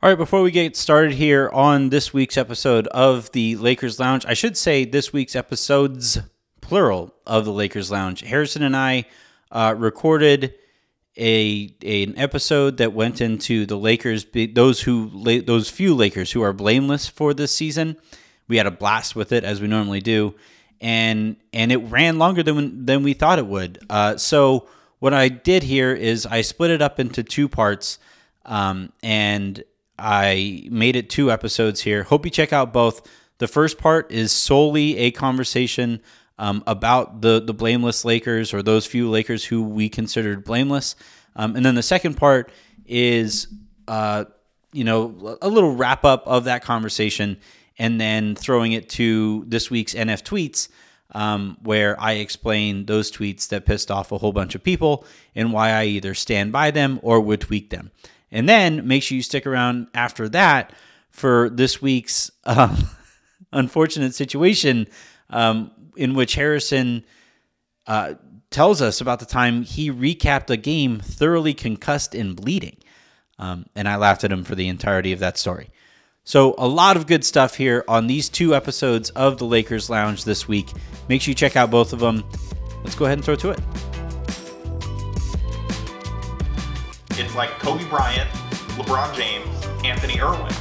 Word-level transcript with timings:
All 0.00 0.08
right, 0.08 0.16
before 0.16 0.42
we 0.42 0.52
get 0.52 0.76
started 0.76 1.14
here 1.14 1.50
on 1.52 1.88
this 1.88 2.12
week's 2.14 2.36
episode 2.36 2.86
of 2.86 3.32
the 3.32 3.56
Lakers 3.56 3.98
Lounge, 3.98 4.24
I 4.26 4.34
should 4.34 4.56
say 4.56 4.84
this 4.84 5.12
week's 5.12 5.34
episodes, 5.34 6.20
plural, 6.60 7.12
of 7.26 7.44
the 7.44 7.52
Lakers 7.52 7.90
Lounge. 7.90 8.20
Harrison 8.20 8.62
and 8.62 8.76
I 8.76 9.06
uh, 9.50 9.74
recorded 9.76 10.54
a, 11.16 11.74
a, 11.82 12.04
an 12.04 12.16
episode 12.16 12.76
that 12.76 12.92
went 12.92 13.20
into 13.20 13.66
the 13.66 13.76
Lakers, 13.76 14.24
those 14.52 14.82
who 14.82 15.40
those 15.40 15.68
few 15.68 15.96
Lakers 15.96 16.30
who 16.30 16.42
are 16.42 16.52
blameless 16.52 17.08
for 17.08 17.34
this 17.34 17.50
season. 17.50 17.96
We 18.46 18.56
had 18.56 18.68
a 18.68 18.70
blast 18.70 19.16
with 19.16 19.32
it 19.32 19.42
as 19.42 19.60
we 19.60 19.66
normally 19.66 20.00
do, 20.00 20.36
and 20.80 21.34
and 21.52 21.72
it 21.72 21.78
ran 21.78 22.20
longer 22.20 22.44
than 22.44 22.86
than 22.86 23.02
we 23.02 23.14
thought 23.14 23.40
it 23.40 23.48
would. 23.48 23.80
Uh, 23.90 24.16
so 24.16 24.68
what 25.00 25.12
I 25.12 25.28
did 25.28 25.64
here 25.64 25.92
is 25.92 26.24
I 26.24 26.42
split 26.42 26.70
it 26.70 26.82
up 26.82 27.00
into 27.00 27.24
two 27.24 27.48
parts, 27.48 27.98
um, 28.46 28.92
and 29.02 29.64
I 29.98 30.68
made 30.70 30.96
it 30.96 31.10
two 31.10 31.30
episodes 31.30 31.80
here. 31.80 32.04
Hope 32.04 32.24
you 32.24 32.30
check 32.30 32.52
out 32.52 32.72
both. 32.72 33.06
The 33.38 33.48
first 33.48 33.78
part 33.78 34.10
is 34.12 34.32
solely 34.32 34.96
a 34.98 35.10
conversation 35.10 36.00
um, 36.38 36.62
about 36.66 37.20
the 37.20 37.40
the 37.40 37.54
blameless 37.54 38.04
Lakers 38.04 38.54
or 38.54 38.62
those 38.62 38.86
few 38.86 39.10
Lakers 39.10 39.44
who 39.44 39.62
we 39.62 39.88
considered 39.88 40.44
blameless, 40.44 40.94
um, 41.36 41.56
and 41.56 41.64
then 41.64 41.74
the 41.74 41.82
second 41.82 42.16
part 42.16 42.52
is 42.86 43.48
uh, 43.88 44.24
you 44.72 44.84
know 44.84 45.38
a 45.42 45.48
little 45.48 45.74
wrap 45.74 46.04
up 46.04 46.26
of 46.26 46.44
that 46.44 46.62
conversation, 46.62 47.38
and 47.78 48.00
then 48.00 48.36
throwing 48.36 48.72
it 48.72 48.88
to 48.90 49.44
this 49.48 49.70
week's 49.70 49.94
NF 49.94 50.22
tweets. 50.22 50.68
Um, 51.12 51.56
where 51.62 51.98
I 51.98 52.16
explain 52.16 52.84
those 52.84 53.10
tweets 53.10 53.48
that 53.48 53.64
pissed 53.64 53.90
off 53.90 54.12
a 54.12 54.18
whole 54.18 54.34
bunch 54.34 54.54
of 54.54 54.62
people 54.62 55.06
and 55.34 55.54
why 55.54 55.70
I 55.70 55.86
either 55.86 56.12
stand 56.12 56.52
by 56.52 56.70
them 56.70 57.00
or 57.02 57.18
would 57.18 57.40
tweak 57.40 57.70
them. 57.70 57.92
And 58.30 58.48
then 58.48 58.86
make 58.86 59.02
sure 59.02 59.16
you 59.16 59.22
stick 59.22 59.46
around 59.46 59.88
after 59.94 60.28
that 60.30 60.72
for 61.10 61.48
this 61.50 61.80
week's 61.80 62.30
um, 62.44 62.76
unfortunate 63.52 64.14
situation 64.14 64.86
um, 65.30 65.70
in 65.96 66.14
which 66.14 66.34
Harrison 66.34 67.04
uh, 67.86 68.14
tells 68.50 68.80
us 68.82 69.00
about 69.00 69.20
the 69.20 69.26
time 69.26 69.62
he 69.62 69.90
recapped 69.90 70.50
a 70.50 70.56
game 70.56 71.00
thoroughly 71.00 71.54
concussed 71.54 72.14
and 72.14 72.36
bleeding. 72.36 72.76
Um, 73.38 73.66
and 73.74 73.88
I 73.88 73.96
laughed 73.96 74.24
at 74.24 74.32
him 74.32 74.44
for 74.44 74.54
the 74.54 74.68
entirety 74.68 75.12
of 75.12 75.20
that 75.20 75.38
story. 75.38 75.70
So, 76.24 76.54
a 76.58 76.68
lot 76.68 76.98
of 76.98 77.06
good 77.06 77.24
stuff 77.24 77.54
here 77.54 77.84
on 77.88 78.06
these 78.06 78.28
two 78.28 78.54
episodes 78.54 79.08
of 79.10 79.38
the 79.38 79.46
Lakers 79.46 79.88
Lounge 79.88 80.24
this 80.24 80.46
week. 80.46 80.70
Make 81.08 81.22
sure 81.22 81.30
you 81.30 81.34
check 81.34 81.56
out 81.56 81.70
both 81.70 81.94
of 81.94 82.00
them. 82.00 82.22
Let's 82.84 82.96
go 82.96 83.06
ahead 83.06 83.16
and 83.16 83.24
throw 83.24 83.36
to 83.36 83.50
it. 83.50 83.87
It's 87.20 87.34
like 87.34 87.50
Kobe 87.58 87.84
Bryant, 87.88 88.30
LeBron 88.76 89.12
James, 89.12 89.66
Anthony 89.84 90.20
Irwin. 90.20 90.54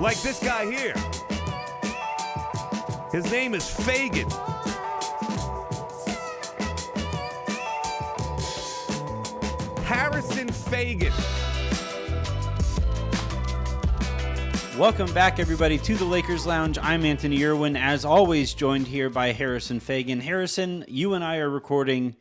Like 0.00 0.20
this 0.22 0.40
guy 0.42 0.68
here. 0.68 0.94
His 3.12 3.30
name 3.30 3.54
is 3.54 3.62
Faigen. 3.62 4.28
Harrison 9.84 10.48
Faigen. 10.48 11.41
Welcome 14.78 15.12
back, 15.12 15.38
everybody, 15.38 15.76
to 15.76 15.96
the 15.96 16.06
Lakers 16.06 16.46
Lounge. 16.46 16.78
I'm 16.80 17.04
Anthony 17.04 17.44
Irwin, 17.44 17.76
as 17.76 18.06
always, 18.06 18.54
joined 18.54 18.86
here 18.86 19.10
by 19.10 19.32
Harrison 19.32 19.80
Faigen. 19.80 20.22
Harrison, 20.22 20.82
you 20.88 21.12
and 21.12 21.22
I 21.22 21.36
are 21.36 21.50
recording 21.50 22.16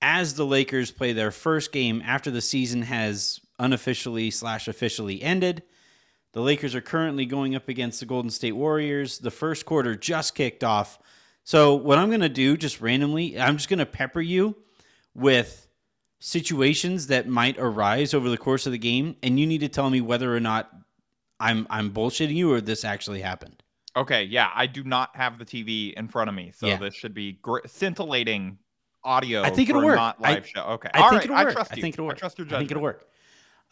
as 0.00 0.32
the 0.32 0.46
Lakers 0.46 0.90
play 0.90 1.12
their 1.12 1.30
first 1.30 1.70
game 1.70 2.02
after 2.02 2.30
the 2.30 2.40
season 2.40 2.80
has 2.80 3.40
unofficially 3.58 4.30
slash 4.30 4.68
officially 4.68 5.22
ended. 5.22 5.64
The 6.32 6.40
Lakers 6.40 6.74
are 6.74 6.80
currently 6.80 7.26
going 7.26 7.54
up 7.54 7.68
against 7.68 8.00
the 8.00 8.06
Golden 8.06 8.30
State 8.30 8.52
Warriors. 8.52 9.18
The 9.18 9.30
first 9.30 9.66
quarter 9.66 9.94
just 9.94 10.34
kicked 10.34 10.64
off. 10.64 10.98
So, 11.44 11.74
what 11.74 11.98
I'm 11.98 12.08
going 12.08 12.22
to 12.22 12.30
do, 12.30 12.56
just 12.56 12.80
randomly, 12.80 13.38
I'm 13.38 13.58
just 13.58 13.68
going 13.68 13.80
to 13.80 13.86
pepper 13.86 14.22
you 14.22 14.56
with 15.14 15.68
situations 16.20 17.08
that 17.08 17.28
might 17.28 17.58
arise 17.58 18.14
over 18.14 18.30
the 18.30 18.38
course 18.38 18.64
of 18.64 18.72
the 18.72 18.78
game, 18.78 19.16
and 19.22 19.38
you 19.38 19.46
need 19.46 19.60
to 19.60 19.68
tell 19.68 19.90
me 19.90 20.00
whether 20.00 20.34
or 20.34 20.40
not 20.40 20.72
I'm 21.42 21.66
I'm 21.68 21.90
bullshitting 21.90 22.34
you 22.34 22.52
or 22.52 22.60
this 22.60 22.84
actually 22.84 23.20
happened. 23.20 23.62
Okay, 23.96 24.24
yeah, 24.24 24.50
I 24.54 24.66
do 24.66 24.84
not 24.84 25.14
have 25.16 25.38
the 25.38 25.44
TV 25.44 25.92
in 25.92 26.08
front 26.08 26.30
of 26.30 26.34
me, 26.34 26.52
so 26.56 26.66
yeah. 26.66 26.76
this 26.78 26.94
should 26.94 27.12
be 27.12 27.32
gr- 27.42 27.58
scintillating 27.66 28.58
audio. 29.04 29.42
I 29.42 29.50
think 29.50 29.68
it'll 29.68 29.84
work. 29.84 29.96
Not 29.96 30.20
live 30.20 30.44
I, 30.44 30.46
show. 30.46 30.62
Okay, 30.62 30.88
I 30.94 31.00
all 31.00 31.10
think 31.10 31.18
right. 31.18 31.24
it'll 31.24 31.36
work. 31.36 31.48
I 31.48 31.52
trust 31.52 31.70
you. 31.72 31.80
I 31.80 31.82
think 31.82 31.94
it'll 31.96 32.06
work. 32.06 32.16
I 32.16 32.18
trust 32.18 32.38
your 32.38 32.44
judgment. 32.46 32.56
I 32.56 32.60
think 32.60 32.70
it'll 32.70 32.82
work. 32.82 33.08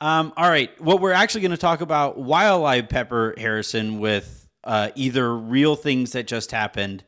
Um, 0.00 0.32
all 0.36 0.50
right, 0.50 0.78
what 0.80 1.00
we're 1.00 1.12
actually 1.12 1.42
going 1.42 1.50
to 1.52 1.56
talk 1.56 1.80
about 1.80 2.18
while 2.18 2.66
I 2.66 2.82
pepper 2.82 3.34
Harrison 3.38 4.00
with 4.00 4.48
uh, 4.64 4.90
either 4.94 5.34
real 5.34 5.76
things 5.76 6.12
that 6.12 6.26
just 6.26 6.50
happened, 6.50 7.04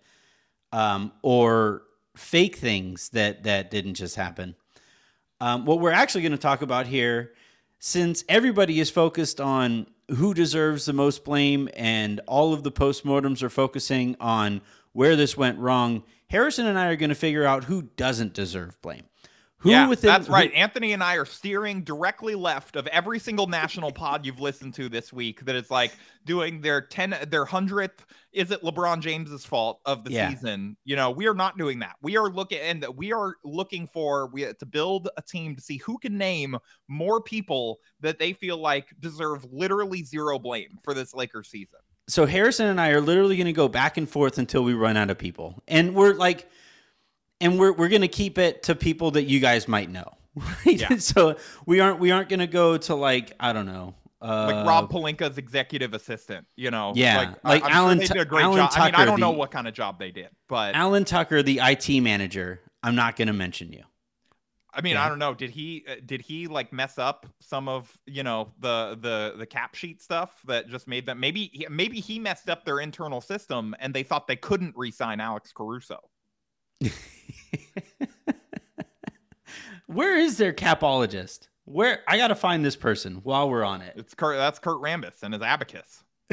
um, 0.71 1.13
or 1.23 1.83
fake 2.17 2.57
things 2.57 3.09
that 3.11 3.43
that 3.43 3.71
didn't 3.71 3.95
just 3.95 4.15
happen. 4.15 4.55
Um, 5.41 5.65
what 5.65 5.81
we're 5.81 5.91
actually 5.91 6.23
going 6.23 6.33
to 6.33 6.39
talk 6.39 6.63
about 6.63 6.87
here, 6.87 7.33
since 7.81 8.25
everybody 8.29 8.79
is 8.79 8.91
focused 8.91 9.41
on 9.41 9.87
who 10.15 10.35
deserves 10.35 10.85
the 10.85 10.93
most 10.93 11.25
blame, 11.25 11.69
and 11.75 12.21
all 12.27 12.53
of 12.53 12.63
the 12.63 12.73
postmortems 12.73 13.43
are 13.43 13.51
focusing 13.51 14.17
on 14.21 14.61
where 14.93 15.17
this 15.17 15.37
went 15.37 15.59
wrong. 15.59 16.03
Harrison 16.29 16.67
and 16.67 16.79
I 16.79 16.87
are 16.87 16.97
going 16.97 17.11
to 17.11 17.15
figure 17.15 17.45
out 17.45 17.65
who 17.65 17.83
doesn't 17.97 18.35
deserve 18.35 18.81
blame. 18.83 19.05
Who 19.63 19.71
yeah, 19.71 19.89
within, 19.89 20.09
that's 20.09 20.29
right. 20.29 20.51
Who, 20.51 20.57
Anthony 20.57 20.93
and 20.93 21.05
I 21.05 21.15
are 21.15 21.25
steering 21.25 21.85
directly 21.85 22.35
left 22.35 22.75
of 22.75 22.89
every 22.89 23.21
single 23.21 23.47
national 23.47 23.93
pod 23.93 24.27
you've 24.27 24.41
listened 24.41 24.75
to 24.75 24.89
this 24.89 25.13
week. 25.13 25.45
That 25.45 25.55
is 25.55 25.71
like 25.71 25.93
doing 26.27 26.61
their 26.61 26.81
ten, 26.81 27.17
their 27.29 27.45
hundredth. 27.45 28.05
Is 28.33 28.51
it 28.51 28.63
LeBron 28.63 29.01
James's 29.01 29.45
fault 29.45 29.81
of 29.85 30.03
the 30.03 30.11
yeah. 30.11 30.31
season? 30.31 30.77
You 30.85 30.97
know, 30.97 31.13
we 31.13 31.29
are 31.29 31.35
not 31.35 31.59
doing 31.59 31.79
that. 31.79 31.95
We 32.03 32.17
are 32.17 32.29
looking 32.29 32.59
and 32.59 32.85
we 32.97 33.13
are 33.13 33.37
looking 33.45 33.87
for 33.87 34.27
we 34.33 34.53
to 34.53 34.67
build 34.67 35.09
a 35.17 35.23
team 35.23 35.55
to 35.55 35.63
see 35.63 35.77
who 35.77 35.97
can 35.97 36.19
name 36.19 36.59
more 36.89 37.21
people 37.21 37.79
that 38.01 38.19
they 38.19 38.33
feel 38.33 38.57
like 38.57 38.87
deserve 38.99 39.47
literally 39.53 40.03
zero 40.03 40.41
blame 40.41 40.81
for 40.83 40.93
this 40.93 41.15
Lakers 41.15 41.49
season. 41.49 41.79
So 42.09 42.27
Harrison 42.27 42.67
and 42.67 42.81
I 42.81 42.89
are 42.89 43.01
literally 43.01 43.37
going 43.37 43.47
to 43.47 43.53
go 43.53 43.69
back 43.69 43.97
and 43.97 44.09
forth 44.09 44.39
until 44.39 44.65
we 44.65 44.75
run 44.75 44.97
out 44.97 45.09
of 45.09 45.19
people, 45.19 45.63
and 45.69 45.95
we're 45.95 46.15
like 46.15 46.51
and 47.43 47.59
we're 47.59 47.73
we're 47.73 47.89
gonna 47.89 48.09
keep 48.09 48.39
it 48.39 48.63
to 48.65 48.75
people 48.75 49.11
that 49.13 49.25
you 49.25 49.41
guys 49.41 49.69
might 49.69 49.91
know. 49.91 50.11
Right? 50.65 50.81
Yeah. 50.81 50.97
so 50.97 51.37
we 51.67 51.81
aren't 51.81 51.99
we 51.99 52.11
aren't 52.11 52.31
gonna 52.31 52.47
go 52.47 52.79
to 52.79 52.95
like 52.95 53.33
I 53.39 53.53
don't 53.53 53.67
know. 53.67 53.95
Uh, 54.23 54.47
like 54.47 54.67
Rob 54.67 54.91
Pelinka's 54.91 55.37
executive 55.37 55.95
assistant, 55.95 56.47
you 56.55 56.71
know, 56.71 56.93
yeah, 56.95 57.19
like, 57.19 57.45
like 57.45 57.65
I'm 57.65 57.73
Alan, 57.73 57.99
sure 57.99 58.07
they 58.07 58.15
did 58.15 58.23
a 58.23 58.25
great 58.25 58.45
Alan 58.45 58.57
job. 58.57 58.71
Tucker, 58.71 58.83
I 58.83 58.87
mean, 58.87 58.95
I 58.95 59.05
don't 59.05 59.21
the, 59.21 59.27
know 59.27 59.33
what 59.33 59.51
kind 59.51 59.67
of 59.67 59.75
job 59.75 59.99
they 59.99 60.13
did, 60.13 60.29
but 60.49 60.77
Alan 60.77 61.05
Tucker, 61.05 61.43
the 61.43 61.61
IT 61.61 62.01
manager, 62.01 62.61
I'm 62.85 62.95
not 62.95 63.17
going 63.17 63.27
to 63.27 63.35
mention 63.35 63.73
you. 63.73 63.83
I 64.75 64.81
mean, 64.81 64.97
I 64.97 65.09
don't 65.09 65.19
know. 65.19 65.35
Did 65.35 65.51
he 65.51 65.85
uh, 65.87 65.97
did 66.07 66.23
he 66.23 66.47
like 66.47 66.73
mess 66.73 66.99
up 66.99 67.27
some 67.41 67.69
of 67.69 67.95
you 68.07 68.23
know 68.23 68.53
the 68.61 68.97
the 69.01 69.35
the 69.37 69.45
cap 69.45 69.75
sheet 69.75 70.01
stuff 70.01 70.41
that 70.47 70.69
just 70.69 70.89
made 70.89 71.05
them 71.05 71.21
maybe 71.21 71.67
maybe 71.69 72.01
he 72.01 72.19
messed 72.19 72.49
up 72.49 72.65
their 72.65 72.81
internal 72.81 73.21
system 73.21 73.77
and 73.81 73.93
they 73.93 74.03
thought 74.03 74.27
they 74.27 74.37
couldn't 74.37 74.75
re-sign 74.77 75.21
Alex 75.21 75.53
Caruso. 75.53 75.99
Where 79.87 80.17
is 80.17 80.37
their 80.39 80.53
capologist? 80.53 81.49
Where 81.65 82.01
I 82.09 82.17
gotta 82.17 82.35
find 82.35 82.65
this 82.65 82.77
person 82.77 83.17
while 83.23 83.49
we're 83.49 83.65
on 83.65 83.83
it. 83.83 83.95
It's 83.97 84.15
Kurt. 84.15 84.37
That's 84.37 84.59
Kurt 84.59 84.81
Rambis 84.81 85.23
and 85.23 85.35
his 85.35 85.43
abacus. 85.43 86.03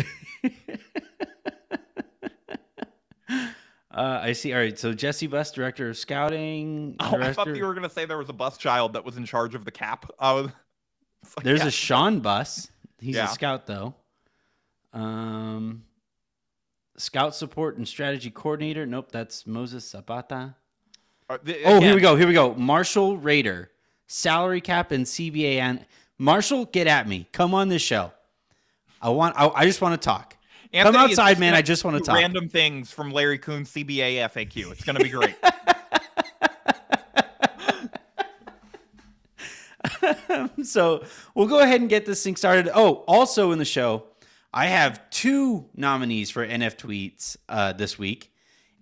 Uh, 3.91 4.19
I 4.21 4.33
see. 4.33 4.53
All 4.53 4.59
right. 4.59 4.77
So 4.77 4.93
Jesse 4.93 5.27
Buss, 5.27 5.51
director 5.51 5.89
of 5.89 5.97
scouting. 5.97 6.95
Oh, 6.99 7.17
I 7.19 7.33
thought 7.33 7.53
you 7.55 7.65
were 7.65 7.73
gonna 7.73 7.89
say 7.89 8.05
there 8.05 8.17
was 8.17 8.29
a 8.29 8.33
bus 8.33 8.57
child 8.57 8.93
that 8.93 9.03
was 9.03 9.17
in 9.17 9.25
charge 9.25 9.55
of 9.55 9.65
the 9.65 9.71
cap. 9.71 10.09
I 10.19 10.33
was. 10.33 10.51
Like, 11.35 11.43
There's 11.43 11.59
yeah. 11.59 11.67
a 11.67 11.71
Sean 11.71 12.21
Buss. 12.21 12.71
He's 12.97 13.17
yeah. 13.17 13.25
a 13.25 13.33
scout 13.33 13.67
though. 13.67 13.93
Um, 14.93 15.83
scout 16.99 17.35
support 17.35 17.77
and 17.77 17.87
strategy 17.87 18.29
coordinator. 18.29 18.85
Nope, 18.85 19.11
that's 19.11 19.47
Moses 19.47 19.89
Zapata. 19.89 20.55
Uh, 21.29 21.37
oh, 21.65 21.79
here 21.79 21.95
we 21.95 22.01
go. 22.01 22.15
Here 22.15 22.27
we 22.27 22.33
go. 22.33 22.53
Marshall 22.55 23.17
Raider, 23.17 23.71
salary 24.07 24.61
cap 24.61 24.91
and 24.91 25.05
CBA. 25.05 25.57
And 25.57 25.85
Marshall, 26.17 26.65
get 26.65 26.87
at 26.87 27.07
me. 27.07 27.27
Come 27.31 27.53
on 27.53 27.69
this 27.69 27.81
show. 27.81 28.11
I 29.01 29.09
want. 29.09 29.35
I, 29.37 29.47
I 29.49 29.65
just 29.65 29.81
want 29.81 29.99
to 29.99 30.05
talk. 30.05 30.35
Anthony 30.71 30.97
Come 30.97 31.09
outside, 31.09 31.39
man. 31.39 31.55
I 31.55 31.61
just 31.61 31.83
want 31.83 31.97
to 31.97 32.03
talk. 32.03 32.15
Random 32.15 32.47
things 32.47 32.91
from 32.91 33.11
Larry 33.11 33.39
Coon 33.39 33.63
CBA 33.63 34.17
FAQ. 34.29 34.71
It's 34.71 34.83
going 34.83 34.97
to 34.97 35.03
be 35.03 35.09
great. 35.09 35.35
so 40.63 41.03
we'll 41.35 41.47
go 41.47 41.59
ahead 41.59 41.81
and 41.81 41.89
get 41.89 42.05
this 42.05 42.23
thing 42.23 42.35
started. 42.35 42.69
Oh, 42.73 43.03
also 43.07 43.51
in 43.51 43.59
the 43.59 43.65
show, 43.65 44.03
I 44.53 44.67
have 44.67 45.09
two 45.09 45.65
nominees 45.75 46.29
for 46.31 46.45
NF 46.45 46.75
tweets 46.77 47.37
uh, 47.47 47.73
this 47.73 47.99
week, 47.99 48.31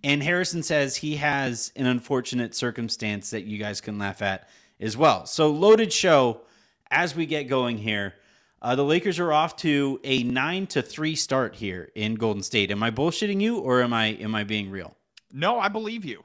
And 0.03 0.23
Harrison 0.23 0.63
says 0.63 0.95
he 0.97 1.17
has 1.17 1.71
an 1.75 1.85
unfortunate 1.87 2.55
circumstance 2.55 3.31
that 3.31 3.43
you 3.45 3.57
guys 3.57 3.81
can 3.81 3.97
laugh 3.97 4.21
at 4.21 4.47
as 4.79 4.95
well. 4.95 5.25
So, 5.25 5.49
loaded 5.51 5.91
show 5.91 6.41
as 6.89 7.15
we 7.15 7.25
get 7.25 7.43
going 7.49 7.77
here. 7.77 8.13
Uh, 8.61 8.75
the 8.75 8.83
Lakers 8.83 9.19
are 9.19 9.31
off 9.33 9.55
to 9.57 9.99
a 10.03 10.23
nine 10.23 10.65
to 10.67 10.81
three 10.81 11.15
start 11.15 11.55
here 11.55 11.91
in 11.95 12.15
Golden 12.15 12.41
State. 12.43 12.71
Am 12.71 12.81
I 12.81 12.89
bullshitting 12.89 13.39
you, 13.41 13.59
or 13.59 13.81
am 13.83 13.93
I 13.93 14.07
am 14.07 14.33
I 14.33 14.43
being 14.45 14.71
real? 14.71 14.95
No, 15.31 15.59
I 15.59 15.67
believe 15.67 16.05
you. 16.05 16.23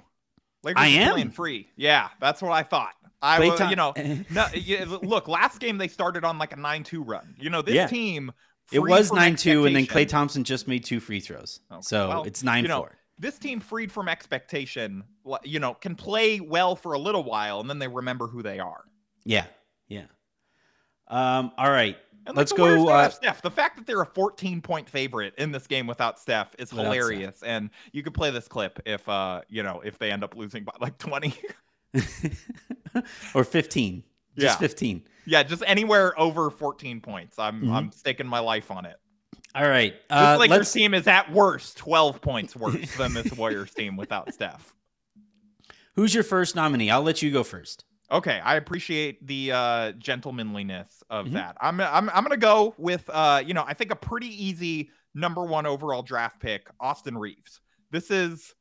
Lakers 0.63 0.81
I 0.83 0.87
are 0.87 1.01
am. 1.01 1.13
playing 1.13 1.31
free. 1.33 1.69
Yeah, 1.77 2.09
that's 2.21 2.41
what 2.41 2.53
I 2.53 2.63
thought. 2.63 2.95
I 3.21 3.39
was, 3.41 3.61
you 3.69 3.77
know, 3.77 3.93
no, 4.31 4.47
look, 5.03 5.29
last 5.29 5.61
game 5.61 5.77
they 5.79 5.89
started 5.89 6.25
on 6.25 6.39
like 6.39 6.53
a 6.53 6.57
9-2 6.57 7.03
run. 7.07 7.35
You 7.39 7.51
know, 7.51 7.61
this 7.63 7.75
Yeah. 7.75 7.87
team 7.87 8.33
It 8.73 8.81
was 8.81 9.13
nine 9.13 9.37
two, 9.37 9.67
and 9.67 9.75
then 9.77 9.87
Klay 9.87 10.09
Thompson 10.09 10.45
just 10.45 10.67
made 10.69 10.85
two 10.85 11.01
free 11.01 11.21
throws, 11.21 11.61
Okay, 11.71 11.81
so 11.83 12.09
well, 12.09 12.23
it's 12.25 12.43
nine 12.43 12.65
you 12.65 12.69
know, 12.69 12.79
four. 12.79 12.99
This 13.19 13.39
team 13.39 13.61
freed 13.61 13.93
from 13.93 14.09
expectation, 14.09 15.05
you 15.45 15.61
know, 15.61 15.75
can 15.75 15.95
play 15.95 16.41
well 16.41 16.75
for 16.75 16.95
a 16.95 16.99
little 16.99 17.23
while 17.23 17.61
and 17.61 17.69
then 17.71 17.79
they 17.79 17.87
remember 17.89 18.27
who 18.27 18.43
they 18.43 18.59
are. 18.59 18.85
Yeah, 19.25 19.45
yeah. 19.87 20.07
Um, 21.09 21.53
all 21.59 21.71
right, 21.71 21.97
And 22.27 22.37
let's 22.37 22.53
like, 22.53 22.57
go. 22.57 22.89
Uh, 22.89 23.11
Steph. 23.11 23.43
The 23.43 23.51
fact 23.51 23.77
that 23.77 23.87
they're 23.87 24.01
a 24.01 24.07
14 24.07 24.61
point 24.63 24.89
favorite 24.89 25.35
in 25.37 25.53
this 25.53 25.67
game 25.67 25.87
without 25.87 26.19
Steph 26.19 26.55
is 26.59 26.73
Without 26.73 26.93
Steph. 26.93 26.95
hilarious. 26.95 27.43
And 27.43 27.71
you 27.93 28.03
could 28.03 28.15
play 28.15 28.31
this 28.31 28.49
clip 28.49 28.81
if 28.87 29.07
uh, 29.09 29.43
you 29.49 29.63
know, 29.63 29.83
if 29.85 29.99
they 29.99 30.11
end 30.11 30.25
up 30.25 30.35
losing 30.35 30.65
by 30.65 30.73
like 30.81 30.97
20. 30.99 31.35
or 33.35 33.45
fifteen, 33.45 34.03
just 34.37 34.55
Yeah. 34.55 34.57
fifteen. 34.57 35.05
Yeah, 35.27 35.43
just 35.43 35.63
anywhere 35.67 36.19
over 36.19 36.51
14 36.51 37.01
points. 37.01 37.39
I'm 37.39 37.63
Mhm. 37.63 37.73
I'm 37.73 37.93
staking 37.93 38.27
my 38.27 38.41
life 38.41 38.71
on 38.71 38.85
it. 38.87 38.97
All 39.55 39.69
right, 39.69 39.93
This 40.09 40.17
uh, 40.19 40.37
Lakers 40.39 40.59
let's. 40.59 40.73
team 40.73 40.95
is 40.95 41.07
at 41.07 41.31
worst 41.31 41.77
12 41.77 42.21
points 42.23 42.57
worse 42.57 42.97
than 42.97 43.13
this 43.13 43.31
Warriors 43.37 43.73
team 43.75 43.97
without 43.97 44.33
Steph. 44.33 44.75
Who's 45.95 46.15
your 46.15 46.25
first 46.25 46.57
nominee? 46.57 46.91
I'll 46.91 47.03
let 47.03 47.21
you 47.21 47.31
go 47.31 47.45
first. 47.45 47.85
Okay, 48.11 48.41
I 48.41 48.57
appreciate 48.57 49.27
the 49.27 49.53
uh 49.53 49.93
gentlemanliness 49.93 51.03
of 51.11 51.27
Mhm. 51.27 51.33
that. 51.35 51.57
I'm 51.61 51.81
I'm 51.81 52.09
I'm 52.11 52.23
gonna 52.23 52.37
go 52.39 52.75
with 52.79 53.09
uh, 53.11 53.43
you 53.45 53.53
know, 53.55 53.65
I 53.67 53.75
think 53.75 53.91
a 53.91 53.97
pretty 53.97 54.29
easy 54.29 54.91
number 55.15 55.45
one 55.45 55.67
overall 55.67 56.03
draft 56.03 56.41
pick, 56.41 56.67
Austin 56.81 57.17
Reaves. 57.17 57.61
This 57.91 58.11
is 58.11 58.55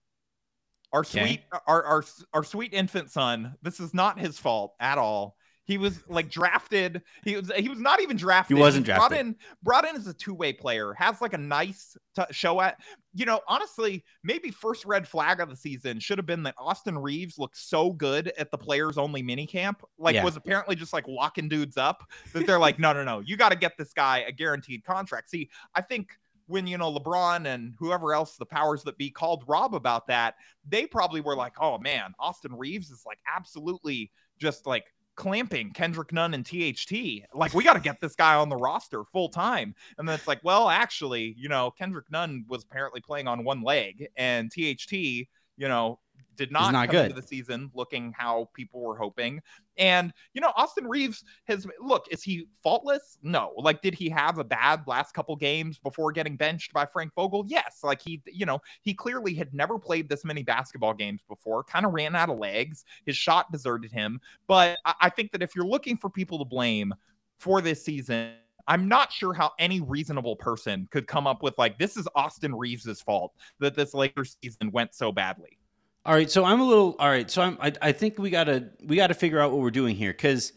our 0.93 1.01
Okay. 1.01 1.19
sweet 1.25 1.41
our, 1.67 1.83
our 1.83 2.03
our 2.33 2.43
sweet 2.43 2.73
infant 2.73 3.09
son. 3.11 3.55
This 3.61 3.79
is 3.79 3.93
not 3.93 4.19
his 4.19 4.37
fault 4.37 4.73
at 4.81 4.97
all. 4.97 5.37
He 5.65 5.77
was 5.77 6.03
like 6.07 6.29
drafted. 6.29 7.01
He 7.23 7.35
was 7.35 7.51
he 7.55 7.69
was 7.69 7.79
not 7.79 8.01
even 8.01 8.17
drafted. 8.17 8.57
He 8.57 8.61
wasn't 8.61 8.85
drafted. 8.85 9.09
Brought 9.09 9.19
in 9.19 9.35
brought 9.63 9.87
in 9.87 9.95
as 9.95 10.07
a 10.07 10.13
two 10.13 10.33
way 10.33 10.51
player. 10.53 10.93
Has 10.93 11.21
like 11.21 11.33
a 11.33 11.37
nice 11.37 11.95
t- 12.15 12.23
show 12.31 12.59
at. 12.61 12.79
You 13.13 13.25
know, 13.25 13.41
honestly, 13.47 14.03
maybe 14.23 14.51
first 14.51 14.85
red 14.85 15.07
flag 15.07 15.39
of 15.39 15.49
the 15.49 15.55
season 15.55 15.99
should 15.99 16.17
have 16.17 16.25
been 16.25 16.43
that 16.43 16.55
Austin 16.57 16.97
Reaves 16.97 17.37
looked 17.37 17.57
so 17.57 17.91
good 17.91 18.31
at 18.37 18.49
the 18.51 18.57
players 18.57 18.97
only 18.97 19.21
mini 19.21 19.45
camp. 19.45 19.83
Like 19.97 20.15
Yeah. 20.15 20.23
was 20.23 20.35
apparently 20.35 20.75
just 20.75 20.93
like 20.93 21.07
locking 21.07 21.47
dudes 21.49 21.77
up 21.77 22.03
that 22.33 22.47
they're 22.47 22.59
like, 22.59 22.79
no, 22.79 22.93
no, 22.93 23.03
no, 23.03 23.19
you 23.19 23.35
got 23.37 23.49
to 23.49 23.57
get 23.57 23.77
this 23.77 23.93
guy 23.93 24.19
a 24.27 24.31
guaranteed 24.31 24.83
contract. 24.83 25.29
See, 25.29 25.49
I 25.75 25.81
think 25.81 26.11
when 26.47 26.67
you 26.67 26.77
know 26.77 26.91
LeBron 26.93 27.45
and 27.45 27.75
whoever 27.79 28.13
else 28.13 28.35
the 28.35 28.45
powers 28.45 28.83
that 28.83 28.97
be 28.97 29.09
called 29.09 29.43
Rob 29.47 29.75
about 29.75 30.07
that, 30.07 30.35
they 30.67 30.85
probably 30.87 31.21
were 31.21 31.35
like, 31.35 31.53
oh 31.61 31.77
man, 31.77 32.13
Austin 32.19 32.53
Reaves 32.55 32.89
is 32.91 33.03
like 33.05 33.19
absolutely 33.33 34.11
just 34.39 34.65
like 34.65 34.85
clamping 35.21 35.69
Kendrick 35.69 36.11
Nunn 36.11 36.33
and 36.33 36.43
THT. 36.43 37.27
Like, 37.35 37.53
we 37.53 37.63
got 37.63 37.73
to 37.73 37.79
get 37.79 38.01
this 38.01 38.15
guy 38.15 38.33
on 38.33 38.49
the 38.49 38.55
roster 38.55 39.03
full 39.03 39.29
time. 39.29 39.75
And 39.99 40.09
then 40.09 40.15
it's 40.15 40.27
like, 40.27 40.39
well, 40.43 40.67
actually, 40.67 41.35
you 41.37 41.47
know, 41.47 41.69
Kendrick 41.69 42.09
Nunn 42.09 42.43
was 42.47 42.63
apparently 42.63 43.01
playing 43.01 43.27
on 43.27 43.43
one 43.43 43.61
leg, 43.61 44.07
and 44.17 44.51
THT, 44.51 44.91
you 44.93 45.27
know, 45.59 45.99
did 46.35 46.51
not, 46.51 46.71
not 46.71 46.89
come 46.89 47.05
into 47.05 47.15
the 47.15 47.21
season 47.21 47.71
looking 47.73 48.13
how 48.17 48.49
people 48.53 48.81
were 48.81 48.97
hoping. 48.97 49.41
And 49.77 50.13
you 50.33 50.41
know, 50.41 50.51
Austin 50.55 50.87
Reaves 50.87 51.23
has 51.45 51.67
look, 51.79 52.07
is 52.11 52.23
he 52.23 52.47
faultless? 52.63 53.17
No. 53.23 53.53
Like, 53.57 53.81
did 53.81 53.93
he 53.93 54.09
have 54.09 54.37
a 54.37 54.43
bad 54.43 54.83
last 54.87 55.13
couple 55.13 55.35
games 55.35 55.79
before 55.79 56.11
getting 56.11 56.35
benched 56.35 56.73
by 56.73 56.85
Frank 56.85 57.13
Vogel? 57.15 57.45
Yes. 57.47 57.79
Like 57.83 58.01
he, 58.01 58.21
you 58.25 58.45
know, 58.45 58.59
he 58.81 58.93
clearly 58.93 59.33
had 59.33 59.53
never 59.53 59.79
played 59.79 60.09
this 60.09 60.25
many 60.25 60.43
basketball 60.43 60.93
games 60.93 61.21
before, 61.27 61.63
kind 61.63 61.85
of 61.85 61.93
ran 61.93 62.15
out 62.15 62.29
of 62.29 62.37
legs. 62.37 62.85
His 63.05 63.15
shot 63.15 63.51
deserted 63.51 63.91
him. 63.91 64.19
But 64.47 64.79
I, 64.85 64.93
I 65.01 65.09
think 65.09 65.31
that 65.31 65.41
if 65.41 65.55
you're 65.55 65.65
looking 65.65 65.97
for 65.97 66.09
people 66.09 66.39
to 66.39 66.45
blame 66.45 66.93
for 67.37 67.61
this 67.61 67.83
season, 67.83 68.33
I'm 68.67 68.87
not 68.87 69.11
sure 69.11 69.33
how 69.33 69.51
any 69.59 69.81
reasonable 69.81 70.35
person 70.35 70.87
could 70.91 71.07
come 71.07 71.27
up 71.27 71.43
with 71.43 71.57
like 71.57 71.77
this 71.77 71.97
is 71.97 72.07
Austin 72.15 72.53
Reaves' 72.53 73.01
fault 73.01 73.33
that 73.59 73.75
this 73.75 73.93
Lakers 73.93 74.37
season 74.41 74.71
went 74.71 74.93
so 74.93 75.11
badly. 75.11 75.57
All 76.05 76.13
right, 76.13 76.29
so 76.31 76.43
I'm 76.43 76.59
a 76.59 76.63
little. 76.63 76.95
All 76.99 77.09
right, 77.09 77.29
so 77.29 77.41
I'm. 77.41 77.57
I, 77.61 77.73
I 77.81 77.91
think 77.91 78.17
we 78.17 78.29
gotta 78.29 78.69
we 78.83 78.95
gotta 78.95 79.13
figure 79.13 79.39
out 79.39 79.51
what 79.51 79.61
we're 79.61 79.69
doing 79.71 79.95
here 79.95 80.11
because 80.11 80.53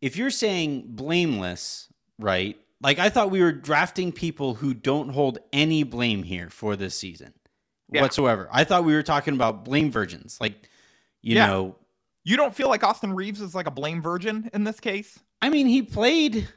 if 0.00 0.16
you're 0.16 0.30
saying 0.30 0.84
blameless, 0.88 1.92
right? 2.18 2.58
Like 2.80 2.98
I 2.98 3.08
thought 3.10 3.30
we 3.30 3.40
were 3.42 3.52
drafting 3.52 4.12
people 4.12 4.54
who 4.54 4.72
don't 4.74 5.10
hold 5.10 5.38
any 5.52 5.82
blame 5.82 6.22
here 6.22 6.48
for 6.50 6.76
this 6.76 6.96
season 6.98 7.32
Yeah. 7.90 8.02
whatsoever. 8.02 8.48
I 8.52 8.64
thought 8.64 8.84
we 8.84 8.94
were 8.94 9.02
talking 9.02 9.34
about 9.34 9.64
blame 9.64 9.90
virgins, 9.90 10.38
like 10.40 10.54
you 11.22 11.34
Yeah. 11.36 11.46
know. 11.46 11.76
You 12.24 12.36
don't 12.36 12.54
feel 12.54 12.68
like 12.68 12.82
Austin 12.82 13.12
Reaves 13.12 13.40
is 13.40 13.54
like 13.54 13.66
a 13.66 13.70
blame 13.70 14.02
virgin 14.02 14.50
in 14.52 14.64
this 14.64 14.80
case? 14.80 15.18
I 15.40 15.48
mean, 15.48 15.66
he 15.66 15.82
played. 15.82 16.48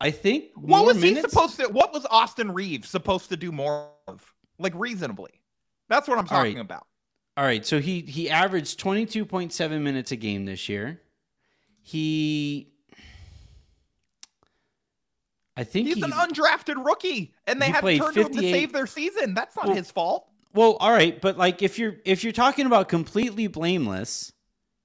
I 0.00 0.10
think 0.10 0.50
What 0.54 0.84
was 0.84 1.02
he 1.02 1.14
supposed 1.20 1.56
to? 1.58 1.68
What 1.68 1.92
was 1.92 2.06
Austin 2.10 2.52
Reaves 2.52 2.88
supposed 2.88 3.30
to 3.30 3.36
do 3.36 3.50
more 3.50 3.88
of? 4.06 4.32
Like 4.58 4.74
reasonably. 4.76 5.40
That's 5.88 6.06
what 6.06 6.18
I'm 6.18 6.26
All 6.30 6.38
right. 6.38 6.48
talking 6.50 6.60
about. 6.60 6.86
All 7.36 7.44
right, 7.44 7.66
so 7.66 7.80
he 7.80 8.00
he 8.00 8.30
averaged 8.30 8.80
22.7 8.80 9.80
minutes 9.82 10.10
a 10.10 10.16
game 10.16 10.46
this 10.46 10.68
year. 10.68 11.02
He 11.82 12.72
I 15.56 15.64
think 15.64 15.88
He's 15.88 15.96
he, 15.96 16.02
an 16.02 16.10
undrafted 16.10 16.84
rookie, 16.84 17.32
and 17.46 17.60
they 17.60 17.66
he 17.66 17.72
had 17.72 17.80
to 17.82 17.98
turn 17.98 18.14
to 18.14 18.20
him 18.26 18.32
to 18.32 18.40
save 18.40 18.72
their 18.72 18.86
season. 18.86 19.34
That's 19.34 19.56
not 19.56 19.66
Well, 19.66 19.76
his 19.76 19.90
fault. 19.90 20.28
Well, 20.52 20.76
all 20.80 20.92
right, 20.92 21.20
but 21.20 21.38
like 21.38 21.62
if 21.62 21.78
you're 21.78 21.96
if 22.04 22.24
you're 22.24 22.32
talking 22.32 22.66
about 22.66 22.88
completely 22.88 23.46
blameless, 23.46 24.32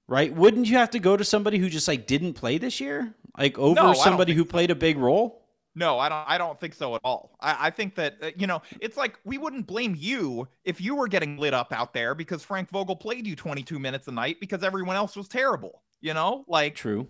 right? 0.08 0.34
Wouldn't 0.34 0.68
you 0.68 0.76
have 0.76 0.90
to 0.90 0.98
go 0.98 1.16
to 1.16 1.24
somebody 1.24 1.58
who 1.58 1.68
just 1.68 1.88
like 1.88 2.06
didn't 2.06 2.34
play 2.34 2.58
this 2.58 2.80
year? 2.80 3.14
Like 3.36 3.58
over 3.58 3.74
No, 3.74 3.92
somebody 3.94 4.34
who 4.34 4.44
played 4.44 4.70
a 4.70 4.74
big 4.74 4.98
role? 4.98 5.41
No, 5.74 5.98
I 5.98 6.08
don't. 6.08 6.24
I 6.28 6.38
don't 6.38 6.60
think 6.60 6.74
so 6.74 6.94
at 6.94 7.00
all. 7.02 7.36
I, 7.40 7.68
I 7.68 7.70
think 7.70 7.94
that 7.94 8.16
uh, 8.22 8.30
you 8.36 8.46
know, 8.46 8.60
it's 8.80 8.96
like 8.96 9.18
we 9.24 9.38
wouldn't 9.38 9.66
blame 9.66 9.96
you 9.98 10.46
if 10.64 10.80
you 10.80 10.94
were 10.94 11.08
getting 11.08 11.38
lit 11.38 11.54
up 11.54 11.72
out 11.72 11.94
there 11.94 12.14
because 12.14 12.42
Frank 12.42 12.68
Vogel 12.68 12.96
played 12.96 13.26
you 13.26 13.34
22 13.34 13.78
minutes 13.78 14.06
a 14.08 14.12
night 14.12 14.38
because 14.38 14.62
everyone 14.62 14.96
else 14.96 15.16
was 15.16 15.28
terrible. 15.28 15.82
You 16.00 16.12
know, 16.12 16.44
like 16.46 16.74
True. 16.74 17.08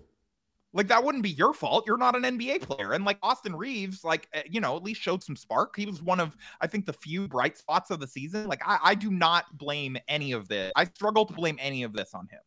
like 0.73 0.87
that 0.89 1.03
wouldn't 1.03 1.25
be 1.25 1.31
your 1.31 1.53
fault. 1.53 1.85
You're 1.87 1.97
not 1.97 2.15
an 2.15 2.23
NBA 2.23 2.63
player. 2.63 2.93
And 2.93 3.05
like 3.05 3.19
Austin 3.21 3.57
Reaves, 3.57 4.05
like 4.05 4.29
uh, 4.33 4.43
you 4.49 4.61
know, 4.61 4.77
at 4.77 4.85
least 4.85 5.01
showed 5.01 5.25
some 5.25 5.35
spark. 5.35 5.75
He 5.77 5.87
was 5.87 6.01
one 6.01 6.21
of 6.21 6.37
I 6.61 6.69
think 6.69 6.87
the 6.87 6.93
few 6.93 7.27
bright 7.27 7.59
spots 7.59 7.91
of 7.91 7.99
the 7.99 8.07
season. 8.07 8.47
Like 8.47 8.63
I, 8.65 8.79
I 8.83 8.95
do 8.95 9.11
not 9.11 9.59
blame 9.59 9.97
any 10.07 10.33
of 10.33 10.47
this. 10.47 10.73
I 10.77 10.85
struggle 10.85 11.27
to 11.27 11.33
blame 11.33 11.57
any 11.59 11.83
of 11.83 11.95
this 11.95 12.15
on 12.15 12.29
him. 12.29 12.41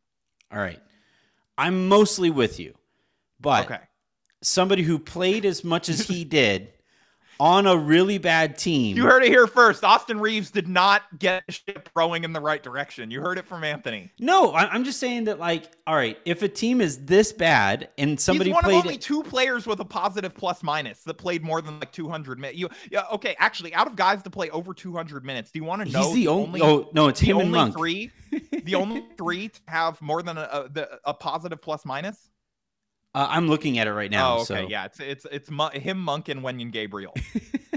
All 0.51 0.59
right. 0.59 0.79
I'm 1.57 1.89
mostly 1.89 2.29
with 2.29 2.57
you. 2.57 2.73
But 3.41 3.65
Okay. 3.65 3.81
Somebody 4.45 4.83
who 4.83 4.99
played 4.99 5.43
as 5.43 5.63
much 5.63 5.89
as 5.89 6.07
he 6.07 6.23
did 6.39 6.69
on 7.39 7.67
a 7.67 7.75
really 7.75 8.17
bad 8.17 8.57
team. 8.57 8.95
You 8.95 9.03
heard 9.03 9.23
it 9.23 9.27
here 9.27 9.47
first. 9.47 9.83
Austin 9.83 10.19
Reaves 10.19 10.51
did 10.51 10.67
not 10.67 11.01
get 11.19 11.43
the 11.47 11.51
ship 11.51 11.89
rowing 11.95 12.23
in 12.23 12.31
the 12.31 12.39
right 12.39 12.61
direction. 12.63 13.11
You 13.11 13.21
heard 13.21 13.37
it 13.37 13.45
from 13.45 13.63
Anthony. 13.63 14.11
No, 14.19 14.51
I- 14.51 14.69
I'm 14.69 14.83
just 14.85 14.99
saying 14.99 15.25
that 15.25 15.39
like, 15.39 15.69
all 15.85 15.95
right, 15.95 16.17
if 16.25 16.43
a 16.43 16.47
team 16.47 16.79
is 16.79 17.05
this 17.05 17.33
bad 17.33 17.89
and 17.97 18.19
somebody 18.19 18.51
He's 18.51 18.53
one 18.53 18.63
played 18.63 18.77
of 18.79 18.85
only 18.85 18.97
two 18.97 19.21
players 19.23 19.65
with 19.65 19.79
a 19.79 19.85
positive 19.85 20.33
plus 20.33 20.63
minus 20.63 21.01
that 21.03 21.15
played 21.15 21.43
more 21.43 21.61
than 21.61 21.79
like 21.79 21.91
200 21.91 22.39
minutes. 22.39 22.57
You, 22.57 22.69
yeah, 22.89 23.03
okay. 23.11 23.35
Actually, 23.39 23.73
out 23.73 23.87
of 23.87 23.95
guys 23.95 24.23
to 24.23 24.29
play 24.29 24.49
over 24.51 24.73
200 24.73 25.25
minutes, 25.25 25.51
do 25.51 25.59
you 25.59 25.65
want 25.65 25.85
to 25.85 25.91
know? 25.91 26.03
he's 26.05 26.13
the 26.13 26.27
only, 26.27 26.61
Oh 26.61 26.89
no, 26.93 27.07
it's 27.09 27.19
him 27.19 27.37
and 27.37 27.47
only 27.47 27.59
Monk. 27.59 27.75
three, 27.75 28.11
the 28.63 28.75
only 28.75 29.05
three 29.17 29.49
to 29.49 29.59
have 29.67 30.01
more 30.01 30.21
than 30.21 30.37
a, 30.37 30.69
a, 30.75 30.87
a 31.05 31.13
positive 31.13 31.61
plus 31.61 31.83
minus. 31.83 32.29
Uh, 33.15 33.27
I'm 33.29 33.47
looking 33.47 33.77
at 33.79 33.87
it 33.87 33.93
right 33.93 34.11
now. 34.11 34.33
oh, 34.33 34.41
okay, 34.41 34.45
so. 34.45 34.67
yeah, 34.67 34.85
it's 34.85 34.99
it's 34.99 35.25
it's 35.31 35.49
Mon- 35.49 35.71
him, 35.71 35.97
Monk, 35.99 36.27
and 36.27 36.41
Wenyen 36.41 36.69
Gabriel. 36.71 37.13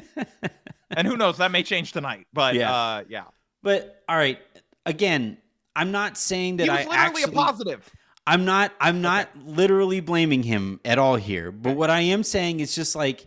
and 0.91 1.07
who 1.07 1.17
knows? 1.17 1.39
That 1.39 1.53
may 1.53 1.63
change 1.63 1.93
tonight. 1.93 2.27
But 2.33 2.55
Yeah. 2.57 2.73
uh, 2.75 3.05
yeah, 3.09 3.25
But 3.63 4.03
all 4.09 4.17
right, 4.17 4.41
again, 4.85 5.39
I'm 5.77 5.93
not 5.93 6.19
saying 6.19 6.57
that 6.57 6.65
he 6.65 6.71
was 6.71 6.79
I 6.81 6.83
literally 6.89 7.23
actually. 7.23 7.23
a 7.35 7.37
positive. 7.37 7.91
I'm 8.27 8.45
not. 8.45 8.73
I'm 8.81 9.01
not 9.01 9.29
literally 9.47 10.01
blaming 10.01 10.43
him 10.43 10.81
at 10.85 10.99
all 10.99 11.15
here. 11.17 11.53
But 11.53 11.77
what 11.77 11.89
I 11.89 12.01
am 12.01 12.25
saying 12.25 12.59
is 12.61 12.75
just 12.75 12.97
like, 12.97 13.27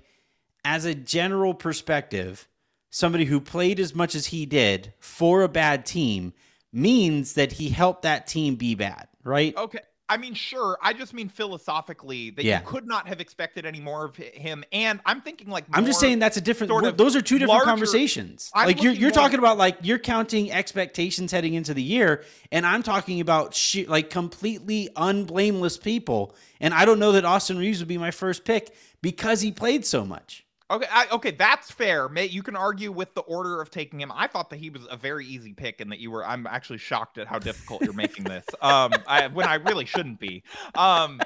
as 0.66 0.84
a 0.86 0.94
general 0.94 1.54
perspective, 1.54 2.46
somebody 2.90 3.24
who 3.26 3.40
played 3.40 3.80
as 3.80 3.96
much 3.96 4.16
as 4.16 4.28
he 4.28 4.46
did 4.46 4.94
for 5.00 5.44
a 5.44 5.48
bad 5.50 5.86
team 5.86 6.34
means 6.74 7.34
that 7.36 7.54
he 7.54 7.70
helped 7.70 8.02
that 8.04 8.28
team 8.28 8.56
be 8.56 8.76
bad, 8.76 9.08
right? 9.24 9.56
Okay. 9.56 9.80
I 10.12 10.18
mean, 10.18 10.34
sure. 10.34 10.78
I 10.82 10.92
just 10.92 11.14
mean 11.14 11.30
philosophically 11.30 12.32
that 12.32 12.44
Yeah. 12.44 12.60
you 12.60 12.66
could 12.68 12.86
not 12.86 13.08
have 13.08 13.22
expected 13.22 13.66
any 13.66 13.80
more 13.80 14.04
of 14.04 14.18
him. 14.18 14.66
And 14.74 15.00
I'm 15.06 15.22
thinking 15.22 15.48
like 15.48 15.64
I'm 15.72 15.86
just 15.86 16.02
saying 16.02 16.20
that's 16.20 16.36
a 16.36 16.42
different. 16.42 16.70
sort 16.70 16.84
of 16.84 16.98
those 16.98 17.16
are 17.16 17.22
two 17.22 17.36
different 17.40 17.52
larger- 17.60 17.66
conversations. 17.66 18.52
I'm 18.54 18.68
like 18.68 18.84
you're 18.84 18.92
you're 18.92 19.12
talking 19.12 19.40
about 19.40 19.58
like 19.58 19.78
you're 19.82 20.00
counting 20.00 20.52
expectations 20.52 21.32
heading 21.32 21.54
into 21.54 21.74
the 21.74 21.82
year, 21.82 22.26
and 22.52 22.66
I'm 22.66 22.84
talking 22.84 23.22
about 23.22 23.54
she, 23.56 23.86
like 23.86 24.10
completely 24.10 24.90
unblameless 24.98 25.78
people. 25.78 26.36
And 26.60 26.74
I 26.74 26.84
don't 26.84 27.00
know 27.00 27.14
that 27.14 27.24
Austin 27.24 27.58
Reaves 27.58 27.80
would 27.80 27.88
be 27.88 27.98
my 27.98 28.12
first 28.12 28.44
pick 28.44 28.76
because 29.02 29.40
he 29.40 29.52
played 29.54 29.86
so 29.86 30.04
much. 30.06 30.46
Okay, 30.72 30.88
I, 30.90 31.08
okay, 31.12 31.32
that's 31.32 31.70
fair. 31.70 32.08
May, 32.08 32.26
you 32.28 32.42
can 32.42 32.56
argue 32.56 32.94
with 32.94 33.14
the 33.14 33.22
order 33.22 33.62
of 33.62 33.70
taking 33.70 34.00
him. 34.00 34.10
I 34.16 34.28
thought 34.28 34.50
that 34.52 34.58
he 34.58 34.70
was 34.70 34.88
a 34.90 34.96
very 34.96 35.26
easy 35.26 35.54
pick, 35.54 35.82
and 35.82 35.92
that 35.92 36.00
you 36.00 36.12
were. 36.12 36.26
I'm 36.26 36.48
actually 36.48 36.78
shocked 36.80 37.18
at 37.18 37.28
how 37.28 37.40
difficult 37.40 37.84
you're 37.84 37.94
making 37.94 38.26
this. 38.26 38.46
Um, 38.62 39.04
I, 39.08 39.28
when 39.28 39.48
I 39.48 39.56
really 39.56 39.86
shouldn't 39.86 40.20
be. 40.20 40.44
Um, 40.76 41.22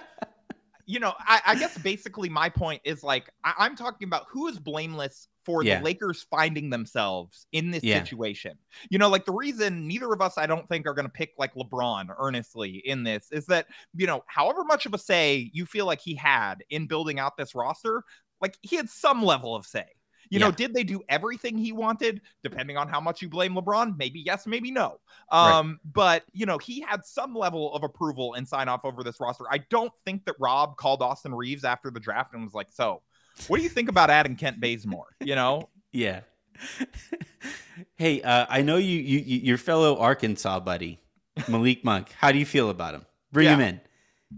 you 0.87 0.99
know, 0.99 1.13
I, 1.19 1.41
I 1.47 1.55
guess 1.55 1.77
basically 1.79 2.29
my 2.29 2.49
point 2.49 2.81
is 2.85 3.03
like 3.03 3.29
I, 3.43 3.53
I'm 3.57 3.75
talking 3.75 4.07
about 4.07 4.25
who 4.29 4.47
is 4.47 4.59
blameless 4.59 5.27
for 5.43 5.63
Yeah. 5.63 5.77
the 5.77 5.83
Lakers 5.83 6.25
finding 6.29 6.69
themselves 6.69 7.47
in 7.51 7.71
this 7.71 7.83
Yeah. 7.83 8.03
situation. 8.03 8.57
You 8.89 8.99
know, 8.99 9.09
like 9.09 9.25
the 9.25 9.33
reason 9.33 9.87
neither 9.87 10.11
of 10.13 10.21
us, 10.21 10.37
I 10.37 10.45
don't 10.45 10.67
think, 10.69 10.87
are 10.87 10.93
going 10.93 11.05
to 11.05 11.11
pick 11.11 11.33
like 11.37 11.55
LeBron 11.55 12.13
earnestly 12.17 12.81
in 12.85 13.03
this 13.03 13.31
is 13.31 13.45
that 13.47 13.67
you 13.95 14.07
know, 14.07 14.23
however 14.27 14.63
much 14.63 14.85
of 14.85 14.93
a 14.93 14.97
say 14.97 15.49
you 15.53 15.65
feel 15.65 15.85
like 15.85 16.01
he 16.01 16.15
had 16.15 16.63
in 16.69 16.87
building 16.87 17.19
out 17.19 17.35
this 17.37 17.55
roster, 17.55 18.03
like 18.41 18.57
he 18.61 18.75
had 18.75 18.89
some 18.89 19.23
level 19.23 19.55
of 19.55 19.65
say. 19.65 19.85
You 20.31 20.39
know, 20.39 20.49
did 20.49 20.73
they 20.73 20.83
do 20.83 21.01
everything 21.07 21.55
he 21.55 21.71
wanted? 21.71 22.19
Depending 22.43 22.77
on 22.77 22.87
how 22.87 22.99
much 22.99 23.21
you 23.21 23.29
blame 23.29 23.53
LeBron, 23.53 23.95
maybe 23.95 24.19
yes, 24.19 24.47
maybe 24.47 24.71
no. 24.71 24.99
Right. 25.31 25.59
Um, 25.59 25.79
but 25.85 26.23
you 26.33 26.47
know, 26.47 26.57
he 26.57 26.81
had 26.81 27.05
some 27.05 27.35
level 27.35 27.71
of 27.75 27.83
approval 27.83 28.33
and 28.33 28.47
sign 28.47 28.67
off 28.67 28.85
over 28.85 29.03
this 29.03 29.19
roster. 29.19 29.45
I 29.51 29.59
don't 29.69 29.93
think 30.03 30.25
that 30.25 30.33
Rob 30.39 30.77
called 30.77 31.03
Austin 31.03 31.33
Reaves 31.35 31.63
after 31.63 31.91
the 31.91 31.99
draft 31.99 32.33
and 32.33 32.43
was 32.43 32.55
like, 32.55 32.71
"So, 32.71 33.03
what 33.47 33.57
do 33.57 33.63
you 33.63 33.69
think 33.69 33.87
about 33.87 34.09
adding 34.09 34.35
Kent 34.35 34.59
Bazemore?" 34.59 35.15
You 35.21 35.35
know, 35.35 35.69
Yeah. 35.91 36.21
hey, 37.95 38.21
uh, 38.21 38.45
I 38.49 38.61
know 38.61 38.77
you, 38.77 38.97
you, 38.99 39.19
you, 39.19 39.39
your 39.41 39.57
fellow 39.57 39.97
Arkansas 39.97 40.59
buddy, 40.59 40.99
Malik 41.47 41.83
Monk. 41.83 42.11
How 42.17 42.31
do 42.31 42.39
you 42.39 42.45
feel 42.45 42.69
about 42.69 42.95
him? 42.95 43.05
Bring 43.31 43.47
him 43.47 43.61
in, 43.61 43.81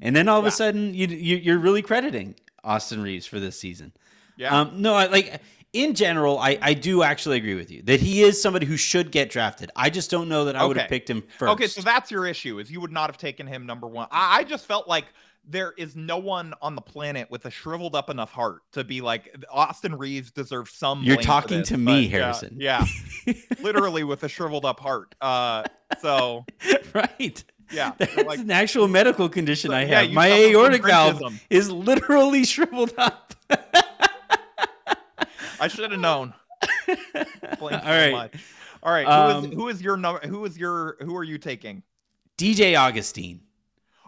and 0.01 0.15
then 0.15 0.27
all 0.27 0.39
of 0.39 0.45
Yeah. 0.45 0.49
a 0.49 0.51
sudden, 0.51 0.93
you, 0.93 1.07
you 1.07 1.37
you're 1.37 1.59
really 1.59 1.81
crediting 1.81 2.35
Austin 2.63 3.01
Reaves 3.01 3.25
for 3.25 3.39
this 3.39 3.59
season. 3.59 3.93
yeah, 4.37 4.59
Um, 4.61 4.81
no, 4.81 4.93
I 4.93 5.07
like 5.07 5.41
in 5.73 5.93
general, 5.93 6.39
I, 6.39 6.57
I 6.61 6.73
do 6.73 7.03
actually 7.03 7.37
agree 7.37 7.55
with 7.55 7.69
you 7.71 7.81
that 7.83 7.99
he 7.99 8.23
is 8.23 8.41
somebody 8.41 8.65
who 8.65 8.77
should 8.77 9.11
get 9.11 9.29
drafted. 9.29 9.69
I 9.75 9.89
just 9.89 10.09
don't 10.09 10.29
know 10.29 10.45
that 10.45 10.55
I 10.55 10.65
would 10.65 10.77
have 10.77 10.89
picked 10.89 11.09
him 11.09 11.23
first. 11.37 11.51
okay. 11.53 11.67
So 11.67 11.81
that's 11.81 12.09
your 12.09 12.25
issue 12.25 12.59
is 12.59 12.71
you 12.71 12.81
would 12.81 12.91
not 12.91 13.09
have 13.09 13.17
taken 13.17 13.47
him 13.47 13.65
number 13.65 13.87
one. 13.87 14.07
I, 14.11 14.39
I 14.39 14.43
just 14.43 14.65
felt 14.65 14.87
like 14.87 15.05
there 15.49 15.73
is 15.77 15.95
no 15.95 16.17
one 16.17 16.53
on 16.61 16.75
the 16.75 16.81
planet 16.81 17.29
with 17.31 17.45
a 17.45 17.51
shriveled 17.51 17.95
up 17.95 18.09
enough 18.09 18.31
heart 18.31 18.61
to 18.73 18.83
be 18.83 19.01
like 19.01 19.33
Austin 19.49 19.95
Reaves 19.95 20.31
deserves 20.31 20.73
some. 20.73 21.03
You're 21.03 21.17
talking 21.17 21.59
this," 21.59 21.69
to 21.69 21.77
me, 21.77 22.01
yeah, 22.01 22.09
Harrison. 22.09 22.57
Yeah, 22.59 22.85
literally 23.61 24.03
with 24.03 24.23
a 24.23 24.29
shriveled 24.29 24.65
up 24.65 24.79
heart. 24.79 25.15
Uh, 25.21 25.63
so 26.01 26.45
right. 26.93 27.43
Yeah, 27.71 27.91
That's 27.97 28.15
like 28.23 28.39
an 28.39 28.51
actual 28.51 28.87
medical 28.87 29.27
condition 29.29 29.73
I 29.73 29.85
have. 29.85 30.05
you 30.09 30.15
My 30.15 30.29
aortic 30.31 30.85
valve 30.85 31.21
is 31.49 31.69
literally 31.69 32.45
shriveled 32.45 32.93
up. 32.97 33.33
I 35.59 35.67
should 35.67 35.91
have 35.91 35.99
known. 35.99 36.33
All 36.87 37.69
right. 37.69 38.11
much. 38.11 38.33
All 38.83 38.91
right. 38.93 39.05
Who 39.05 39.11
Um, 39.11 39.45
is 39.45 39.53
who 39.53 39.67
is 39.69 39.81
your 39.81 39.97
number? 39.97 40.25
Who 40.27 40.45
is 40.45 40.57
your 40.57 40.97
who 41.01 41.15
are 41.15 41.23
you 41.23 41.37
taking? 41.37 41.83
DJ 42.37 42.77
Augustin. 42.77 43.41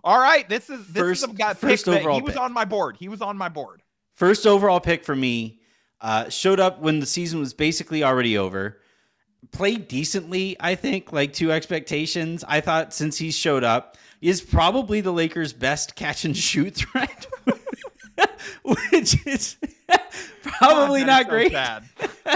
All 0.04 0.20
right. 0.20 0.48
This 0.48 0.70
is 0.70 0.88
this 0.88 1.01
First- 1.01 1.24
is 1.24 1.30
a 1.32 1.34
guy 1.34 1.54
first 1.54 1.88
overall 1.88 2.16
he 2.16 2.22
was 2.22 2.34
pick. 2.34 2.42
on 2.42 2.54
my 2.54 2.66
board. 2.66 2.98
He 2.98 3.10
was 3.10 3.22
on 3.22 3.38
my 3.38 3.50
board. 3.50 3.82
First 4.13 4.46
overall 4.46 4.80
pick 4.80 5.04
for 5.04 5.16
me. 5.16 5.60
Uh, 6.01 6.30
showed 6.30 6.60
up 6.62 6.80
when 6.80 7.00
the 7.01 7.06
season 7.06 7.39
was 7.39 7.54
basically 7.54 8.04
already 8.04 8.38
over. 8.38 8.78
Played 9.51 9.88
decently, 9.88 10.55
I 10.60 10.75
think, 10.75 11.12
like 11.12 11.34
to 11.34 11.51
expectations. 11.51 12.43
I 12.48 12.62
thought 12.62 12.93
since 12.93 13.17
he 13.17 13.31
showed 13.31 13.63
up, 13.63 13.98
is 14.22 14.41
probably 14.41 15.01
the 15.01 15.12
Lakers' 15.12 15.53
best 15.53 15.96
catch 15.96 16.25
and 16.25 16.36
shoot 16.36 16.75
threat, 16.75 17.27
which 18.63 19.25
is 19.25 19.58
probably 20.41 21.01
God, 21.01 21.08
not 21.08 21.29
that 21.29 21.41
is 21.41 21.50
great. 21.51 21.51
so. 21.51 22.36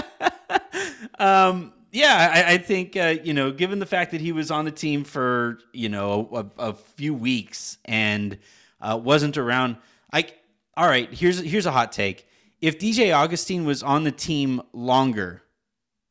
Um, 1.18 1.72
yeah, 1.92 2.30
I, 2.34 2.54
I 2.54 2.58
think 2.58 2.96
uh, 2.96 3.14
you 3.22 3.34
know, 3.34 3.52
given 3.52 3.78
the 3.78 3.86
fact 3.86 4.10
that 4.10 4.20
he 4.20 4.32
was 4.32 4.50
on 4.50 4.64
the 4.64 4.72
team 4.72 5.04
for 5.04 5.60
you 5.72 5.88
know 5.88 6.50
a, 6.58 6.70
a 6.70 6.74
few 6.74 7.14
weeks 7.14 7.78
and 7.84 8.36
uh, 8.80 8.98
wasn't 9.00 9.38
around, 9.38 9.76
like, 10.12 10.36
all 10.76 10.88
right, 10.88 11.12
here's 11.14 11.38
here's 11.38 11.66
a 11.66 11.70
hot 11.70 11.92
take: 11.92 12.26
if 12.60 12.80
DJ 12.80 13.14
Augustin 13.14 13.64
was 13.64 13.84
on 13.84 14.02
the 14.02 14.10
team 14.10 14.60
longer 14.72 15.43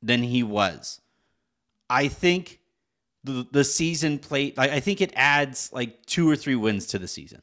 than 0.04 0.22
he 0.24 0.44
was, 0.44 1.02
I 1.90 2.10
think 2.10 2.60
the 3.24 3.48
the 3.52 3.64
season 3.64 4.20
played. 4.20 4.58
Like, 4.58 4.72
I 4.72 4.80
think 4.82 5.02
it 5.02 5.14
adds 5.16 5.72
like 5.74 6.06
two 6.06 6.30
or 6.30 6.36
three 6.36 6.56
wins 6.56 6.88
to 6.88 7.00
the 7.00 7.08
season. 7.08 7.42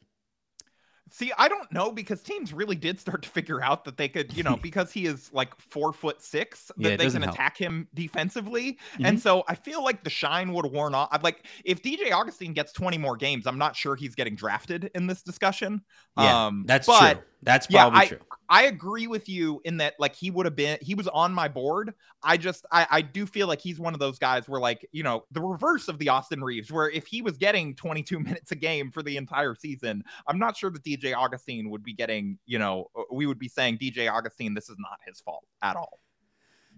See, 1.13 1.33
I 1.37 1.49
don't 1.49 1.69
know 1.73 1.91
because 1.91 2.21
teams 2.23 2.53
really 2.53 2.77
did 2.77 2.97
start 2.97 3.23
to 3.23 3.29
figure 3.29 3.61
out 3.61 3.83
that 3.83 3.97
they 3.97 4.07
could, 4.07 4.31
you 4.37 4.43
know, 4.43 4.55
because 4.61 4.93
he 4.93 5.05
is 5.07 5.29
like 5.33 5.53
four 5.59 5.91
foot 5.91 6.21
six, 6.21 6.71
Yeah, 6.77 6.91
that 6.91 6.99
they 6.99 7.03
doesn't 7.03 7.19
can 7.21 7.23
help. 7.23 7.35
attack 7.35 7.57
him 7.57 7.89
defensively. 7.93 8.79
Mhm. 8.97 9.05
And 9.09 9.19
so 9.19 9.43
I 9.49 9.55
feel 9.55 9.83
like 9.83 10.05
the 10.05 10.09
shine 10.09 10.53
would 10.53 10.63
have 10.65 10.71
worn 10.73 10.95
off. 10.95 11.09
I'd 11.11 11.21
like 11.23 11.45
if 11.65 11.81
DJ 11.81 12.11
Augustin 12.13 12.53
gets 12.53 12.71
20 12.71 12.97
more 12.97 13.17
games, 13.17 13.45
I'm 13.45 13.57
not 13.57 13.75
sure 13.75 13.97
he's 13.97 14.15
getting 14.15 14.35
drafted 14.35 14.89
in 14.95 15.05
this 15.05 15.21
discussion. 15.21 15.81
Yeah, 16.17 16.45
um, 16.45 16.63
that's 16.65 16.87
but 16.87 17.13
true. 17.15 17.23
That's 17.43 17.67
yeah, 17.69 17.81
probably 17.81 17.99
I- 17.99 18.07
true. 18.07 18.19
I 18.51 18.63
agree 18.63 19.07
with 19.07 19.29
you 19.29 19.61
in 19.63 19.77
that 19.77 19.93
like 19.97 20.13
he 20.13 20.29
would 20.29 20.45
have 20.45 20.57
been 20.57 20.77
he 20.81 20.93
was 20.93 21.07
on 21.07 21.33
my 21.33 21.47
board. 21.47 21.93
I 22.21 22.35
just 22.35 22.65
I, 22.69 22.85
I 22.91 23.01
do 23.01 23.25
feel 23.25 23.47
like 23.47 23.61
he's 23.61 23.79
one 23.79 23.93
of 23.93 24.01
those 24.01 24.19
guys 24.19 24.49
where 24.49 24.59
like, 24.59 24.85
you 24.91 25.03
know, 25.03 25.23
the 25.31 25.39
reverse 25.41 25.87
of 25.87 25.97
the 25.99 26.09
Austin 26.09 26.43
Reaves, 26.43 26.69
where 26.69 26.89
if 26.89 27.07
he 27.07 27.21
was 27.21 27.37
getting 27.37 27.73
22 27.75 28.19
minutes 28.23 28.51
a 28.51 28.55
game 28.55 28.91
for 28.91 29.01
the 29.01 29.15
entire 29.15 29.55
season, 29.55 30.03
I'm 30.27 30.37
not 30.37 30.57
sure 30.57 30.69
that 30.69 30.83
DJ 30.83 31.15
Augustin 31.15 31.69
would 31.69 31.81
be 31.81 31.93
getting, 31.93 32.37
you 32.45 32.59
know, 32.59 32.87
uh, 32.93 33.03
we 33.09 33.25
would 33.25 33.39
be 33.39 33.47
saying 33.47 33.77
DJ 33.77 34.11
Augustin, 34.11 34.53
this 34.53 34.69
is 34.69 34.75
not 34.77 34.99
his 35.07 35.21
fault 35.21 35.45
at 35.61 35.77
all. 35.77 36.01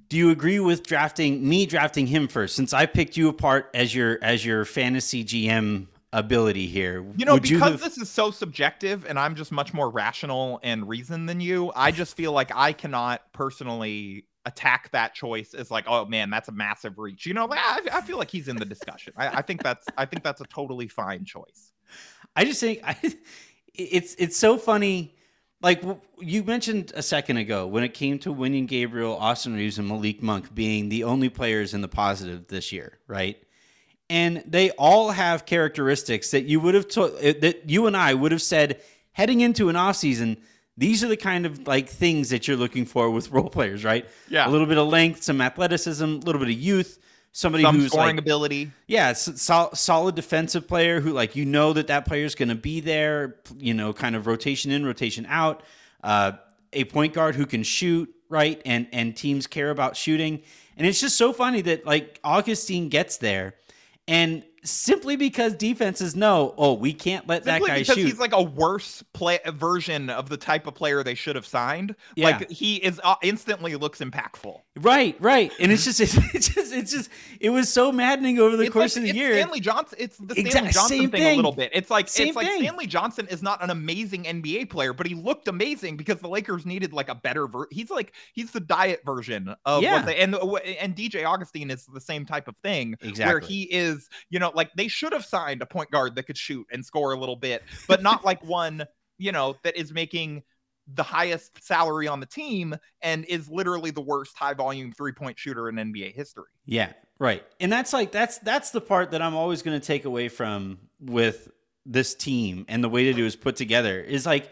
Do 0.10 0.18
you 0.18 0.30
agree 0.30 0.60
with 0.60 0.86
drafting 0.86 1.48
me 1.48 1.66
drafting 1.66 2.06
him 2.06 2.28
first 2.28 2.56
since 2.56 2.72
I 2.72 2.86
picked 2.86 3.18
you 3.18 3.30
apart 3.30 3.72
as 3.74 3.96
your 3.96 4.20
as 4.22 4.46
your 4.46 4.64
fantasy 4.64 5.26
GM 5.26 5.88
ability 6.14 6.68
here? 6.68 7.04
You 7.18 7.26
know, 7.26 7.34
would 7.34 7.44
because 7.44 7.72
have- 7.72 7.82
this 7.82 7.98
is 7.98 8.10
so 8.10 8.32
subjective 8.32 9.06
and 9.06 9.20
I'm 9.20 9.36
just 9.36 9.52
much 9.52 9.74
more 9.74 9.90
rational 9.90 10.60
and 10.64 10.88
reason 10.88 11.26
than 11.26 11.42
you, 11.42 11.72
I 11.76 11.92
just 11.92 12.16
feel 12.16 12.32
like 12.32 12.52
I 12.56 12.72
cannot 12.72 13.34
personally 13.34 14.26
attack 14.46 14.92
that 14.92 15.14
choice 15.14 15.54
as 15.54 15.72
like, 15.72 15.86
oh 15.88 16.06
man, 16.06 16.30
that's 16.30 16.50
a 16.50 16.52
massive 16.52 16.98
reach. 16.98 17.26
You 17.26 17.34
know, 17.34 17.48
I, 17.52 17.82
I 17.92 18.02
feel 18.02 18.18
like 18.18 18.30
he's 18.30 18.48
in 18.48 18.56
the 18.58 18.66
discussion. 18.66 19.14
I, 19.18 19.28
I 19.40 19.42
think 19.42 19.64
that's 19.64 19.88
I 19.98 20.06
think 20.06 20.24
that's 20.24 20.42
a 20.42 20.46
totally 20.46 20.88
fine 20.88 21.26
choice. 21.26 21.72
I 22.36 22.46
just 22.46 22.60
think 22.60 22.82
I, 22.84 22.96
it's 23.74 24.16
it's 24.18 24.38
so 24.38 24.58
funny. 24.58 25.16
Like 25.62 25.82
you 26.20 26.44
mentioned 26.44 26.92
a 26.94 27.02
second 27.02 27.38
ago, 27.38 27.66
when 27.68 27.84
it 27.84 27.94
came 27.94 28.20
to 28.20 28.34
Wenyen 28.34 28.68
Gabriel, 28.68 29.16
Austin 29.16 29.54
Reaves, 29.56 29.80
and 29.80 29.88
Malik 29.88 30.22
Monk 30.22 30.54
being 30.54 30.90
the 30.90 31.06
only 31.06 31.30
players 31.30 31.74
in 31.74 31.82
the 31.82 31.88
positive 31.88 32.48
this 32.48 32.72
year, 32.74 33.00
right? 33.08 33.38
And 34.14 34.44
they 34.46 34.70
all 34.72 35.10
have 35.12 35.46
characteristics 35.46 36.32
that 36.32 36.44
you 36.44 36.60
would 36.60 36.76
have 36.76 36.88
to- 36.90 37.36
that 37.42 37.70
you 37.70 37.88
and 37.88 37.98
I 37.98 38.14
would 38.14 38.32
have 38.32 38.42
said 38.42 38.80
heading 39.14 39.42
into 39.42 39.70
an 39.70 39.76
offseason, 39.76 40.38
these 40.78 41.04
are 41.04 41.08
the 41.08 41.18
kind 41.18 41.46
of 41.46 41.68
like 41.68 41.90
things 41.90 42.30
that 42.30 42.48
you're 42.48 42.58
looking 42.58 42.86
for 42.86 43.10
with 43.10 43.32
role 43.36 43.50
players, 43.50 43.84
right? 43.84 44.06
Yeah. 44.30 44.48
A 44.48 44.50
little 44.50 44.68
bit 44.68 44.78
of 44.78 44.88
length, 44.88 45.24
some 45.24 45.42
athleticism, 45.42 46.04
a 46.04 46.08
little 46.28 46.40
bit 46.40 46.50
of 46.50 46.60
youth, 46.60 47.00
somebody 47.32 47.64
Some 47.64 47.80
who's 47.80 47.88
scoring 47.92 48.16
like 48.18 48.20
ability. 48.20 48.72
yeah, 48.88 49.14
solid 49.14 50.16
defensive 50.16 50.68
player 50.68 51.00
who 51.02 51.12
like 51.12 51.36
you 51.36 51.46
know 51.46 51.74
that 51.74 51.88
that 51.88 52.06
player 52.06 52.26
is 52.26 52.36
going 52.36 52.50
to 52.50 52.56
be 52.56 52.80
there. 52.82 53.38
You 53.58 53.74
know, 53.74 53.94
kind 53.94 54.16
of 54.16 54.28
rotation 54.28 54.72
in, 54.72 54.86
rotation 54.86 55.26
out. 55.28 55.64
Uh, 56.04 56.34
a 56.74 56.84
point 56.86 57.14
guard 57.14 57.36
who 57.36 57.46
can 57.46 57.64
shoot 57.64 58.14
right, 58.30 58.62
and 58.66 58.88
and 58.92 59.16
teams 59.18 59.48
care 59.48 59.72
about 59.72 59.96
shooting. 59.98 60.42
And 60.78 60.88
it's 60.88 61.00
just 61.02 61.18
so 61.18 61.34
funny 61.34 61.62
that 61.62 61.86
like 61.86 62.20
Augustin 62.24 62.90
gets 62.90 63.18
there, 63.18 63.54
and 64.08 64.44
simply 64.64 65.16
because 65.16 65.54
defenses 65.56 66.16
know, 66.16 66.54
oh, 66.58 66.74
we 66.74 66.94
can't 66.94 67.28
let 67.28 67.44
Simply 67.44 67.68
that 67.70 67.74
guy 67.76 67.80
because 67.80 67.96
shoot. 67.96 68.06
he's 68.06 68.20
like 68.20 68.34
a 68.34 68.42
worse 68.42 69.04
play 69.14 69.40
version 69.48 70.10
of 70.10 70.30
the 70.30 70.38
type 70.38 70.68
of 70.68 70.74
player 70.76 71.04
they 71.04 71.16
should 71.16 71.36
have 71.36 71.46
signed. 71.46 71.96
Yeah. 72.16 72.26
Like 72.38 72.50
he 72.50 72.78
is 72.78 73.00
uh, 73.04 73.16
instantly 73.22 73.76
looks 73.76 74.00
impactful. 74.00 74.62
right, 74.78 75.16
right, 75.20 75.52
and 75.60 75.72
it's 75.72 75.84
just 75.84 76.00
it's, 76.02 76.16
it's 76.34 76.48
just 76.50 76.74
it's 76.74 76.92
just 76.92 77.10
it 77.40 77.50
was 77.50 77.72
so 77.72 77.92
maddening 77.92 78.40
over 78.40 78.56
the 78.56 78.64
it's 78.64 78.74
course 78.74 78.96
like, 78.96 79.02
of 79.02 79.04
the 79.04 79.10
it's 79.10 79.18
year. 79.18 79.34
Stanley 79.34 79.60
Johnson. 79.60 79.98
It's 80.02 80.18
the 80.18 80.34
Stanley 80.34 80.50
Exact- 80.50 80.74
Johnson 80.74 80.98
same 81.00 81.12
thing, 81.12 81.34
a 81.34 81.36
little 81.36 81.52
bit. 81.52 81.72
It's 81.74 81.90
like 81.90 82.08
Same 82.08 82.28
it's 82.28 82.36
like 82.36 82.48
thing. 82.48 82.62
Stanley 82.62 82.88
Johnson 82.88 83.28
is 83.28 83.44
not 83.44 83.62
an 83.64 83.70
amazing 83.70 84.24
NBA 84.24 84.70
player, 84.70 84.94
but 84.94 85.06
he 85.08 85.16
looked 85.16 85.48
amazing 85.48 85.98
because 85.98 86.20
the 86.20 86.30
Lakers 86.30 86.66
needed 86.66 86.94
like 86.94 87.10
a 87.10 87.16
better 87.16 87.48
ver- 87.48 87.68
He's 87.72 87.90
like 87.90 88.14
he's 88.34 88.52
the 88.52 88.60
diet 88.62 89.02
version 89.06 89.54
of 89.66 89.84
Yeah. 89.84 89.96
what 89.98 90.06
they 90.06 90.18
and 90.18 90.36
and 90.36 90.96
DJ 90.96 91.26
Augustin 91.26 91.70
is 91.70 91.86
the 91.94 92.02
same 92.02 92.26
type 92.26 92.48
of 92.48 92.56
thing 92.58 92.96
Exactly, 93.02 93.26
where 93.26 93.40
he 93.40 93.64
is, 93.64 94.10
you 94.30 94.40
know, 94.40 94.52
like 94.56 94.72
they 94.76 94.88
should 94.88 95.14
have 95.14 95.26
signed 95.26 95.62
a 95.62 95.66
point 95.66 95.92
guard 95.92 96.16
that 96.16 96.24
could 96.24 96.38
shoot 96.38 96.66
and 96.72 96.86
score 96.86 97.14
a 97.14 97.20
little 97.20 97.36
bit, 97.36 97.64
but 97.88 98.02
not 98.02 98.24
like 98.26 98.44
one, 98.48 98.86
you 99.18 99.32
know, 99.32 99.56
that 99.64 99.76
is 99.78 99.92
making 99.94 100.44
the 100.96 101.04
highest 101.04 101.64
salary 101.64 102.08
on 102.08 102.20
the 102.20 102.26
team 102.26 102.76
and 103.02 103.26
is 103.26 103.50
literally 103.50 103.92
the 103.92 104.02
worst 104.02 104.38
high 104.38 104.54
volume 104.54 104.92
three 104.92 105.14
point 105.14 105.38
shooter 105.38 105.70
in 105.70 105.76
NBA 105.76 106.14
history. 106.14 106.50
Yeah, 106.66 106.92
right. 107.20 107.44
And 107.60 107.72
that's 107.72 107.94
like 107.94 108.12
that's 108.12 108.38
that's 108.40 108.72
the 108.72 108.82
part 108.82 109.12
that 109.12 109.22
I'm 109.22 109.36
always 109.36 109.62
going 109.62 109.80
to 109.80 109.86
take 109.86 110.06
away 110.06 110.30
from 110.30 110.80
with 111.00 111.50
this 111.86 112.16
team 112.16 112.66
and 112.68 112.84
the 112.84 112.90
way 112.90 113.06
to 113.06 113.14
do 113.14 113.26
is 113.26 113.36
put 113.36 113.56
together 113.56 114.00
is 114.00 114.26
like 114.26 114.50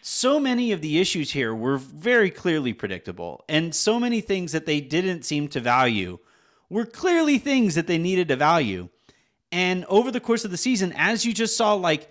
so 0.00 0.38
many 0.38 0.70
of 0.70 0.80
the 0.80 1.00
issues 1.00 1.32
here 1.32 1.52
were 1.52 1.76
very 1.76 2.30
clearly 2.30 2.72
predictable 2.72 3.44
and 3.48 3.74
so 3.74 3.98
many 3.98 4.20
things 4.20 4.52
that 4.52 4.64
they 4.64 4.80
didn't 4.80 5.24
seem 5.24 5.48
to 5.48 5.60
value 5.60 6.18
were 6.68 6.86
clearly 6.86 7.38
things 7.38 7.74
that 7.74 7.86
they 7.86 7.98
needed 7.98 8.28
to 8.28 8.36
value. 8.36 8.88
And 9.52 9.84
over 9.86 10.10
the 10.10 10.20
course 10.20 10.44
of 10.44 10.50
the 10.50 10.56
season 10.56 10.92
as 10.96 11.24
you 11.24 11.32
just 11.32 11.56
saw 11.56 11.74
like 11.74 12.10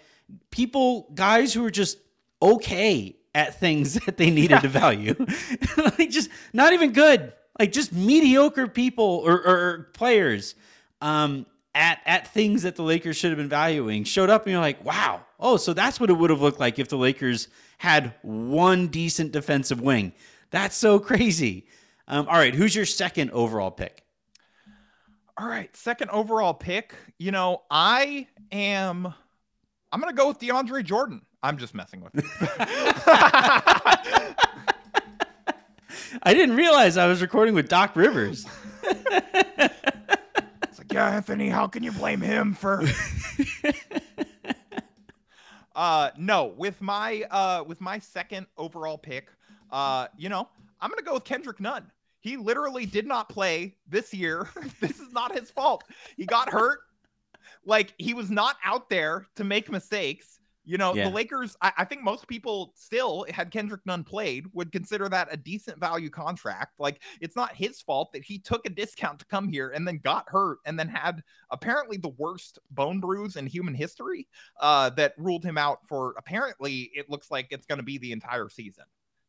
people 0.52 1.10
guys 1.14 1.54
who 1.54 1.62
were 1.62 1.72
just 1.72 1.98
okay 2.42 3.16
at 3.34 3.60
things 3.60 3.94
that 4.06 4.18
they 4.18 4.32
needed 4.32 4.62
to 4.62 4.68
value. 4.68 5.16
like 5.78 6.10
just 6.10 6.30
not 6.54 6.74
even 6.74 6.94
good, 6.94 7.34
like 7.60 7.72
just 7.72 7.94
mediocre 7.94 8.68
people 8.68 9.22
or, 9.26 9.34
or, 9.34 9.58
or 9.58 9.90
players 9.94 10.56
um, 11.02 11.46
at 11.76 12.00
at 12.06 12.28
things 12.30 12.64
that 12.64 12.76
the 12.76 12.84
Lakers 12.84 13.18
should 13.18 13.32
have 13.32 13.38
been 13.38 13.50
valuing 13.50 14.06
showed 14.06 14.30
up, 14.30 14.44
and 14.44 14.54
you're 14.54 14.62
like, 14.62 14.84
wow, 14.84 15.22
oh, 15.40 15.58
so 15.58 15.74
that's 15.74 16.00
what 16.00 16.10
it 16.10 16.14
would 16.14 16.30
have 16.30 16.42
looked 16.42 16.60
like 16.60 16.80
if 16.80 16.88
the 16.88 16.98
Lakers 16.98 17.50
had 17.78 18.14
one 18.22 18.88
decent 18.88 19.32
defensive 19.32 19.82
wing. 19.82 20.14
That's 20.50 20.76
so 20.76 21.00
crazy. 21.12 21.68
Um, 22.08 22.28
all 22.28 22.36
right, 22.36 22.56
who's 22.56 22.76
your 22.76 22.86
second 22.86 23.32
overall 23.32 23.72
pick? 23.72 24.05
All 25.38 25.48
right, 25.48 25.76
second 25.76 26.12
overall 26.12 26.54
pick. 26.54 26.96
You 27.18 27.32
know, 27.32 27.64
I 27.70 28.28
am. 28.54 29.14
I'm 29.92 30.00
gonna 30.00 30.14
go 30.14 30.30
with 30.30 30.40
DeAndre 30.40 30.82
Jordan. 30.84 31.24
I'm 31.44 31.58
just 31.58 31.76
messing 31.76 32.02
with 32.02 32.16
you. 32.16 32.24
I 36.24 36.34
didn't 36.34 36.56
realize 36.56 36.96
I 36.96 37.08
was 37.08 37.22
recording 37.22 37.54
with 37.54 37.68
Doc 37.68 37.98
Rivers. 37.98 38.46
it's 38.84 40.78
like, 40.78 40.92
yeah, 40.92 41.10
Anthony, 41.10 41.50
how 41.50 41.68
can 41.68 41.84
you 41.84 41.92
blame 41.92 42.22
him 42.22 42.54
for? 42.54 42.82
uh, 45.76 46.12
no, 46.18 46.46
with 46.46 46.82
my 46.82 47.24
uh, 47.30 47.64
with 47.68 47.82
my 47.82 48.00
second 48.00 48.48
overall 48.58 48.98
pick, 48.98 49.28
uh, 49.70 50.08
you 50.18 50.30
know, 50.30 50.48
I'm 50.80 50.90
gonna 50.90 51.02
go 51.02 51.16
with 51.16 51.26
Kendrick 51.26 51.60
Nunn. 51.60 51.92
He 52.26 52.38
literally 52.38 52.88
did 52.88 53.06
not 53.06 53.30
play 53.30 53.76
this 53.88 54.12
year. 54.12 54.50
this 54.82 55.00
is 55.00 55.14
not 55.14 55.32
his 55.32 55.52
fault. 55.52 55.84
He 56.18 56.26
got 56.26 56.50
hurt. 56.50 56.80
Like 57.64 57.94
he 58.00 58.16
was 58.16 58.32
not 58.32 58.56
out 58.66 58.90
there 58.90 59.28
to 59.36 59.44
make 59.44 59.72
mistakes. 59.72 60.40
You 60.64 60.80
know, 60.80 60.96
Yeah. 60.96 61.10
the 61.10 61.16
Lakers, 61.16 61.56
I, 61.62 61.72
I 61.78 61.86
think 61.86 62.02
most 62.02 62.28
people 62.28 62.74
still, 62.76 63.28
had 63.30 63.52
Kendrick 63.52 63.82
Nunn 63.86 64.04
played, 64.04 64.48
would 64.54 64.72
consider 64.72 65.08
that 65.08 65.28
a 65.30 65.38
decent 65.38 65.80
value 65.80 66.10
contract. 66.10 66.80
Like, 66.80 67.04
it's 67.22 67.36
not 67.36 67.54
his 67.56 67.80
fault 67.80 68.12
that 68.14 68.24
he 68.24 68.40
took 68.40 68.66
a 68.66 68.72
discount 68.72 69.20
to 69.20 69.26
come 69.26 69.48
here 69.48 69.70
and 69.70 69.88
then 69.88 70.00
got 70.00 70.28
hurt 70.28 70.58
and 70.66 70.80
then 70.80 70.88
had 70.88 71.22
apparently 71.52 71.98
the 71.98 72.16
worst 72.18 72.58
bone 72.72 73.00
bruise 73.00 73.36
in 73.36 73.46
human 73.46 73.76
history 73.76 74.28
uh, 74.60 74.90
that 74.92 75.14
ruled 75.18 75.44
him 75.44 75.60
out 75.60 75.88
for 75.88 76.16
apparently, 76.18 76.90
it 76.96 77.08
looks 77.08 77.30
like 77.30 77.46
it's 77.52 77.68
going 77.68 77.78
to 77.78 77.84
be 77.84 78.00
the 78.00 78.12
entire 78.12 78.50
season. 78.50 78.86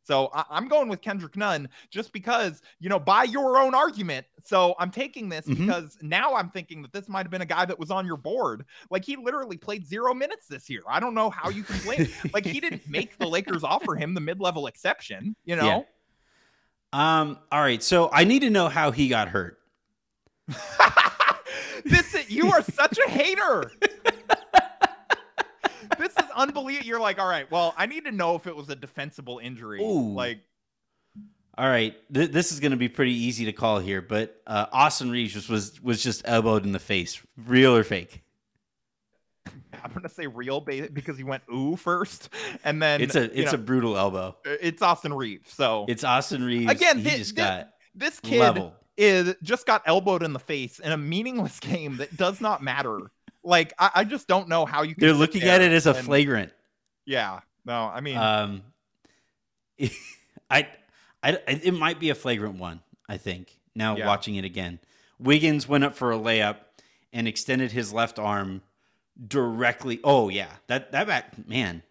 So 0.07 0.31
I- 0.33 0.45
I'm 0.51 0.69
going 0.69 0.89
with 0.89 1.01
Kendrick 1.01 1.37
Nunn 1.37 1.69
just 1.91 2.13
because, 2.13 2.63
you 2.79 2.89
know, 2.89 3.01
by 3.01 3.25
your 3.25 3.59
own 3.59 3.75
argument. 3.75 4.25
So 4.45 4.77
I'm 4.79 4.93
taking 4.93 5.29
this 5.29 5.47
Mhm. 5.47 5.59
because 5.67 5.99
now 6.01 6.35
I'm 6.37 6.49
thinking 6.51 6.81
that 6.83 6.93
this 6.93 7.09
might 7.09 7.25
have 7.25 7.31
been 7.31 7.43
a 7.43 7.47
guy 7.47 7.65
that 7.65 7.77
was 7.77 7.91
on 7.91 8.07
your 8.07 8.17
board. 8.17 8.65
Like 8.89 9.05
he 9.05 9.17
literally 9.17 9.57
played 9.57 9.85
zero 9.85 10.15
minutes 10.15 10.47
this 10.47 10.71
year. 10.71 10.83
I 10.89 11.01
don't 11.01 11.15
know 11.15 11.29
how 11.29 11.49
you 11.49 11.65
can 11.65 11.77
blame. 11.81 12.09
like 12.33 12.45
he 12.47 12.61
didn't 12.61 12.89
make 12.89 13.19
the 13.19 13.27
Lakers 13.27 13.65
offer 13.65 13.97
him 13.97 14.15
the 14.15 14.21
mid-level 14.21 14.69
exception. 14.69 15.35
You 15.45 15.57
know, 15.57 15.87
Um, 16.93 17.41
all 17.51 17.61
right, 17.61 17.83
so 17.83 18.09
I 18.13 18.23
need 18.23 18.41
to 18.41 18.51
know 18.51 18.69
how 18.69 18.93
he 18.93 19.09
got 19.09 19.29
hurt. 19.29 19.59
this 21.85 22.15
is, 22.15 22.31
you 22.31 22.51
are 22.53 22.63
such 22.63 22.97
a 23.05 23.11
hater. 23.11 23.73
this 26.37 26.43
unbelievable. 26.49 26.87
You're 26.87 27.00
like, 27.00 27.19
all 27.19 27.28
right, 27.28 27.50
well, 27.50 27.75
I 27.76 27.87
need 27.87 28.04
to 28.04 28.13
know 28.13 28.34
if 28.37 28.47
it 28.47 28.54
was 28.54 28.69
a 28.69 28.76
defensible 28.76 29.39
injury. 29.43 29.80
Ooh. 29.80 30.13
Like, 30.15 30.41
All 31.58 31.69
right, 31.69 31.95
th- 32.13 32.30
this 32.32 32.52
is 32.52 32.61
going 32.61 32.73
to 32.73 32.76
be 32.76 32.89
pretty 32.89 33.15
easy 33.15 33.47
to 33.47 33.52
call 33.52 33.78
here, 33.78 34.02
but 34.02 34.41
uh, 34.47 34.67
Austin 34.73 35.11
Reaves 35.11 35.34
was, 35.34 35.49
was 35.49 35.82
was 35.82 36.02
just 36.02 36.23
elbowed 36.26 36.65
in 36.65 36.73
the 36.73 36.78
face, 36.78 37.21
real 37.47 37.75
or 37.75 37.82
fake? 37.84 38.23
I'm 39.82 39.93
gonna 39.93 40.08
say 40.08 40.26
real 40.26 40.61
because 40.61 41.17
he 41.17 41.23
went 41.25 41.45
ooh 41.52 41.76
first, 41.76 42.28
and 42.65 42.82
then 42.82 43.00
It's 43.00 43.15
a 43.15 43.25
it's 43.41 43.52
know, 43.52 43.58
a 43.58 43.63
brutal 43.63 43.97
elbow. 43.97 44.37
it's 44.45 44.82
Austin 44.82 45.13
Reaves. 45.15 45.52
So 45.52 45.84
It's 45.89 46.02
Austin 46.02 46.43
Reaves. 46.43 46.71
Again, 46.73 46.99
he 46.99 47.04
thi- 47.11 47.17
just 47.19 47.30
thi- 47.37 47.43
got 47.43 47.71
this 47.95 48.19
kid 48.21 48.41
level. 48.41 48.75
is 48.97 49.34
just 49.43 49.65
got 49.67 49.82
elbowed 49.87 50.23
in 50.25 50.32
the 50.32 50.39
face 50.41 50.78
in 50.80 50.91
a 50.93 50.97
meaningless 50.97 51.61
game 51.61 51.99
that 51.99 52.17
does 52.17 52.41
not 52.41 52.63
matter. 52.63 52.99
Like 53.47 53.73
I, 53.78 53.91
I 53.97 54.04
just 54.04 54.26
don't 54.26 54.49
know 54.49 54.67
how 54.67 54.82
you 54.82 54.95
can. 54.95 55.00
They're 55.02 55.13
looking 55.15 55.43
at 55.45 55.61
it 55.63 55.71
as 55.73 55.87
a 55.87 55.95
and- 55.95 56.04
flagrant. 56.04 56.52
Yeah. 57.06 57.41
No, 57.65 57.85
I 57.93 58.00
mean, 58.00 58.17
Um, 58.17 58.63
I, 60.50 60.69
I, 61.23 61.39
it 61.47 61.75
might 61.75 61.99
be 62.00 62.11
a 62.11 62.15
flagrant 62.15 62.59
one. 62.59 62.80
I 63.09 63.17
think 63.17 63.59
now 63.75 63.97
Yeah. 63.97 64.06
watching 64.06 64.37
it 64.37 64.45
again, 64.45 64.78
Wiggins 65.19 65.69
went 65.69 65.85
up 65.85 65.95
for 65.95 66.13
a 66.13 66.19
layup 66.19 66.56
and 67.13 67.26
extended 67.28 67.73
his 67.73 67.93
left 67.93 68.19
arm 68.19 68.63
directly. 69.28 70.00
Oh 70.04 70.28
yeah, 70.28 70.50
that 70.67 70.93
that 70.93 71.06
back 71.06 71.49
man, 71.49 71.82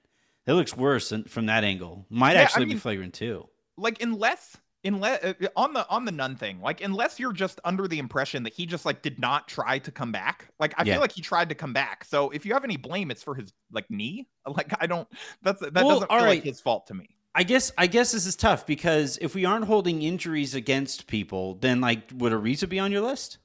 that 0.46 0.56
looks 0.56 0.76
worse 0.76 1.12
from 1.28 1.46
that 1.48 1.64
angle. 1.64 2.06
Might 2.10 2.34
Yeah, 2.34 2.40
I 2.40 2.44
actually 2.44 2.66
be 2.66 2.76
flagrant 2.76 3.14
too. 3.14 3.48
like 3.78 4.02
unless 4.02 4.58
unless 4.86 5.24
uh, 5.24 5.34
on 5.56 5.74
the 5.74 5.88
on 5.90 6.06
the 6.06 6.12
Nunn 6.12 6.36
thing 6.36 6.62
like 6.62 6.82
unless 6.82 7.20
you're 7.20 7.34
just 7.34 7.60
under 7.66 7.88
the 7.88 8.00
impression 8.00 8.44
that 8.44 8.54
he 8.54 8.66
just 8.66 8.86
like 8.86 9.02
did 9.02 9.20
not 9.20 9.48
try 9.48 9.80
to 9.80 9.92
come 9.92 10.12
back 10.12 10.48
like 10.60 10.74
i 10.78 10.84
Yeah. 10.84 10.94
feel 10.94 11.02
like 11.02 11.12
he 11.12 11.22
tried 11.22 11.50
to 11.50 11.56
come 11.56 11.74
back 11.74 12.06
so 12.06 12.30
if 12.30 12.46
you 12.46 12.54
have 12.54 12.64
any 12.64 12.78
blame 12.78 13.12
it's 13.12 13.24
for 13.24 13.36
his 13.36 13.52
like 13.72 13.90
knee 13.90 14.28
like 14.48 14.72
i 14.80 14.88
don't 14.88 15.08
that's 15.42 15.60
that 15.60 15.74
Well, 15.74 15.88
doesn't 15.90 16.10
feel 16.10 16.20
all 16.20 16.26
like 16.26 16.44
his 16.44 16.62
fault 16.62 16.88
to 16.88 16.94
me 16.94 17.10
I 17.38 17.44
guess 17.44 17.74
I 17.78 17.88
guess 17.88 18.14
this 18.14 18.26
is 18.26 18.38
tough 18.38 18.66
because 18.66 19.18
if 19.20 19.36
we 19.36 19.44
aren't 19.44 19.66
holding 19.66 20.02
injuries 20.02 20.56
against 20.56 21.06
people, 21.06 21.56
then 21.56 21.82
like 21.82 22.04
would 22.16 22.32
Ariza 22.32 22.70
be 22.70 22.80
on 22.80 22.94
your 22.94 23.02
list? 23.02 23.40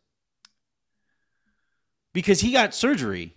Because 2.13 2.41
he 2.41 2.53
got 2.53 2.73
surgery. 2.73 3.35